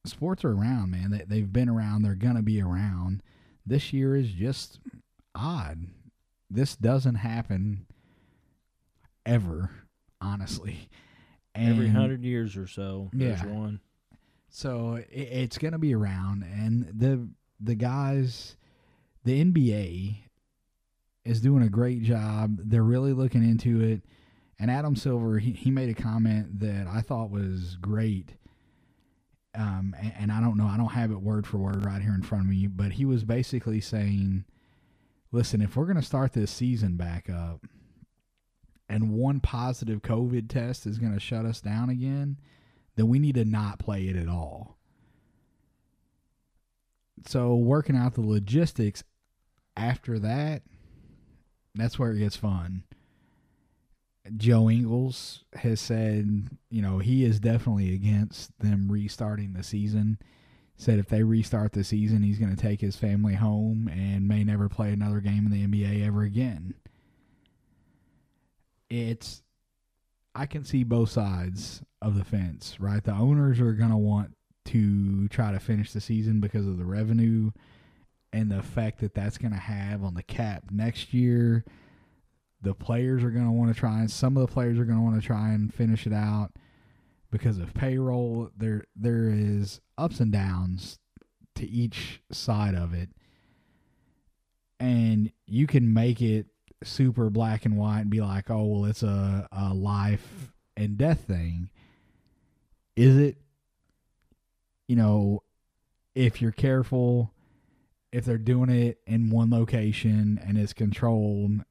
sports 0.04 0.44
are 0.44 0.52
around, 0.52 0.90
man. 0.90 1.10
They 1.10 1.24
they've 1.26 1.50
been 1.50 1.70
around. 1.70 2.02
They're 2.02 2.14
gonna 2.14 2.42
be 2.42 2.60
around. 2.60 3.22
This 3.64 3.94
year 3.94 4.14
is 4.14 4.28
just 4.30 4.78
odd. 5.34 5.86
This 6.50 6.76
doesn't 6.76 7.14
happen 7.14 7.86
ever, 9.24 9.70
honestly. 10.20 10.90
Every 11.54 11.88
hundred 11.88 12.22
years 12.22 12.58
or 12.58 12.66
so, 12.66 13.08
there's 13.14 13.40
Yeah. 13.40 13.46
one. 13.46 13.80
So 14.48 14.94
it, 14.94 15.08
it's 15.10 15.58
going 15.58 15.72
to 15.72 15.78
be 15.78 15.94
around, 15.94 16.42
and 16.42 16.86
the 16.94 17.28
the 17.60 17.74
guys, 17.74 18.56
the 19.24 19.42
NBA 19.44 20.18
is 21.24 21.40
doing 21.40 21.62
a 21.62 21.68
great 21.68 22.02
job. 22.02 22.58
They're 22.62 22.82
really 22.82 23.12
looking 23.12 23.42
into 23.42 23.80
it. 23.80 24.02
And 24.58 24.70
Adam 24.70 24.96
Silver, 24.96 25.38
he, 25.38 25.52
he 25.52 25.70
made 25.70 25.88
a 25.90 26.00
comment 26.00 26.60
that 26.60 26.86
I 26.86 27.00
thought 27.00 27.30
was 27.30 27.76
great. 27.80 28.36
Um, 29.54 29.94
and, 29.98 30.12
and 30.18 30.32
I 30.32 30.40
don't 30.40 30.56
know, 30.56 30.66
I 30.66 30.76
don't 30.76 30.92
have 30.92 31.10
it 31.10 31.20
word 31.20 31.46
for 31.46 31.58
word 31.58 31.84
right 31.84 32.00
here 32.00 32.14
in 32.14 32.22
front 32.22 32.44
of 32.44 32.50
me, 32.50 32.66
but 32.66 32.92
he 32.92 33.04
was 33.04 33.24
basically 33.24 33.80
saying, 33.80 34.44
listen, 35.32 35.60
if 35.60 35.76
we're 35.76 35.86
going 35.86 35.96
to 35.96 36.02
start 36.02 36.32
this 36.32 36.50
season 36.50 36.96
back 36.96 37.28
up, 37.28 37.66
and 38.88 39.10
one 39.10 39.40
positive 39.40 40.02
COVID 40.02 40.48
test 40.48 40.86
is 40.86 40.98
going 40.98 41.12
to 41.12 41.20
shut 41.20 41.44
us 41.44 41.60
down 41.60 41.90
again, 41.90 42.36
then 42.96 43.08
we 43.08 43.18
need 43.18 43.36
to 43.36 43.44
not 43.44 43.78
play 43.78 44.08
it 44.08 44.16
at 44.16 44.28
all. 44.28 44.76
So 47.26 47.54
working 47.54 47.96
out 47.96 48.14
the 48.14 48.22
logistics 48.22 49.04
after 49.76 50.18
that, 50.18 50.62
that's 51.74 51.98
where 51.98 52.12
it 52.12 52.18
gets 52.18 52.36
fun. 52.36 52.84
Joe 54.36 54.68
Ingles 54.68 55.44
has 55.54 55.80
said, 55.80 56.48
you 56.70 56.82
know, 56.82 56.98
he 56.98 57.24
is 57.24 57.38
definitely 57.38 57.94
against 57.94 58.58
them 58.58 58.90
restarting 58.90 59.52
the 59.52 59.62
season. 59.62 60.18
Said 60.76 60.98
if 60.98 61.08
they 61.08 61.22
restart 61.22 61.72
the 61.72 61.84
season, 61.84 62.22
he's 62.22 62.38
going 62.38 62.54
to 62.54 62.60
take 62.60 62.80
his 62.80 62.96
family 62.96 63.34
home 63.34 63.88
and 63.88 64.28
may 64.28 64.44
never 64.44 64.68
play 64.68 64.92
another 64.92 65.20
game 65.20 65.46
in 65.46 65.52
the 65.52 65.66
NBA 65.66 66.06
ever 66.06 66.22
again. 66.22 66.74
It's 68.90 69.42
I 70.36 70.44
can 70.44 70.64
see 70.64 70.84
both 70.84 71.08
sides 71.08 71.82
of 72.02 72.14
the 72.14 72.24
fence, 72.24 72.76
right? 72.78 73.02
The 73.02 73.12
owners 73.12 73.58
are 73.58 73.72
going 73.72 73.90
to 73.90 73.96
want 73.96 74.36
to 74.66 75.28
try 75.28 75.50
to 75.50 75.58
finish 75.58 75.92
the 75.92 76.00
season 76.00 76.40
because 76.40 76.66
of 76.66 76.76
the 76.76 76.84
revenue 76.84 77.52
and 78.34 78.50
the 78.50 78.58
effect 78.58 79.00
that 79.00 79.14
that's 79.14 79.38
going 79.38 79.52
to 79.52 79.58
have 79.58 80.04
on 80.04 80.12
the 80.12 80.22
cap 80.22 80.64
next 80.70 81.14
year. 81.14 81.64
The 82.60 82.74
players 82.74 83.24
are 83.24 83.30
going 83.30 83.46
to 83.46 83.50
want 83.52 83.72
to 83.72 83.78
try 83.78 84.00
and 84.00 84.10
some 84.10 84.36
of 84.36 84.46
the 84.46 84.52
players 84.52 84.78
are 84.78 84.84
going 84.84 84.98
to 84.98 85.04
want 85.04 85.18
to 85.18 85.26
try 85.26 85.52
and 85.52 85.72
finish 85.72 86.06
it 86.06 86.12
out 86.12 86.50
because 87.30 87.56
of 87.58 87.72
payroll. 87.72 88.50
There 88.56 88.84
there 88.94 89.30
is 89.30 89.80
ups 89.96 90.20
and 90.20 90.32
downs 90.32 90.98
to 91.54 91.66
each 91.66 92.20
side 92.30 92.74
of 92.74 92.92
it. 92.92 93.08
And 94.78 95.32
you 95.46 95.66
can 95.66 95.94
make 95.94 96.20
it 96.20 96.46
super 96.82 97.30
black 97.30 97.64
and 97.64 97.76
white 97.76 98.00
and 98.00 98.10
be 98.10 98.20
like, 98.20 98.50
oh, 98.50 98.64
well, 98.64 98.84
it's 98.84 99.02
a, 99.02 99.48
a 99.52 99.72
life 99.72 100.52
and 100.76 100.98
death 100.98 101.20
thing. 101.20 101.70
Is 102.96 103.16
it? 103.16 103.36
You 104.88 104.96
know, 104.96 105.42
if 106.14 106.40
you're 106.40 106.52
careful, 106.52 107.32
if 108.12 108.24
they're 108.24 108.38
doing 108.38 108.70
it 108.70 108.98
in 109.06 109.30
one 109.30 109.50
location 109.50 110.40
and 110.46 110.56
it's 110.56 110.72
controlled, 110.72 111.64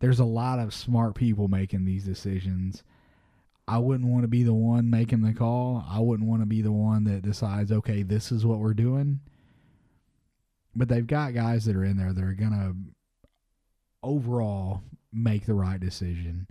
there's 0.00 0.20
a 0.20 0.24
lot 0.24 0.58
of 0.58 0.74
smart 0.74 1.14
people 1.14 1.48
making 1.48 1.84
these 1.84 2.04
decisions. 2.04 2.82
I 3.66 3.78
wouldn't 3.78 4.10
want 4.10 4.22
to 4.22 4.28
be 4.28 4.42
the 4.42 4.52
one 4.52 4.90
making 4.90 5.22
the 5.22 5.32
call. 5.32 5.84
I 5.88 6.00
wouldn't 6.00 6.28
want 6.28 6.42
to 6.42 6.46
be 6.46 6.60
the 6.60 6.72
one 6.72 7.04
that 7.04 7.22
decides, 7.22 7.72
okay, 7.72 8.02
this 8.02 8.30
is 8.30 8.44
what 8.44 8.58
we're 8.58 8.74
doing. 8.74 9.20
But 10.76 10.88
they've 10.88 11.06
got 11.06 11.34
guys 11.34 11.64
that 11.64 11.76
are 11.76 11.84
in 11.84 11.96
there 11.96 12.12
that 12.12 12.22
are 12.22 12.34
going 12.34 12.50
to 12.50 12.74
overall 14.04 14.82
make 15.12 15.46
the 15.46 15.54
right 15.54 15.80
decision. 15.80 16.46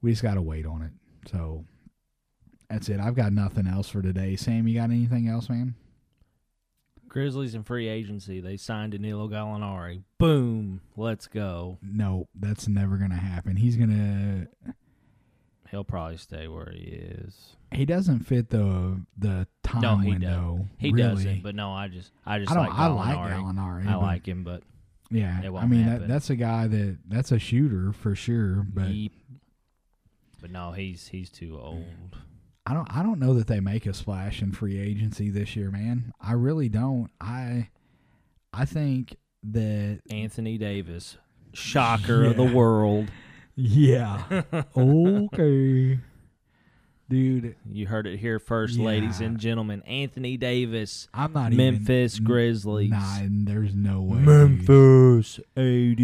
We 0.00 0.10
just 0.12 0.22
got 0.22 0.34
to 0.34 0.42
wait 0.42 0.66
on 0.66 0.82
it. 0.82 0.92
So 1.30 1.64
that's 2.70 2.88
it. 2.88 3.00
I've 3.00 3.14
got 3.14 3.32
nothing 3.32 3.66
else 3.66 3.88
for 3.88 4.02
today. 4.02 4.36
Sam, 4.36 4.66
you 4.66 4.74
got 4.78 4.90
anything 4.90 5.28
else, 5.28 5.48
man? 5.48 5.74
Grizzlies 7.08 7.54
in 7.54 7.62
free 7.62 7.88
agency. 7.88 8.40
They 8.40 8.56
signed 8.56 8.92
Danilo 8.92 9.28
Gallinari. 9.28 10.02
Boom. 10.18 10.80
Let's 10.96 11.26
go. 11.26 11.78
No, 11.82 12.26
that's 12.34 12.66
never 12.68 12.96
going 12.96 13.10
to 13.10 13.16
happen. 13.16 13.56
He's 13.56 13.76
going 13.76 13.90
to 13.90 14.72
He'll 15.70 15.84
probably 15.84 16.18
stay 16.18 16.48
where 16.48 16.70
he 16.70 16.80
is. 16.82 17.56
he 17.72 17.86
doesn't 17.86 18.20
fit 18.20 18.50
the 18.50 19.00
the 19.16 19.46
time 19.62 19.80
No, 19.80 19.96
he 19.98 20.10
window. 20.10 20.68
He 20.76 20.90
really. 20.92 21.02
doesn't. 21.24 21.42
But 21.42 21.54
no, 21.54 21.72
I 21.72 21.88
just 21.88 22.12
I 22.26 22.38
just 22.38 22.50
I 22.52 22.58
like 22.58 22.72
I 22.72 22.86
like 22.88 23.16
Gallinari. 23.16 23.86
I 23.86 23.94
like 23.96 24.26
him, 24.28 24.44
but 24.44 24.62
Yeah, 25.12 25.40
I 25.56 25.66
mean 25.66 25.86
that, 25.86 26.08
that's 26.08 26.30
a 26.30 26.36
guy 26.36 26.66
that 26.66 26.98
that's 27.06 27.32
a 27.32 27.38
shooter 27.38 27.92
for 27.92 28.14
sure. 28.14 28.66
But 28.66 28.88
Yeep. 28.88 29.12
but 30.40 30.50
no, 30.50 30.72
he's 30.72 31.08
he's 31.08 31.30
too 31.30 31.58
old. 31.60 32.16
I 32.64 32.74
don't 32.74 32.88
I 32.90 33.02
don't 33.02 33.18
know 33.18 33.34
that 33.34 33.46
they 33.46 33.60
make 33.60 33.86
a 33.86 33.92
splash 33.92 34.40
in 34.40 34.52
free 34.52 34.78
agency 34.78 35.30
this 35.30 35.54
year, 35.54 35.70
man. 35.70 36.12
I 36.20 36.32
really 36.32 36.68
don't. 36.68 37.10
I 37.20 37.68
I 38.52 38.64
think 38.64 39.16
that 39.42 40.00
Anthony 40.10 40.56
Davis, 40.58 41.18
shocker 41.52 42.24
of 42.24 42.36
the 42.36 42.44
world. 42.44 43.10
yeah. 43.54 44.42
okay. 44.76 45.98
Dude, 47.12 47.56
You 47.70 47.86
heard 47.86 48.06
it 48.06 48.18
here 48.18 48.38
first, 48.38 48.78
ladies 48.78 49.20
and 49.20 49.38
gentlemen. 49.38 49.82
Anthony 49.82 50.38
Davis, 50.38 51.08
I'm 51.12 51.34
not 51.34 51.52
Memphis 51.52 52.14
even 52.14 52.24
Grizzlies. 52.24 52.90
Nah, 52.90 53.18
there's 53.28 53.74
no 53.74 54.00
way. 54.00 54.16
dude. 54.16 54.26
Memphis, 54.26 55.38
AD. 55.54 55.98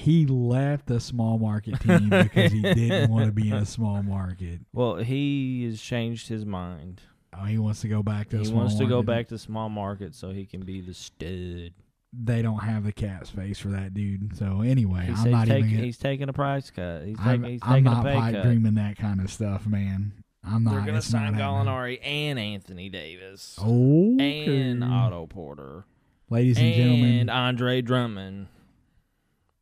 He 0.00 0.26
left 0.26 0.86
the 0.86 0.98
small 0.98 1.38
market 1.38 1.78
team 1.80 2.08
because 2.22 2.52
he 2.52 2.62
didn't 2.62 3.10
want 3.10 3.26
to 3.26 3.32
be 3.32 3.50
in 3.50 3.56
a 3.56 3.66
small 3.66 4.02
market. 4.02 4.60
Well, 4.72 4.96
he 4.96 5.66
has 5.66 5.78
changed 5.78 6.28
his 6.28 6.46
mind. 6.46 7.02
Oh, 7.38 7.44
he 7.44 7.58
wants 7.58 7.82
to 7.82 7.88
go 7.88 8.02
back 8.02 8.30
to. 8.30 8.38
He 8.38 8.50
wants 8.50 8.76
to 8.76 8.86
go 8.86 9.02
back 9.02 9.28
to 9.28 9.38
small 9.38 9.68
market 9.68 10.14
so 10.14 10.30
he 10.30 10.46
can 10.46 10.62
be 10.62 10.80
the 10.80 10.94
stud. 10.94 11.74
They 12.18 12.40
don't 12.40 12.60
have 12.60 12.84
the 12.84 12.92
cap 12.92 13.26
space 13.26 13.58
for 13.58 13.68
that 13.68 13.92
dude. 13.92 14.34
So 14.38 14.62
anyway, 14.62 15.04
He 15.04 15.12
I'm 15.12 15.30
not 15.32 15.48
he's, 15.48 15.48
even. 15.48 15.48
taking, 15.48 15.70
gonna- 15.72 15.84
he's 15.84 15.98
taking 15.98 16.28
a 16.30 16.32
price 16.32 16.70
cut. 16.70 17.02
He's 17.04 17.16
I'm, 17.20 17.42
taking, 17.42 17.52
he's 17.52 17.60
I'm 17.62 17.72
taking 17.74 17.84
not 17.84 18.06
a 18.06 18.08
pay 18.08 18.14
pipe 18.16 18.34
cut. 18.36 18.42
dreaming 18.44 18.74
that 18.76 18.96
kind 18.96 19.20
of 19.20 19.30
stuff, 19.30 19.66
man. 19.66 20.12
I'm 20.46 20.64
not. 20.64 20.74
They're 20.74 20.86
gonna 20.86 21.02
sign 21.02 21.34
happening. 21.34 21.40
Gallinari 21.44 21.98
and 22.06 22.38
Anthony 22.38 22.88
Davis 22.88 23.58
Okay. 23.60 24.70
and 24.70 24.84
Otto 24.84 25.26
Porter 25.26 25.84
Ladies 26.30 26.56
and, 26.58 26.66
and 26.66 26.74
gentlemen, 26.76 27.18
and 27.20 27.30
Andre 27.30 27.82
Drummond. 27.82 28.46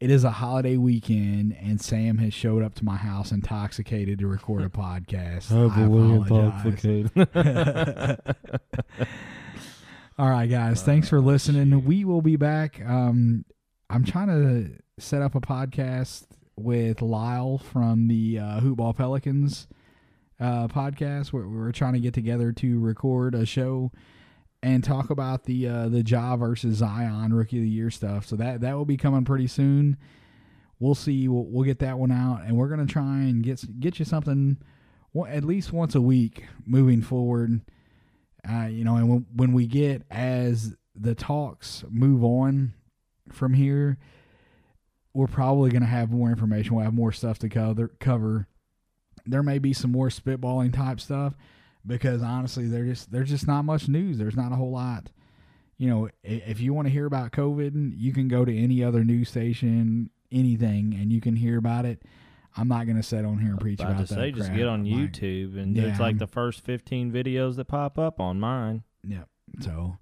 it 0.01 0.11
is 0.11 0.25
a 0.25 0.31
holiday 0.31 0.77
weekend, 0.77 1.57
and 1.61 1.81
Sam 1.81 2.19
has 2.19 2.35
showed 2.35 2.63
up 2.63 2.75
to 2.77 2.85
my 2.85 2.97
house 2.97 3.33
intoxicated 3.33 4.19
to 4.19 4.27
record 4.27 4.63
a 4.63 4.69
podcast. 4.71 5.51
I 5.53 5.65
apologize. 6.25 7.11
All 10.19 10.31
right, 10.31 10.47
guys. 10.49 10.83
Thanks 10.83 11.09
for 11.09 11.21
listening. 11.21 11.85
We 11.85 12.05
will 12.05 12.23
be 12.23 12.37
back. 12.37 12.81
Um, 12.87 13.45
I'm 13.91 14.05
trying 14.05 14.29
to 14.29 14.71
set 15.03 15.23
up 15.23 15.35
a 15.35 15.41
podcast 15.41 16.27
with 16.57 17.03
Lyle 17.03 17.59
from 17.59 18.07
the 18.07 18.39
uh, 18.39 18.61
Hoopball 18.61 18.97
Pelicans 18.97 19.67
uh, 20.45 20.69
podcast. 20.69 21.33
Where 21.33 21.49
we're 21.49 21.73
trying 21.73 21.95
to 21.95 22.01
get 22.01 22.15
together 22.15 22.53
to 22.53 22.79
record 22.81 23.35
a 23.35 23.47
show 23.47 23.93
and 24.63 24.83
talk 24.85 25.11
about 25.11 25.45
the 25.45 25.69
uh, 25.69 25.89
the 25.89 26.03
Ja 26.03 26.37
versus 26.37 26.79
Zion 26.79 27.33
Rookie 27.33 27.59
of 27.59 27.63
the 27.63 27.69
Year 27.69 27.91
stuff. 27.91 28.27
So 28.27 28.37
that 28.37 28.61
that 28.61 28.77
will 28.77 28.85
be 28.85 28.97
coming 28.97 29.25
pretty 29.25 29.47
soon. 29.47 29.97
We'll 30.79 30.95
see. 30.95 31.29
We'll, 31.29 31.45
we'll 31.45 31.65
get 31.65 31.79
that 31.79 31.99
one 31.99 32.11
out, 32.11 32.43
and 32.45 32.57
we're 32.57 32.69
gonna 32.69 32.87
try 32.87 33.21
and 33.21 33.43
get 33.43 33.81
get 33.81 33.99
you 33.99 34.05
something 34.05 34.59
one- 35.13 35.31
at 35.31 35.45
least 35.45 35.73
once 35.73 35.95
a 35.95 36.01
week 36.01 36.45
moving 36.67 37.01
forward. 37.03 37.61
Uh, 38.47 38.67
you 38.67 38.85
know, 38.85 38.97
and 38.97 39.09
when, 39.09 39.27
when 39.35 39.53
we 39.55 39.67
get 39.67 40.03
as 40.11 40.77
the 40.95 41.15
talks 41.15 41.83
move 41.89 42.23
on 42.23 42.75
from 43.33 43.55
here, 43.55 43.97
we're 45.15 45.27
probably 45.27 45.71
going 45.71 45.83
to 45.83 45.89
have 45.89 46.11
more 46.11 46.29
information. 46.29 46.75
We'll 46.75 46.85
have 46.85 46.93
more 46.93 47.13
stuff 47.13 47.39
to 47.39 47.49
cover. 47.49 47.89
Cover. 48.01 48.49
There 49.27 49.43
may 49.43 49.59
be 49.59 49.73
some 49.73 49.91
more 49.93 50.09
spitballing 50.09 50.73
type 50.75 51.01
stuff 51.01 51.35
because 51.87 52.23
honestly, 52.23 52.67
there 52.67 52.85
just 52.85 53.11
there's 53.11 53.29
just 53.31 53.47
not 53.47 53.63
much 53.65 53.89
news. 53.89 54.19
There's 54.19 54.37
not 54.37 54.53
a 54.53 54.57
whole 54.57 54.71
lot. 54.73 55.11
You 55.77 55.89
know, 55.91 56.09
if 56.23 56.61
you 56.61 56.73
want 56.73 56.87
to 56.87 56.93
hear 56.93 57.07
about 57.07 57.33
COVID, 57.33 57.95
you 57.97 58.13
can 58.13 58.29
go 58.29 58.45
to 58.45 58.57
any 58.57 58.85
other 58.85 59.03
news 59.05 59.29
station, 59.29 60.11
anything, 60.31 60.97
and 60.99 61.13
you 61.13 61.21
can 61.21 61.35
hear 61.37 61.59
about 61.59 61.85
it. 61.85 62.03
I'm 62.57 62.69
not 62.69 62.85
going 62.85 62.97
to 62.97 63.03
sit 63.03 63.25
on 63.25 63.39
here 63.39 63.51
and 63.51 63.61
preach 63.61 63.81
About 63.81 63.93
about 63.97 64.07
to 64.07 64.15
that. 64.15 64.21
say, 64.21 64.31
just 64.31 64.55
get 64.55 64.69
on 64.69 64.85
Like, 64.85 64.93
YouTube, 65.13 65.59
and 65.61 65.77
Yeah, 65.77 65.85
it's 65.85 65.99
like 65.99 66.11
I'm- 66.15 66.19
the 66.19 66.29
first 66.29 66.61
15 66.61 67.11
videos 67.11 67.57
that 67.57 67.65
pop 67.65 67.99
up 67.99 68.21
on 68.21 68.39
mine. 68.39 68.85
Yep. 69.03 69.29
So 69.59 69.97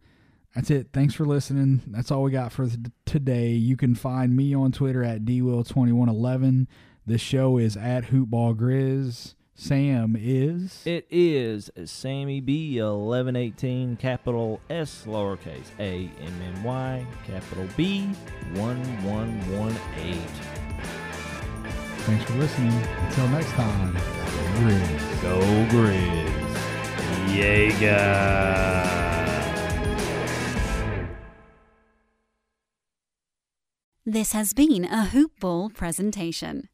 that's 0.54 0.70
it. 0.70 0.88
Thanks 0.92 1.14
for 1.14 1.24
listening. 1.24 1.80
That's 1.86 2.10
all 2.10 2.22
we 2.22 2.30
got 2.30 2.52
for 2.52 2.68
today. 3.06 3.52
You 3.52 3.78
can 3.78 3.94
find 3.94 4.36
me 4.36 4.52
on 4.54 4.70
Twitter 4.72 5.02
at 5.02 5.24
dwill2111. 5.24 6.66
The 7.04 7.18
show 7.18 7.58
is 7.58 7.76
at 7.76 8.04
hoopballgrizz. 8.04 9.34
Sam 9.56 10.16
is 10.18 10.82
It 10.86 11.06
is 11.10 11.68
Sammy 11.84 12.40
B 12.40 12.80
1118 12.80 13.96
capital 13.96 14.60
S 14.70 15.04
lowercase 15.06 15.70
a 15.80 16.08
m 16.20 16.42
m 16.56 16.62
y 16.62 17.04
capital 17.26 17.66
B 17.76 18.06
1118. 18.54 20.14
Thanks 22.04 22.24
for 22.24 22.34
listening. 22.34 22.72
Until 22.72 23.28
next 23.28 23.50
time, 23.50 23.96
Grizz. 24.58 25.22
Go 25.22 25.40
Grizz. 25.70 26.52
Jaeger. 27.34 28.62
This 34.06 34.32
has 34.32 34.52
been 34.54 34.84
a 34.84 35.06
Hoop 35.06 35.32
Ball 35.40 35.70
presentation. 35.70 36.68